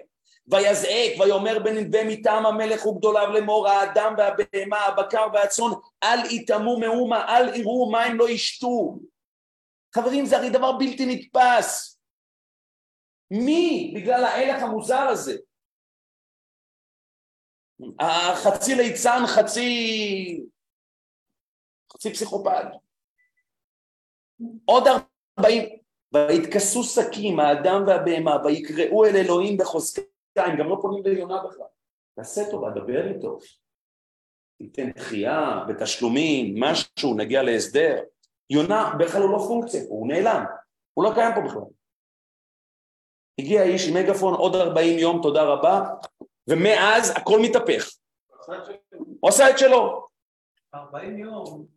ויזעק, 0.48 1.20
ויאמר 1.20 1.60
בננבה 1.64 2.04
מטעם 2.04 2.46
המלך 2.46 2.86
וגדוליו 2.86 3.28
לאמור, 3.34 3.68
האדם 3.68 4.14
והבהמה, 4.18 4.80
הבקר 4.86 5.28
והצאן, 5.34 5.72
אל 6.04 6.32
יטמאו 6.32 6.80
מאומה, 6.80 7.38
אל 7.38 7.56
יראו 7.56 7.92
מים 7.92 8.18
לא 8.18 8.30
ישתו. 8.30 9.00
חברים, 9.96 10.26
זה 10.26 10.38
הרי 10.38 10.50
דבר 10.50 10.72
בלתי 10.72 11.06
נתפס. 11.06 12.00
מי? 13.32 13.94
בגלל 13.96 14.24
ההלך 14.24 14.64
המוזר 14.64 15.00
הזה. 15.00 15.38
החצי 18.00 18.76
ליצן, 18.76 19.20
חצי... 19.28 20.42
חצי 21.94 22.14
פסיכופד. 22.14 22.66
עוד 24.66 24.84
ארבעים, 24.88 25.64
ויתכסו 26.14 26.84
שקים, 26.84 27.40
האדם 27.40 27.84
והבהמה, 27.88 28.46
ויקראו 28.46 29.06
אל 29.06 29.16
אלוהים 29.16 29.58
בחוזקה, 29.58 30.02
הם 30.46 30.58
גם 30.58 30.70
לא 30.70 30.78
פונים 30.82 31.04
ליונה 31.04 31.44
בכלל. 31.44 31.66
תעשה 32.16 32.52
טובה, 32.52 32.70
דבר 32.70 33.08
איתו. 33.08 33.40
תיתן 34.58 34.92
דחייה 34.92 35.64
בתשלומים, 35.68 36.56
משהו, 36.58 37.14
נגיע 37.18 37.44
להסדר. 37.44 38.04
יונה 38.50 38.94
בכלל 39.00 39.22
הוא 39.22 39.32
לא 39.32 39.38
פונקציה, 39.48 39.82
הוא 39.90 40.08
נעלם, 40.08 40.44
הוא 40.94 41.06
לא 41.06 41.12
קיים 41.14 41.36
פה 41.36 41.42
בכלל. 41.42 41.62
הגיע 43.40 43.62
האיש 43.62 43.88
עם 43.88 43.94
מגפון, 43.94 44.34
עוד 44.34 44.56
40 44.56 45.00
יום, 45.00 45.20
תודה 45.22 45.44
רבה, 45.44 45.82
ומאז 46.50 47.14
הכל 47.18 47.40
מתהפך. 47.42 47.90
הוא 49.20 49.30
עשה 49.30 49.50
את 49.50 49.58
שלו. 49.58 50.08
40 50.74 51.18
יום, 51.18 51.77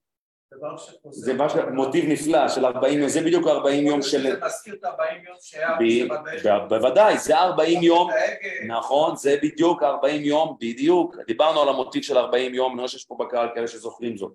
דבר 0.54 0.76
שחוזר. 0.76 1.10
זה 1.10 1.34
מוטיב 1.72 2.04
נפלא 2.08 2.48
של 2.48 2.64
40 2.64 2.98
יום, 2.98 3.08
זה 3.08 3.20
בדיוק 3.20 3.46
40 3.46 3.86
יום 3.86 4.02
של... 4.02 4.22
זה 4.22 4.38
מזכיר 4.46 4.74
את 4.74 4.84
40 4.84 5.24
יום 5.24 5.36
שהיה... 5.40 6.58
בוודאי, 6.68 7.18
זה 7.18 7.38
40 7.38 7.82
יום, 7.82 8.10
נכון, 8.68 9.16
זה 9.16 9.36
בדיוק 9.42 9.82
40 9.82 10.22
יום, 10.24 10.56
בדיוק, 10.60 11.16
דיברנו 11.26 11.62
על 11.62 11.68
המוטיב 11.68 12.02
של 12.02 12.18
40 12.18 12.54
יום, 12.54 12.72
אני 12.72 12.78
רואה 12.78 12.88
שיש 12.88 13.04
פה 13.04 13.16
בקהל 13.20 13.48
כאלה 13.54 13.68
שזוכרים 13.68 14.16
זאת. 14.16 14.32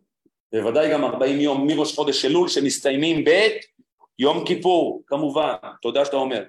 בוודאי 0.51 0.91
גם 0.91 1.03
40 1.03 1.39
יום 1.39 1.67
מראש 1.67 1.95
חודש 1.95 2.25
אלול 2.25 2.47
שמסתיימים 2.47 3.25
ביום 3.25 4.45
כיפור, 4.45 5.03
כמובן, 5.07 5.53
תודה 5.81 6.05
שאתה 6.05 6.17
אומר. 6.17 6.43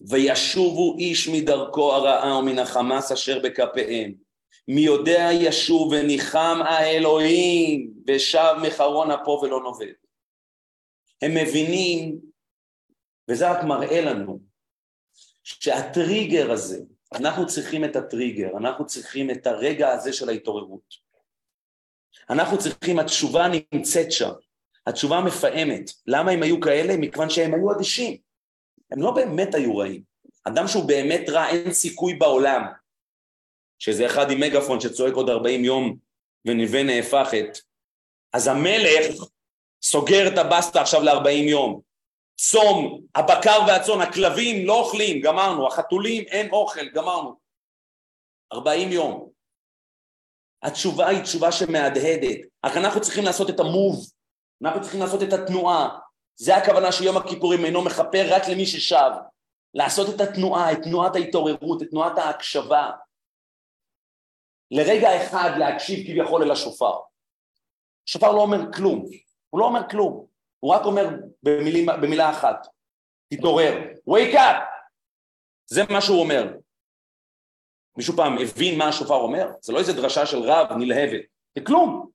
וישובו 0.00 0.96
איש 0.98 1.28
מדרכו 1.28 1.92
הרעה 1.92 2.38
ומן 2.38 2.58
החמאס 2.58 3.12
אשר 3.12 3.38
בכפיהם. 3.38 4.21
מי 4.68 4.80
יודע 4.80 5.28
ישוב 5.32 5.92
וניחם 5.92 6.58
האלוהים 6.64 7.92
ושב 8.06 8.54
מחרון 8.62 9.10
אפו 9.10 9.40
ולא 9.42 9.60
נובד. 9.60 9.92
הם 11.22 11.34
מבינים, 11.34 12.18
וזה 13.30 13.50
רק 13.50 13.64
מראה 13.64 14.00
לנו, 14.00 14.40
שהטריגר 15.42 16.52
הזה, 16.52 16.80
אנחנו 17.14 17.46
צריכים 17.46 17.84
את 17.84 17.96
הטריגר, 17.96 18.48
אנחנו 18.58 18.86
צריכים 18.86 19.30
את 19.30 19.46
הרגע 19.46 19.88
הזה 19.88 20.12
של 20.12 20.28
ההתעוררות. 20.28 20.94
אנחנו 22.30 22.58
צריכים, 22.58 22.98
התשובה 22.98 23.46
נמצאת 23.72 24.12
שם, 24.12 24.30
התשובה 24.86 25.20
מפעמת. 25.20 25.90
למה 26.06 26.30
הם 26.30 26.42
היו 26.42 26.60
כאלה? 26.60 26.96
מכיוון 26.96 27.30
שהם 27.30 27.54
היו 27.54 27.72
אדישים. 27.72 28.16
הם 28.90 29.02
לא 29.02 29.10
באמת 29.10 29.54
היו 29.54 29.76
רעים. 29.76 30.02
אדם 30.44 30.68
שהוא 30.68 30.88
באמת 30.88 31.28
רע, 31.28 31.48
אין 31.48 31.72
סיכוי 31.72 32.14
בעולם 32.14 32.62
שזה 33.82 34.06
אחד 34.06 34.30
עם 34.30 34.40
מגפון 34.40 34.80
שצועק 34.80 35.14
עוד 35.14 35.30
40 35.30 35.64
יום 35.64 35.96
ונווה 36.44 36.82
נהפכת, 36.82 37.58
אז 38.32 38.46
המלך 38.46 39.14
סוגר 39.82 40.28
את 40.28 40.38
הבסטה 40.38 40.80
עכשיו 40.80 41.02
ל-40 41.02 41.28
יום. 41.28 41.80
צום, 42.36 43.00
הבקר 43.14 43.58
והצאן, 43.66 44.00
הכלבים 44.00 44.66
לא 44.66 44.80
אוכלים, 44.80 45.20
גמרנו, 45.20 45.66
החתולים 45.66 46.24
אין 46.24 46.50
אוכל, 46.50 46.88
גמרנו. 46.88 47.34
40 48.52 48.92
יום. 48.92 49.28
התשובה 50.62 51.08
היא 51.08 51.22
תשובה 51.22 51.52
שמהדהדת, 51.52 52.38
רק 52.64 52.76
אנחנו 52.76 53.00
צריכים 53.00 53.24
לעשות 53.24 53.50
את 53.50 53.60
המוב, 53.60 54.10
אנחנו 54.62 54.82
צריכים 54.82 55.00
לעשות 55.00 55.22
את 55.22 55.32
התנועה, 55.32 55.98
זה 56.36 56.56
הכוונה 56.56 56.92
שיום 56.92 57.16
הכיפורים 57.16 57.64
אינו 57.64 57.82
מכפר 57.82 58.26
רק 58.30 58.48
למי 58.48 58.66
ששב. 58.66 59.10
לעשות 59.74 60.14
את 60.14 60.20
התנועה, 60.20 60.72
את 60.72 60.78
תנועת 60.82 61.16
ההתעוררות, 61.16 61.82
את 61.82 61.88
תנועת 61.90 62.18
ההקשבה. 62.18 62.90
לרגע 64.72 65.26
אחד 65.26 65.50
להקשיב 65.58 65.98
כביכול 66.06 66.42
אל 66.42 66.50
השופר. 66.50 66.92
השופר 68.08 68.32
לא 68.32 68.40
אומר 68.40 68.72
כלום, 68.72 69.04
הוא 69.50 69.60
לא 69.60 69.64
אומר 69.64 69.80
כלום, 69.90 70.26
הוא 70.60 70.74
רק 70.74 70.84
אומר 70.84 71.04
במילים, 71.42 71.86
במילה 72.02 72.30
אחת, 72.30 72.66
תתעורר, 73.34 73.72
wake 74.10 74.34
up! 74.34 74.62
זה 75.66 75.80
מה 75.90 76.00
שהוא 76.00 76.20
אומר. 76.20 76.42
מישהו 77.96 78.16
פעם 78.16 78.32
הבין 78.38 78.78
מה 78.78 78.88
השופר 78.88 79.14
אומר? 79.14 79.46
זה 79.60 79.72
לא 79.72 79.78
איזה 79.78 79.92
דרשה 79.92 80.26
של 80.26 80.38
רב 80.42 80.66
נלהבת, 80.78 81.22
זה 81.54 81.64
כלום. 81.66 82.10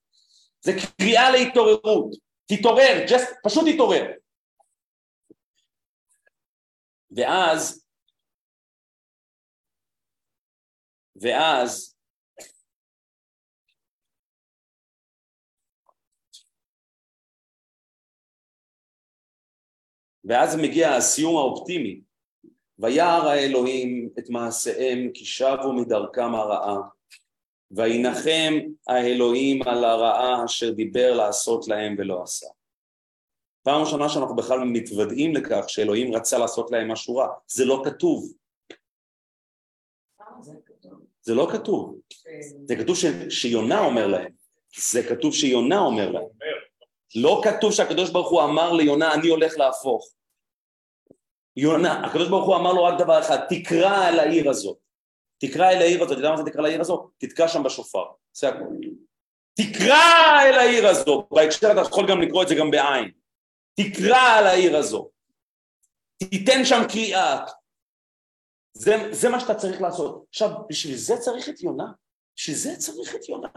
זה 0.61 0.71
קריאה 0.97 1.31
להתעוררות. 1.31 2.11
תתעורר, 2.45 3.05
just, 3.07 3.35
פשוט 3.43 3.63
תתעורר. 3.73 4.05
ואז 7.11 7.85
ואז 11.21 11.96
ואז 20.27 20.55
מגיע 20.55 20.95
הסיום 20.95 21.37
האופטימי, 21.37 22.01
וירא 22.79 23.29
האלוהים 23.29 24.09
את 24.19 24.29
מעשיהם 24.29 25.11
כי 25.13 25.25
שבו 25.25 25.73
מדרכם 25.73 26.35
הרעה, 26.35 26.77
וינחם 27.71 28.53
האלוהים 28.87 29.63
על 29.63 29.83
הרעה 29.83 30.45
אשר 30.45 30.71
דיבר 30.71 31.13
לעשות 31.13 31.67
להם 31.67 31.95
ולא 31.97 32.23
עשה. 32.23 32.47
פעם 33.63 33.81
ראשונה 33.81 34.09
שאנחנו 34.09 34.35
בכלל 34.35 34.59
מתוודעים 34.59 35.35
לכך 35.35 35.63
שאלוהים 35.67 36.15
רצה 36.15 36.37
לעשות 36.37 36.71
להם 36.71 36.91
משהו 36.91 37.15
רע, 37.15 37.27
זה 37.47 37.65
לא 37.65 37.81
כתוב. 37.85 38.33
זה 41.21 41.33
לא 41.35 41.47
כתוב. 41.51 41.99
זה 42.65 42.75
כתוב 42.75 42.95
שיונה 43.29 43.79
אומר 43.79 44.07
להם. 44.07 44.31
זה 44.91 45.03
כתוב 45.03 45.33
שיונה 45.33 45.79
אומר 45.79 46.11
להם. 46.11 46.27
לא 47.15 47.41
כתוב 47.43 47.71
שהקדוש 47.71 48.09
ברוך 48.09 48.29
הוא 48.29 48.43
אמר 48.43 48.73
ליונה 48.73 49.13
אני 49.13 49.27
הולך 49.27 49.57
להפוך. 49.57 50.16
יונה, 51.57 52.05
הקדוש 52.05 52.29
ברוך 52.29 52.45
הוא 52.45 52.55
אמר 52.55 52.73
לו 52.73 52.83
רק 52.83 52.99
דבר 52.99 53.19
אחד, 53.19 53.37
תקרא 53.49 54.09
אל 54.09 54.19
העיר 54.19 54.49
הזאת. 54.49 54.77
תקרא 55.39 55.69
אל 55.69 55.81
העיר 55.81 56.03
הזאת, 56.03 56.11
אתה 56.11 56.19
יודע 56.19 56.29
מה 56.29 56.37
זה 56.37 56.43
תקרא 56.51 56.61
לעיר 56.61 56.81
הזאת? 56.81 57.09
תתקע 57.17 57.47
שם 57.47 57.63
בשופר, 57.63 58.05
זה 58.33 58.49
הכול. 58.49 58.77
תקרא 59.53 60.41
אל 60.41 60.53
העיר 60.59 60.87
הזאת, 60.87 61.27
בהקשר 61.31 61.71
אתה 61.71 61.81
יכול 61.81 62.05
גם 62.09 62.21
לקרוא 62.21 62.43
את 62.43 62.47
זה 62.47 62.55
גם 62.55 62.71
בעין. 62.71 63.11
תקרא 63.75 64.37
על 64.37 64.45
העיר 64.47 64.77
הזאת. 64.77 65.07
תיתן 66.17 66.65
שם 66.65 66.81
קריאה. 66.89 67.45
זה, 68.73 68.95
זה 69.11 69.29
מה 69.29 69.39
שאתה 69.39 69.55
צריך 69.55 69.81
לעשות. 69.81 70.25
עכשיו, 70.29 70.49
בשביל 70.69 70.95
זה 70.95 71.17
צריך 71.17 71.49
את 71.49 71.61
יונה? 71.61 71.85
בשביל 72.35 72.55
זה 72.55 72.75
צריך 72.77 73.15
את 73.15 73.29
יונה. 73.29 73.47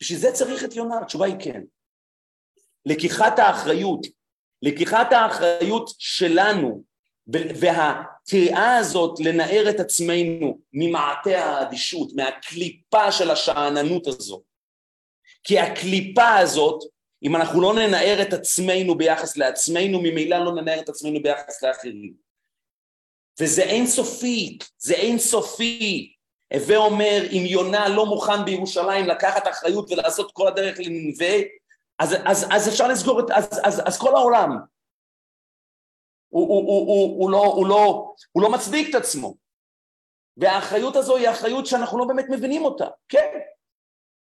בשביל 0.00 0.18
זה 0.18 0.32
צריך 0.32 0.64
את 0.64 0.76
יונה, 0.76 0.98
התשובה 1.02 1.26
היא 1.26 1.36
כן. 1.40 1.62
לקיחת 2.86 3.38
האחריות, 3.38 4.06
לקיחת 4.64 5.12
האחריות 5.12 5.90
שלנו 5.98 6.84
והקריאה 7.60 8.76
הזאת 8.76 9.20
לנער 9.20 9.70
את 9.70 9.80
עצמנו 9.80 10.58
ממעטה 10.72 11.44
האדישות, 11.44 12.12
מהקליפה 12.14 13.12
של 13.12 13.30
השאננות 13.30 14.06
הזאת. 14.06 14.42
כי 15.44 15.58
הקליפה 15.58 16.34
הזאת, 16.36 16.82
אם 17.22 17.36
אנחנו 17.36 17.60
לא 17.60 17.74
ננער 17.74 18.22
את 18.22 18.32
עצמנו 18.32 18.94
ביחס 18.94 19.36
לעצמנו, 19.36 20.00
ממילא 20.00 20.44
לא 20.44 20.52
ננער 20.52 20.80
את 20.80 20.88
עצמנו 20.88 21.22
ביחס 21.22 21.62
לאחרים. 21.62 22.14
וזה 23.40 23.62
אינסופי, 23.62 24.58
זה 24.78 24.94
אינסופי. 24.94 26.10
הווה 26.52 26.76
אומר, 26.76 27.22
אם 27.32 27.42
יונה 27.46 27.88
לא 27.88 28.06
מוכן 28.06 28.44
בירושלים 28.44 29.06
לקחת 29.06 29.48
אחריות 29.48 29.90
ולעשות 29.90 30.30
כל 30.32 30.48
הדרך 30.48 30.78
לנווה, 30.78 31.36
אז, 31.98 32.14
אז, 32.24 32.46
אז 32.52 32.68
אפשר 32.68 32.88
לסגור 32.88 33.20
את, 33.20 33.30
אז, 33.30 33.60
אז, 33.64 33.82
אז 33.86 33.98
כל 33.98 34.14
העולם. 34.16 34.50
הוא, 36.28 36.48
הוא, 36.48 36.66
הוא, 36.68 36.86
הוא, 36.86 37.22
הוא, 37.22 37.30
לא, 37.30 37.44
הוא, 37.44 37.66
לא, 37.68 38.14
הוא 38.32 38.42
לא 38.42 38.52
מצדיק 38.52 38.90
את 38.90 38.94
עצמו. 38.94 39.34
והאחריות 40.36 40.96
הזו 40.96 41.16
היא 41.16 41.30
אחריות 41.30 41.66
שאנחנו 41.66 41.98
לא 41.98 42.04
באמת 42.04 42.24
מבינים 42.30 42.62
אותה, 42.62 42.84
כן, 43.08 43.38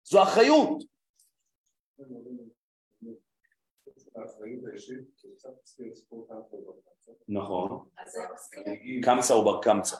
זו 0.04 0.22
אחריות. 0.22 0.84
נכון, 7.28 7.88
קמצא 9.04 9.32
ובר 9.32 9.62
קמצא, 9.62 9.96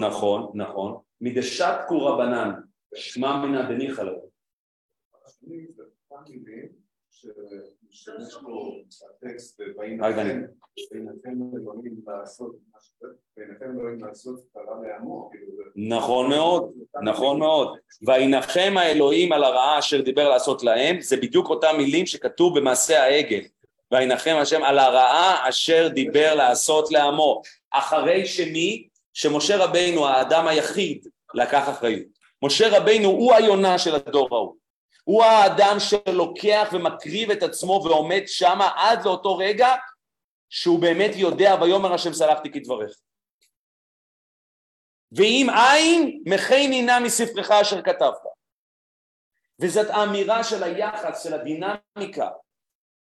נכון, 0.00 0.52
נכון, 0.54 1.02
מדשתקו 1.20 2.06
רבנן, 2.06 2.50
שמע 2.94 3.36
מנא 3.36 3.68
דניחא 3.68 4.02
לו. 4.02 4.30
שמשתמש 7.10 8.34
פה 8.42 8.74
הטקסט 9.10 9.60
בהינתן 9.76 11.38
אלוהים 11.56 12.02
לעשות 12.06 12.56
בהינתן 13.36 13.78
אלוהים 13.78 14.04
לעשות 14.04 14.40
קרה 14.54 14.76
לעמו 14.82 15.30
נכון 15.76 16.30
מאוד, 16.30 16.72
נכון 17.02 17.38
מאוד. 17.38 17.78
וינחם 18.06 18.74
האלוהים 18.76 19.32
על 19.32 19.44
הרעה 19.44 19.78
אשר 19.78 20.00
דיבר 20.00 20.28
לעשות 20.28 20.62
להם 20.62 21.00
זה 21.00 21.16
בדיוק 21.16 21.48
אותם 21.50 21.74
מילים 21.78 22.06
שכתוב 22.06 22.58
במעשה 22.58 23.02
העגל. 23.02 23.40
וינחם 23.92 24.36
השם 24.40 24.62
על 24.62 24.78
הרעה 24.78 25.48
אשר 25.48 25.88
דיבר 25.88 26.34
לעשות 26.34 26.92
לעמו 26.92 27.42
אחרי 27.70 28.26
שמי? 28.26 28.88
שמשה 29.12 29.64
רבינו 29.64 30.06
האדם 30.06 30.46
היחיד 30.46 31.06
לקח 31.34 31.68
אחריות. 31.68 32.06
משה 32.42 32.78
רבינו 32.78 33.08
הוא 33.08 33.34
היונה 33.34 33.78
של 33.78 33.94
הדור 33.94 34.28
ההוא 34.32 34.54
הוא 35.08 35.24
האדם 35.24 35.76
שלוקח 35.78 36.68
ומקריב 36.72 37.30
את 37.30 37.42
עצמו 37.42 37.82
ועומד 37.84 38.22
שמה 38.26 38.70
עד 38.76 39.04
לאותו 39.04 39.36
רגע 39.36 39.68
שהוא 40.48 40.80
באמת 40.80 41.10
יודע 41.14 41.54
ויאמר 41.60 41.94
השם 41.94 42.12
סלחתי 42.12 42.50
כדבריך. 42.52 42.96
ואם 45.12 45.46
אין 45.50 46.22
מחני 46.26 46.82
נא 46.82 46.98
מספרך 46.98 47.50
אשר 47.50 47.82
כתבת. 47.82 48.22
וזאת 49.60 49.90
האמירה 49.90 50.44
של 50.44 50.62
היחס, 50.62 51.22
של 51.22 51.34
הדינמיקה 51.34 52.30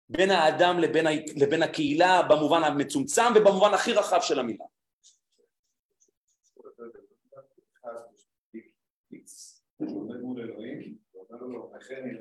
בין 0.09 0.31
האדם 0.31 0.79
לבין. 0.79 1.07
לבין 1.37 1.63
הקהילה 1.63 2.23
במובן 2.23 2.65
המצומצם 2.65 3.33
ובמובן 3.35 3.75
הכי 3.75 3.93
רחב 3.93 4.21
של 4.21 4.39
המילה. 4.39 4.65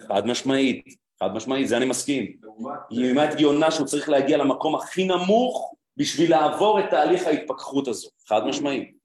חד 0.08 0.26
משמעית, 0.26 0.86
חד 1.20 1.34
משמעית, 1.34 1.68
זה 1.68 1.78
אני 1.78 1.86
מסכים. 1.86 2.42
לעומת 2.92 3.40
יונה 3.40 3.72
שהוא 3.72 3.88
צריך 3.88 4.10
להגיע 4.10 4.38
למקום 4.38 4.76
הכי 4.76 5.08
נמוך 5.08 5.76
בשביל 5.98 6.32
לעבור 6.32 6.80
את 6.80 6.86
תהליך 6.90 7.28
ההתפכחות 7.28 7.88
הזו, 7.88 8.10
חד 8.28 8.42
משמעית, 8.46 8.98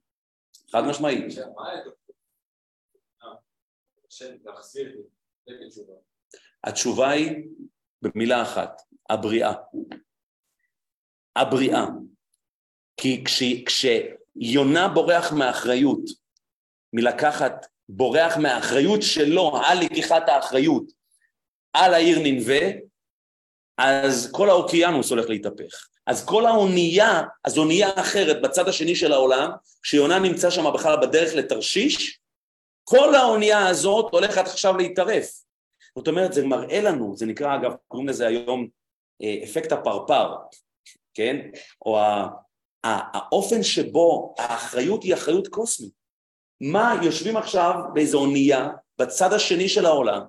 חד 0.71 0.81
משמעית. 0.89 1.25
התשובה 6.63 7.09
היא 7.09 7.31
במילה 8.01 8.41
אחת, 8.41 8.81
הבריאה. 9.09 9.53
הבריאה. 11.35 11.85
כי 12.97 13.23
כש, 13.25 13.43
כשיונה 13.65 14.87
בורח 14.87 15.33
מאחריות, 15.33 16.03
מלקחת 16.93 17.65
בורח 17.89 18.37
מהאחריות 18.37 19.01
שלו 19.01 19.57
על 19.65 19.79
לקיחת 19.79 20.29
האחריות 20.29 20.83
על 21.73 21.93
העיר 21.93 22.19
ננבה, 22.23 22.59
אז 23.77 24.31
כל 24.31 24.49
האוקיינוס 24.49 25.09
הולך 25.09 25.29
להתהפך. 25.29 25.87
אז 26.07 26.25
כל 26.25 26.45
האונייה, 26.45 27.21
אז 27.45 27.57
אונייה 27.57 27.89
אחרת 27.95 28.41
בצד 28.41 28.67
השני 28.67 28.95
של 28.95 29.11
העולם, 29.11 29.51
כשיונה 29.81 30.19
נמצא 30.19 30.49
שם 30.49 30.73
בכלל 30.73 30.95
בדרך 31.01 31.35
לתרשיש, 31.35 32.19
כל 32.83 33.15
האונייה 33.15 33.67
הזאת 33.67 34.11
הולכת 34.11 34.47
עכשיו 34.47 34.77
להתערף. 34.77 35.31
זאת 35.97 36.07
אומרת, 36.07 36.33
זה 36.33 36.45
מראה 36.45 36.81
לנו, 36.81 37.17
זה 37.17 37.25
נקרא 37.25 37.55
אגב, 37.55 37.71
קוראים 37.87 38.09
לזה 38.09 38.27
היום 38.27 38.67
אה, 39.23 39.43
אפקט 39.43 39.71
הפרפר, 39.71 40.35
כן? 41.13 41.37
או 41.85 41.99
האופן 42.83 43.63
שבו 43.63 44.35
האחריות 44.37 45.03
היא 45.03 45.13
אחריות 45.13 45.47
קוסמית. 45.47 45.91
מה, 46.61 46.99
יושבים 47.03 47.37
עכשיו 47.37 47.73
באיזו 47.93 48.19
אונייה 48.19 48.67
בצד 48.99 49.33
השני 49.33 49.69
של 49.69 49.85
העולם, 49.85 50.21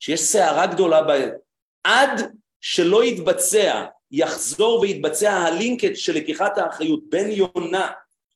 שיש 0.00 0.20
סערה 0.20 0.66
גדולה 0.66 1.02
ב... 1.02 1.28
עד 1.84 2.32
שלא 2.60 3.04
יתבצע, 3.04 3.84
יחזור 4.10 4.80
ויתבצע 4.80 5.32
הלינקג' 5.32 5.94
של 5.94 6.14
לקיחת 6.14 6.58
האחריות 6.58 7.00
בין 7.08 7.30
יונה 7.30 7.90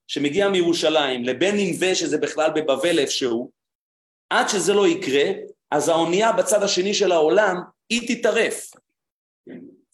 שמגיע 0.07 0.49
מירושלים 0.49 1.25
לבין 1.25 1.57
ננבה 1.57 1.95
שזה 1.95 2.19
בכלל 2.19 2.51
בבבל 2.55 2.99
איפשהו, 2.99 3.51
עד 4.31 4.49
שזה 4.49 4.75
לא 4.75 4.89
יקרה, 4.89 5.25
אז 5.71 5.89
האונייה 5.89 6.33
בצד 6.33 6.63
השני 6.63 6.95
של 6.95 7.13
העולם 7.13 7.57
היא 7.91 8.19
תטרף. 8.19 8.71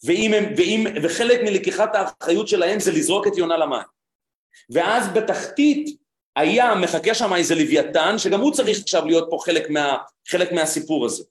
ואם 0.03 0.33
הם, 0.33 0.53
ואם, 0.57 0.85
וחלק 1.03 1.39
מלקיחת 1.43 1.95
האחריות 1.95 2.47
שלהם 2.47 2.79
זה 2.79 2.91
לזרוק 2.91 3.27
את 3.27 3.37
יונה 3.37 3.57
למים. 3.57 3.87
ואז 4.69 5.07
בתחתית 5.13 5.97
היה 6.35 6.75
מחכה 6.75 7.13
שם 7.13 7.33
איזה 7.33 7.55
לוויתן, 7.55 8.17
שגם 8.17 8.39
הוא 8.39 8.53
צריך 8.53 8.77
עכשיו 8.81 9.05
להיות 9.05 9.27
פה 9.29 9.37
חלק, 9.45 9.69
מה, 9.69 9.97
חלק 10.27 10.51
מהסיפור 10.51 11.05
הזה. 11.05 11.23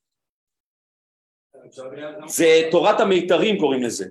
זה 2.27 2.69
תורת 2.71 3.01
המיתרים 3.01 3.61
קוראים 3.61 3.83
לזה. 3.83 4.05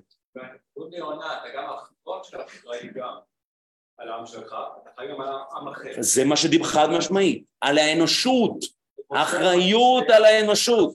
זה 6.00 6.24
מה 6.24 6.36
שדיבר 6.36 6.64
חד 6.64 6.88
משמעית, 6.98 7.44
על 7.60 7.78
האנושות, 7.78 8.64
אחריות 9.12 10.10
על 10.10 10.24
האנושות. 10.24 10.94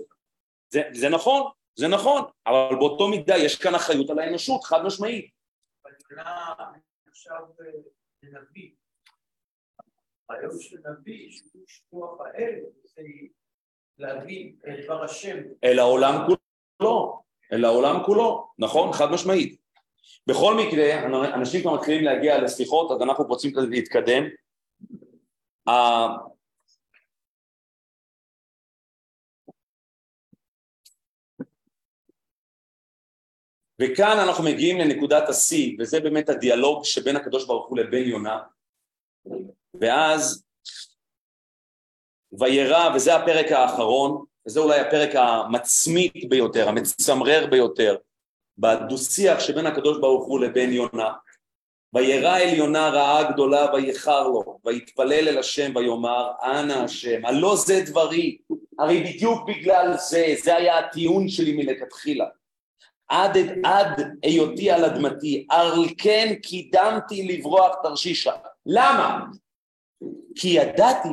זה, 0.69 0.81
זה 0.93 1.09
נכון, 1.09 1.51
זה 1.75 1.87
נכון, 1.87 2.23
אבל 2.47 2.75
באותו 2.79 3.07
מידה 3.07 3.37
יש 3.37 3.55
כאן 3.55 3.75
אחריות 3.75 4.09
על 4.09 4.19
האנושות, 4.19 4.63
חד 4.63 4.83
משמעית. 4.85 5.31
הרעיון 10.29 10.59
של 10.59 10.77
נביא, 10.89 11.31
שהוא 11.31 11.63
שכוח 11.67 12.21
האל, 12.21 12.59
זה 12.83 13.01
להביא 13.97 14.53
את 14.59 14.83
דבר 14.83 15.03
השם. 15.03 15.37
אל 15.63 15.79
העולם 15.79 16.27
כולו, 16.79 17.23
אל 17.53 17.65
העולם 17.65 18.03
כולו, 18.05 18.47
נכון? 18.59 18.93
חד 18.93 19.11
משמעית. 19.13 19.61
בכל 20.27 20.55
מקרה, 20.55 21.05
אנשים 21.33 21.61
כבר 21.61 21.75
מתחילים 21.75 22.03
להגיע 22.03 22.41
לסליחות, 22.41 22.91
אז 22.91 23.01
אנחנו 23.01 23.23
רוצים 23.23 23.51
להתקדם. 23.69 24.23
וכאן 33.81 34.17
אנחנו 34.27 34.43
מגיעים 34.43 34.77
לנקודת 34.77 35.29
השיא, 35.29 35.77
וזה 35.79 35.99
באמת 35.99 36.29
הדיאלוג 36.29 36.83
שבין 36.83 37.15
הקדוש 37.15 37.45
ברוך 37.45 37.69
הוא 37.69 37.77
לבין 37.77 38.09
יונה, 38.09 38.39
ואז 39.81 40.43
וירא, 42.39 42.95
וזה 42.95 43.15
הפרק 43.15 43.51
האחרון, 43.51 44.25
וזה 44.47 44.59
אולי 44.59 44.79
הפרק 44.79 45.09
המצמית 45.15 46.29
ביותר, 46.29 46.69
המצמרר 46.69 47.47
ביותר, 47.51 47.95
בדו-שיח 48.57 49.39
שבין 49.39 49.65
הקדוש 49.65 49.97
ברוך 49.99 50.27
הוא 50.27 50.39
לבין 50.39 50.73
יונה. 50.73 51.13
וירא 51.93 52.37
אל 52.37 52.53
יונה 52.53 52.89
רעה 52.89 53.31
גדולה 53.31 53.73
ויחר 53.73 54.27
לו, 54.27 54.59
ויתפלל 54.65 55.27
אל 55.27 55.37
השם 55.37 55.75
ויאמר, 55.75 56.31
אנא 56.43 56.73
השם, 56.73 57.25
הלא 57.25 57.55
זה 57.55 57.83
דברי, 57.85 58.37
הרי 58.79 59.03
בדיוק 59.03 59.49
בגלל 59.49 59.93
זה, 59.97 60.35
זה 60.43 60.55
היה 60.55 60.79
הטיעון 60.79 61.29
שלי 61.29 61.53
מלכתחילה. 61.53 62.25
עד, 63.07 63.37
עד 63.63 64.17
היותי 64.23 64.71
על 64.71 64.85
אדמתי, 64.85 65.47
על 65.49 65.71
כן 65.97 66.33
קידמתי 66.43 67.27
לברוח 67.27 67.75
תרשישה. 67.83 68.33
למה? 68.65 69.19
כי 70.39 70.47
ידעתי, 70.47 71.09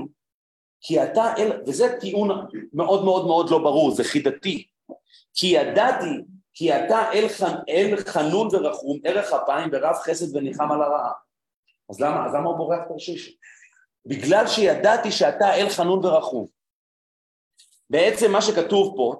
כי 0.80 1.02
אתה 1.02 1.34
אל, 1.38 1.62
וזה 1.66 1.96
טיעון 2.00 2.28
מאוד 2.72 3.04
מאוד 3.04 3.26
מאוד 3.26 3.50
לא 3.50 3.58
ברור, 3.58 3.90
זה 3.90 4.04
חידתי, 4.04 4.66
כי 5.34 5.46
ידעתי, 5.46 6.24
כי 6.54 6.76
אתה 6.76 7.12
אל, 7.12 7.28
חנ, 7.28 7.54
אל 7.68 7.96
חנון 7.96 8.48
ורחום, 8.52 8.98
ערך 9.04 9.32
אפיים 9.32 9.70
ורב 9.72 9.94
חסד 9.94 10.36
וניחם 10.36 10.72
על 10.72 10.82
הרעה. 10.82 11.12
אז 11.90 12.00
למה, 12.00 12.26
אז 12.26 12.34
למה 12.34 12.48
הוא 12.48 12.56
בורח 12.56 12.80
תרשישה? 12.88 13.32
בגלל 14.06 14.46
שידעתי 14.46 15.12
שאתה 15.12 15.54
אל 15.54 15.68
חנון 15.68 16.04
ורחום. 16.04 16.46
בעצם 17.90 18.32
מה 18.32 18.42
שכתוב 18.42 18.94
פה, 18.96 19.14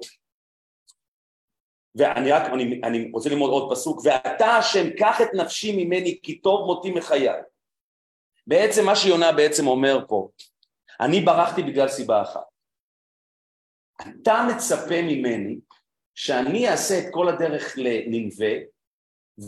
ואני 1.95 2.33
רק, 2.33 2.43
אני, 2.43 2.81
אני 2.85 3.11
רוצה 3.13 3.29
ללמוד 3.31 3.51
עוד 3.51 3.73
פסוק, 3.73 4.01
ואתה 4.05 4.47
השם 4.47 4.91
קח 4.99 5.21
את 5.21 5.29
נפשי 5.35 5.85
ממני 5.85 6.19
כי 6.23 6.39
טוב 6.39 6.67
מותי 6.67 6.91
מחיי. 6.91 7.29
בעצם 8.47 8.87
מה 8.87 8.97
שיונה 8.97 9.33
בעצם 9.33 9.67
אומר 9.67 10.05
פה, 10.09 10.29
אני 11.01 11.21
ברחתי 11.21 11.63
בגלל 11.63 11.89
סיבה 11.89 12.23
אחת. 12.23 12.45
אתה 14.01 14.47
מצפה 14.51 15.03
ממני 15.03 15.59
שאני 16.15 16.69
אעשה 16.69 16.99
את 16.99 17.05
כל 17.11 17.29
הדרך 17.29 17.75
לנינווה, 17.77 18.53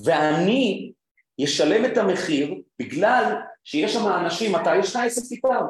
ואני 0.05 0.93
אשלם 1.45 1.85
את 1.85 1.97
המחיר 1.97 2.55
בגלל 2.79 3.37
שיש 3.65 3.93
שם 3.93 4.09
אנשים, 4.09 4.57
אתה 4.57 4.71
יש 4.81 4.97
לך 4.97 5.03
עסק 5.05 5.33
איתם, 5.33 5.65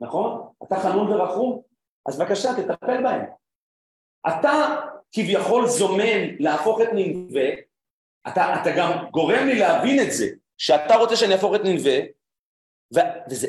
נכון? 0.00 0.48
אתה 0.62 0.80
חנון 0.80 1.12
ורחום, 1.12 1.62
אז 2.08 2.18
בבקשה 2.18 2.48
תטפל 2.54 3.02
בהם. 3.02 3.24
אתה 4.28 4.80
כביכול 5.12 5.66
זומן 5.66 6.36
להפוך 6.38 6.80
את 6.80 6.92
נינווה, 6.92 7.48
אתה, 8.28 8.62
אתה 8.62 8.70
גם 8.76 9.10
גורם 9.10 9.46
לי 9.46 9.58
להבין 9.58 10.02
את 10.02 10.12
זה, 10.12 10.26
שאתה 10.58 10.94
רוצה 10.94 11.16
שאני 11.16 11.32
אהפוך 11.32 11.54
את 11.54 11.60
נינווה, 12.92 13.12
וזה 13.30 13.48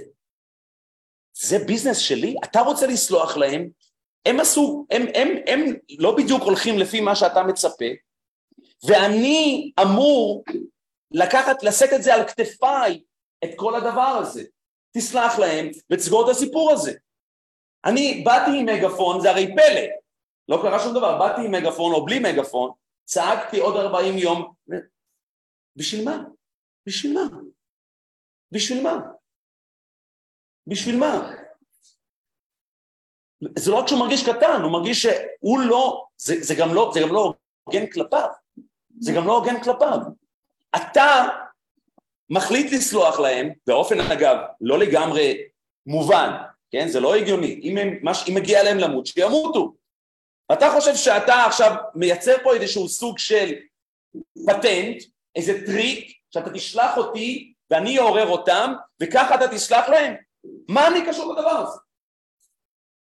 זה 1.34 1.60
ביזנס 1.68 1.98
שלי, 1.98 2.36
אתה 2.44 2.60
רוצה 2.60 2.88
לסלוח 2.88 3.38
להם, 3.38 3.70
הם 4.26 4.40
עשו, 4.40 4.86
הם, 4.92 5.02
הם, 5.16 5.28
הם 5.48 5.74
לא 6.00 6.16
בדיוק 6.16 6.42
הולכים 6.42 6.80
לפי 6.80 7.02
מה 7.02 7.16
שאתה 7.16 7.44
מצפה, 7.44 7.86
ואני 8.88 9.72
אמור 9.82 10.44
לקחת, 11.12 11.64
לשאת 11.64 11.90
את 11.96 12.04
זה 12.04 12.14
על 12.14 12.28
כתפיי, 12.28 13.04
את 13.44 13.50
כל 13.56 13.76
הדבר 13.76 14.18
הזה. 14.22 14.44
תסלח 14.92 15.40
להם 15.40 15.68
ותסגור 15.92 16.26
את 16.26 16.36
הסיפור 16.36 16.72
הזה. 16.72 16.94
אני 17.86 18.22
באתי 18.26 18.52
עם 18.60 18.66
מגפון, 18.66 19.22
זה 19.22 19.30
הרי 19.30 19.48
פלא, 19.56 19.82
לא 20.48 20.60
קרה 20.62 20.80
שום 20.80 20.94
דבר, 20.94 21.20
באתי 21.20 21.42
עם 21.46 21.52
מגפון 21.52 21.94
או 21.94 22.06
בלי 22.06 22.20
מגפון, 22.20 22.72
צעקתי 23.06 23.60
עוד 23.60 23.76
40 23.76 24.18
יום, 24.18 24.54
בשביל 25.76 26.06
מה? 26.06 26.24
בשביל 26.86 27.14
מה? 27.14 27.28
בשביל 28.52 28.84
מה? 28.84 29.00
בשביל 30.70 30.98
מה? 30.98 31.32
זה 33.58 33.72
לא 33.72 33.76
רק 33.76 33.88
שהוא 33.88 34.00
מרגיש 34.00 34.30
קטן, 34.30 34.62
הוא 34.64 34.72
מרגיש 34.72 35.02
שהוא 35.02 35.60
לא, 35.60 36.06
זה, 36.18 36.36
זה 36.40 36.56
גם 36.56 36.74
לא, 36.74 36.92
זה 36.94 37.00
גם 37.00 37.14
לא 37.14 37.34
הוגן 37.64 37.88
כלפיו, 37.88 38.30
זה 39.00 39.12
גם 39.12 39.28
לא 39.28 39.36
הוגן 39.38 39.64
כלפיו. 39.64 40.00
אתה 40.76 41.28
מחליט 42.30 42.72
לסלוח 42.72 43.20
להם, 43.20 43.50
באופן 43.68 44.00
אגב 44.00 44.38
לא 44.62 44.80
לגמרי 44.80 45.38
מובן, 45.86 46.32
כן? 46.72 46.88
זה 46.88 47.00
לא 47.00 47.16
הגיוני, 47.16 47.60
אם, 47.64 47.78
הם, 47.78 47.90
אם 48.30 48.36
מגיע 48.36 48.64
להם 48.64 48.78
למות, 48.78 49.06
שימותו. 49.06 49.74
אתה 50.54 50.70
חושב 50.76 50.96
שאתה 50.96 51.46
עכשיו 51.46 51.76
מייצר 51.96 52.36
פה 52.44 52.54
איזשהו 52.54 52.90
סוג 52.90 53.20
של 53.20 53.54
פטנט, 54.48 55.04
איזה 55.36 55.66
טריק, 55.66 56.18
שאתה 56.32 56.50
תשלח 56.50 56.98
אותי 56.98 57.54
ואני 57.72 58.00
אעורר 58.00 58.28
אותם, 58.28 58.74
וככה 59.02 59.36
אתה 59.36 59.48
תסלח 59.48 59.90
להם? 59.90 60.16
מה 60.68 60.88
אני 60.88 61.00
קשור 61.08 61.34
לדבר 61.34 61.50
הזה? 61.50 61.80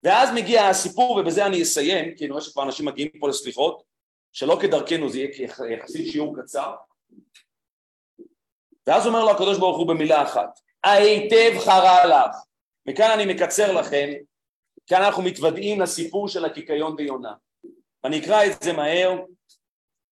ואז 0.03 0.29
מגיע 0.35 0.69
הסיפור, 0.69 1.17
ובזה 1.17 1.47
אני 1.47 1.63
אסיים, 1.63 2.17
כי 2.17 2.25
אני 2.25 2.33
רואה 2.33 2.43
שכבר 2.43 2.63
אנשים 2.63 2.87
מגיעים 2.87 3.11
פה 3.21 3.29
לסליחות, 3.29 3.83
שלא 4.33 4.59
כדרכנו 4.63 5.09
זה 5.09 5.19
יהיה 5.19 5.49
יחסית 5.71 6.13
שיעור 6.13 6.37
קצר. 6.43 6.75
ואז 8.87 9.07
אומר 9.07 9.25
לו 9.25 9.31
הקדוש 9.31 9.59
ברוך 9.59 9.79
הוא 9.79 9.89
במילה 9.89 10.23
אחת, 10.23 10.61
היטב 10.85 11.59
חרה 11.59 12.07
לך. 12.07 12.37
מכאן 12.87 13.11
אני 13.15 13.35
מקצר 13.35 13.73
לכם, 13.73 14.09
כאן 14.87 15.03
אנחנו 15.03 15.23
מתוודעים 15.23 15.81
לסיפור 15.81 16.29
של 16.29 16.45
הקיקיון 16.45 16.97
ביונה. 16.97 17.35
אני 18.05 18.21
אקרא 18.21 18.45
את 18.45 18.63
זה 18.63 18.73
מהר, 18.73 19.11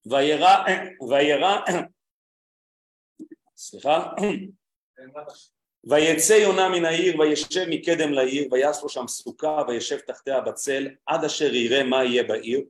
וירא, 0.06 0.64
וירא, 1.10 1.60
סליחה, 3.56 4.08
ויצא 5.84 6.32
יונה 6.32 6.68
מן 6.68 6.84
העיר 6.84 7.20
וישב 7.20 7.64
מקדם 7.68 8.12
לעיר 8.12 8.48
ויעש 8.50 8.82
לו 8.82 8.88
שם 8.88 9.08
סוכה 9.08 9.62
וישב 9.68 9.98
תחתיה 9.98 10.40
בצל 10.40 10.88
עד 11.06 11.24
אשר 11.24 11.54
יראה 11.54 11.82
מה 11.82 12.04
יהיה 12.04 12.22
בעיר. 12.22 12.60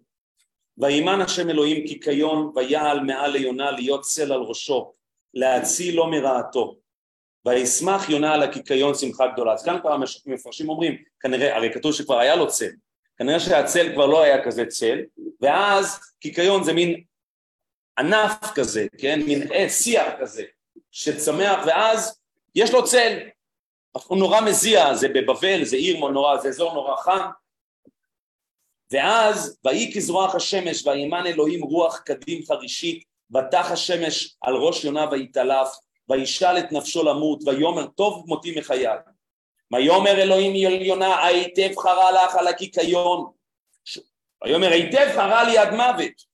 וימן 0.78 1.20
השם 1.20 1.50
אלוהים 1.50 1.86
קיקיון 1.86 2.52
ויעל 2.54 3.00
מעל 3.00 3.30
ליונה 3.30 3.70
להיות 3.70 4.00
צל 4.00 4.32
על 4.32 4.40
ראשו 4.40 4.92
להצילו 5.34 6.06
מרעתו. 6.06 6.76
וישמח 7.46 8.10
יונה 8.10 8.34
על 8.34 8.42
הקיקיון 8.42 8.94
שמחה 8.94 9.26
גדולה. 9.26 9.52
אז 9.52 9.64
כאן 9.64 9.80
כבר 9.80 9.96
המפרשים 10.26 10.68
אומרים 10.68 10.96
כנראה 11.20 11.56
הרי 11.56 11.72
כתוב 11.72 11.92
שכבר 11.92 12.18
היה 12.18 12.36
לו 12.36 12.48
צל. 12.48 12.70
כנראה 13.16 13.40
שהצל 13.40 13.92
כבר 13.92 14.06
לא 14.06 14.22
היה 14.22 14.44
כזה 14.44 14.66
צל 14.66 14.98
ואז 15.40 16.00
קיקיון 16.20 16.64
זה 16.64 16.72
מין 16.72 17.02
ענף 17.98 18.52
כזה 18.54 18.86
כן? 18.98 19.20
מין 19.22 19.48
שיח 19.68 20.06
כזה 20.20 20.42
שצמח 20.90 21.66
ואז 21.66 22.21
יש 22.54 22.70
לו 22.72 22.84
צל, 22.84 23.18
הוא 23.92 24.18
נורא 24.18 24.40
מזיע, 24.40 24.94
זה 24.94 25.08
בבבל, 25.08 25.64
זה 25.64 25.76
עיר 25.76 26.08
נורא, 26.08 26.36
זה 26.36 26.48
אזור 26.48 26.74
נורא 26.74 26.96
חם, 26.96 27.30
ואז 28.90 29.58
ויהי 29.64 29.94
כזרוח 29.94 30.34
השמש 30.34 30.86
וימן 30.86 31.26
אלוהים 31.26 31.62
רוח 31.62 31.98
קדים 31.98 32.42
חרישית 32.46 33.04
ותח 33.34 33.70
השמש 33.70 34.36
על 34.40 34.54
ראש 34.54 34.84
יונה 34.84 35.06
ויתעלף 35.10 35.68
וישאל 36.08 36.58
את 36.58 36.72
נפשו 36.72 37.02
למות 37.02 37.38
ויאמר 37.46 37.86
טוב 37.86 38.24
מותי 38.26 38.58
מחיי 38.58 38.86
ויאמר 39.72 40.22
אלוהים 40.22 40.56
יונה 40.82 41.26
היטב 41.26 41.76
חרה 41.78 42.12
לך 42.12 42.34
על 42.36 42.46
הקיקיון 42.48 43.30
ויאמר 44.44 44.68
היטב 44.68 45.08
חרה 45.14 45.44
לי 45.44 45.58
עד 45.58 45.74
מוות. 45.74 46.32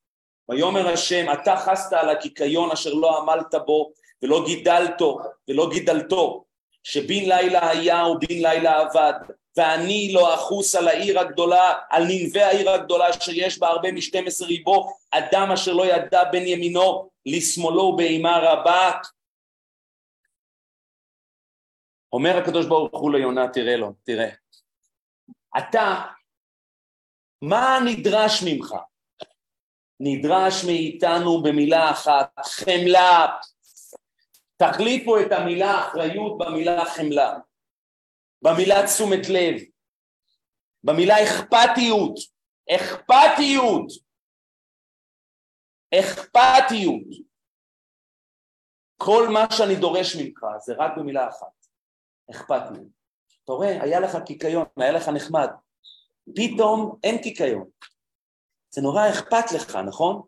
ויאמר 0.48 0.88
השם 0.88 1.32
אתה 1.32 1.56
חסת 1.56 1.92
על 1.92 2.08
הקיקיון 2.08 2.70
אשר 2.70 2.94
לא 2.94 3.18
עמלת 3.18 3.54
בו 3.66 3.92
ולא 4.22 4.44
גידלתו 4.46 5.18
ולא 5.48 5.70
גידלתו, 5.70 6.44
שבין 6.82 7.28
לילה 7.28 7.70
היה 7.70 8.06
ובין 8.06 8.42
לילה 8.42 8.82
אבד, 8.82 9.12
ואני 9.56 10.10
לא 10.12 10.34
אחוס 10.34 10.74
על 10.74 10.88
העיר 10.88 11.20
הגדולה, 11.20 11.74
על 11.90 12.04
ננבי 12.04 12.42
העיר 12.42 12.70
הגדולה 12.70 13.10
אשר 13.10 13.32
יש 13.34 13.58
בה 13.58 13.68
הרבה 13.68 13.92
משתים 13.92 14.26
עשר 14.26 14.44
ריבו, 14.44 14.92
אדם 15.10 15.50
אשר 15.54 15.72
לא 15.72 15.86
ידע 15.86 16.24
בין 16.24 16.46
ימינו 16.46 17.10
לשמאלו 17.26 17.96
באימה 17.96 18.38
רבה. 18.42 18.90
אומר 22.12 22.36
הקדוש 22.36 22.66
ברוך 22.66 23.00
הוא 23.00 23.12
ליונה, 23.12 23.48
תראה 23.48 23.76
לו, 23.76 23.92
תראה. 24.02 24.28
אתה, 25.58 26.04
מה 27.42 27.78
נדרש 27.84 28.42
ממך? 28.46 28.74
נדרש 30.00 30.64
מאיתנו 30.64 31.42
במילה 31.42 31.90
אחת, 31.90 32.30
חמלה, 32.44 33.26
תחליפו 34.58 35.20
את 35.20 35.32
המילה 35.32 35.88
אחריות 35.88 36.38
במילה 36.38 36.84
חמלה. 36.84 37.38
במילה 38.42 38.86
תשומת 38.86 39.28
לב, 39.28 39.60
במילה 40.84 41.14
אכפתיות, 41.24 42.14
אכפתיות, 42.74 43.86
אכפתיות. 45.94 47.28
כל 48.96 49.28
מה 49.32 49.46
שאני 49.50 49.76
דורש 49.76 50.16
ממך 50.16 50.40
זה 50.58 50.74
רק 50.78 50.92
במילה 50.96 51.28
אחת, 51.28 51.66
אכפתיות. 52.30 52.88
אתה 53.44 53.52
רואה, 53.52 53.82
היה 53.82 54.00
לך 54.00 54.16
קיקיון, 54.26 54.64
היה 54.76 54.92
לך 54.92 55.08
נחמד, 55.08 55.48
פתאום 56.36 56.98
אין 57.04 57.22
קיקיון. 57.22 57.70
זה 58.70 58.82
נורא 58.82 59.10
אכפת 59.10 59.52
לך, 59.54 59.76
נכון? 59.76 60.22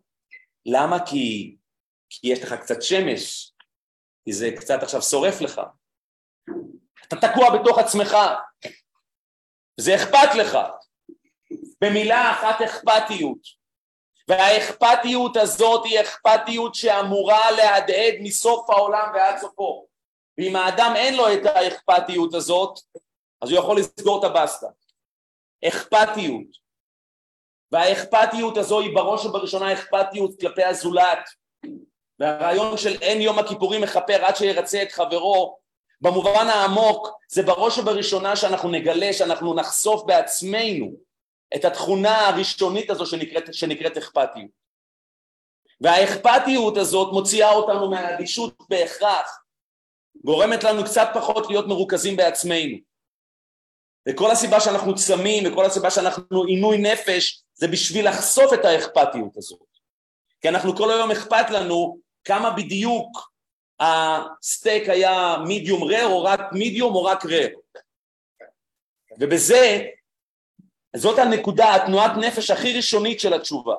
למה? 0.66 1.06
כי, 1.06 1.56
כי 2.10 2.32
יש 2.32 2.42
לך 2.42 2.52
קצת 2.52 2.82
שמש, 2.82 3.49
כי 4.24 4.32
זה 4.32 4.50
קצת 4.56 4.82
עכשיו 4.82 5.02
שורף 5.02 5.40
לך. 5.40 5.60
אתה 7.08 7.16
תקוע 7.16 7.58
בתוך 7.58 7.78
עצמך, 7.78 8.16
זה 9.80 9.94
אכפת 9.94 10.34
לך. 10.38 10.58
במילה 11.80 12.32
אחת 12.32 12.62
אכפתיות. 12.62 13.60
והאכפתיות 14.28 15.36
הזאת 15.36 15.84
היא 15.84 16.00
אכפתיות 16.00 16.74
שאמורה 16.74 17.50
להדהד 17.50 18.14
מסוף 18.20 18.70
העולם 18.70 19.12
ועד 19.14 19.38
סופו. 19.38 19.86
ואם 20.38 20.56
האדם 20.56 20.92
אין 20.96 21.16
לו 21.16 21.32
את 21.32 21.46
האכפתיות 21.46 22.34
הזאת, 22.34 22.78
אז 23.42 23.50
הוא 23.50 23.58
יכול 23.58 23.78
לסגור 23.78 24.18
את 24.18 24.30
הבסטה. 24.30 24.66
אכפתיות. 25.68 26.60
והאכפתיות 27.72 28.56
הזו 28.56 28.80
היא 28.80 28.94
בראש 28.94 29.26
ובראשונה 29.26 29.72
אכפתיות 29.72 30.40
כלפי 30.40 30.64
הזולת. 30.64 31.28
והרעיון 32.20 32.76
של 32.76 32.96
אין 33.02 33.20
יום 33.20 33.38
הכיפורים 33.38 33.80
מכפר 33.80 34.24
עד 34.24 34.36
שירצה 34.36 34.82
את 34.82 34.92
חברו, 34.92 35.58
במובן 36.00 36.46
העמוק 36.46 37.08
זה 37.28 37.42
בראש 37.42 37.78
ובראשונה 37.78 38.36
שאנחנו 38.36 38.70
נגלה, 38.70 39.12
שאנחנו 39.12 39.54
נחשוף 39.54 40.02
בעצמנו 40.06 40.92
את 41.54 41.64
התכונה 41.64 42.28
הראשונית 42.28 42.90
הזו 42.90 43.06
שנקראת, 43.06 43.54
שנקראת 43.54 43.96
אכפתיות. 43.96 44.50
והאכפתיות 45.80 46.76
הזאת 46.76 47.12
מוציאה 47.12 47.52
אותנו 47.52 47.90
מהאדישות 47.90 48.54
בהכרח, 48.68 49.42
גורמת 50.24 50.64
לנו 50.64 50.84
קצת 50.84 51.08
פחות 51.14 51.46
להיות 51.48 51.66
מרוכזים 51.66 52.16
בעצמנו. 52.16 52.76
וכל 54.08 54.30
הסיבה 54.30 54.60
שאנחנו 54.60 54.94
צמים 54.94 55.52
וכל 55.52 55.64
הסיבה 55.64 55.90
שאנחנו 55.90 56.44
עינוי 56.44 56.78
נפש 56.78 57.42
זה 57.54 57.68
בשביל 57.68 58.08
לחשוף 58.08 58.52
את 58.54 58.64
האכפתיות 58.64 59.36
הזאת. 59.36 59.70
כי 60.40 60.48
אנחנו 60.48 60.76
כל 60.76 60.90
היום 60.90 61.10
אכפת 61.10 61.50
לנו 61.50 61.98
כמה 62.24 62.50
בדיוק 62.50 63.30
הסטייק 63.80 64.88
היה 64.88 65.36
מידיום 65.46 65.84
רר 65.84 66.06
או 66.06 66.24
רק 66.24 66.40
מידיום 66.52 66.94
או 66.94 67.04
רק 67.04 67.26
רר. 67.26 67.48
ובזה, 69.20 69.86
זאת 70.96 71.18
הנקודה, 71.18 71.74
התנועת 71.74 72.10
נפש 72.16 72.50
הכי 72.50 72.76
ראשונית 72.76 73.20
של 73.20 73.34
התשובה. 73.34 73.74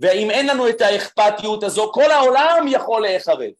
ואם 0.00 0.30
אין 0.30 0.46
לנו 0.46 0.68
את 0.68 0.80
האכפתיות 0.80 1.62
הזו, 1.62 1.92
כל 1.92 2.10
העולם 2.10 2.66
יכול 2.68 3.02
להיחרב. 3.02 3.50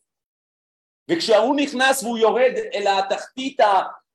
וכשהוא 1.10 1.56
נכנס 1.56 2.02
והוא 2.02 2.18
יורד 2.18 2.52
אל 2.74 2.86
התחתית, 2.86 3.60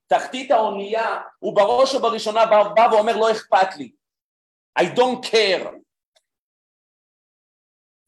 תחתית 0.08 0.52
האונייה, 0.52 1.22
הוא 1.40 1.56
בראש 1.56 1.96
ובראשונה 1.96 2.46
בא, 2.46 2.64
בא 2.64 2.88
ואומר 2.92 3.18
לא 3.18 3.32
אכפת 3.32 3.76
לי. 3.78 3.92
I 4.80 4.84
don't 4.84 5.26
care. 5.32 5.85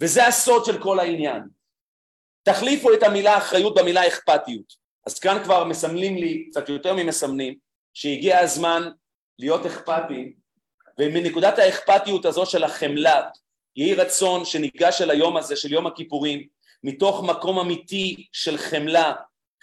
וזה 0.01 0.27
הסוד 0.27 0.65
של 0.65 0.81
כל 0.81 0.99
העניין. 0.99 1.43
תחליפו 2.43 2.93
את 2.93 3.03
המילה 3.03 3.37
אחריות 3.37 3.77
במילה 3.77 4.07
אכפתיות. 4.07 4.87
אז 5.05 5.19
כאן 5.19 5.43
כבר 5.43 5.63
מסמלים 5.63 6.15
לי, 6.15 6.47
קצת 6.49 6.69
יותר 6.69 6.93
ממסמנים, 6.93 7.55
שהגיע 7.93 8.39
הזמן 8.39 8.89
להיות 9.39 9.65
אכפתי, 9.65 10.33
ומנקודת 10.99 11.59
האכפתיות 11.59 12.25
הזו 12.25 12.45
של 12.45 12.63
החמלה, 12.63 13.21
יהי 13.75 13.93
רצון 13.93 14.45
שניגש 14.45 15.01
אל 15.01 15.09
היום 15.09 15.37
הזה 15.37 15.55
של 15.55 15.73
יום 15.73 15.87
הכיפורים, 15.87 16.47
מתוך 16.83 17.23
מקום 17.23 17.59
אמיתי 17.59 18.27
של 18.31 18.57
חמלה, 18.57 19.13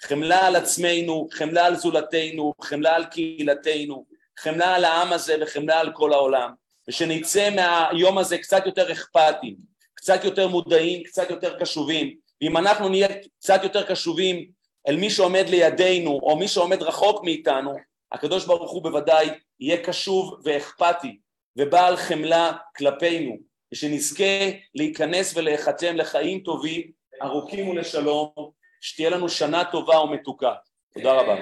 חמלה 0.00 0.46
על 0.46 0.56
עצמנו, 0.56 1.28
חמלה 1.32 1.66
על 1.66 1.76
זולתנו, 1.76 2.54
חמלה 2.62 2.96
על 2.96 3.04
קהילתנו, 3.04 4.06
חמלה 4.38 4.74
על 4.74 4.84
העם 4.84 5.12
הזה 5.12 5.36
וחמלה 5.40 5.80
על 5.80 5.92
כל 5.92 6.12
העולם, 6.12 6.50
ושנצא 6.88 7.50
מהיום 7.50 8.18
הזה 8.18 8.38
קצת 8.38 8.66
יותר 8.66 8.92
אכפתיים, 8.92 9.56
קצת 10.04 10.24
יותר 10.24 10.48
מודעים, 10.48 11.02
קצת 11.02 11.30
יותר 11.30 11.58
קשובים, 11.58 12.16
ואם 12.42 12.56
אנחנו 12.56 12.88
נהיה 12.88 13.08
קצת 13.38 13.60
יותר 13.62 13.82
קשובים 13.82 14.50
אל 14.88 14.96
מי 14.96 15.10
שעומד 15.10 15.44
לידינו 15.48 16.10
או 16.10 16.36
מי 16.36 16.48
שעומד 16.48 16.82
רחוק 16.82 17.24
מאיתנו, 17.24 17.74
הקדוש 18.12 18.46
ברוך 18.46 18.70
הוא 18.70 18.82
בוודאי 18.82 19.30
יהיה 19.60 19.84
קשוב 19.84 20.40
ואכפתי 20.44 21.18
ובעל 21.56 21.96
חמלה 21.96 22.52
כלפינו, 22.76 23.36
ושנזכה 23.72 24.50
להיכנס 24.74 25.36
ולהיחתם 25.36 25.96
לחיים 25.96 26.40
טובים, 26.40 26.90
ארוכים 27.22 27.68
ולשלום, 27.68 28.32
שתהיה 28.80 29.10
לנו 29.10 29.28
שנה 29.28 29.64
טובה 29.64 30.00
ומתוקה. 30.00 30.52
תודה 30.94 31.12
רבה. 31.12 31.34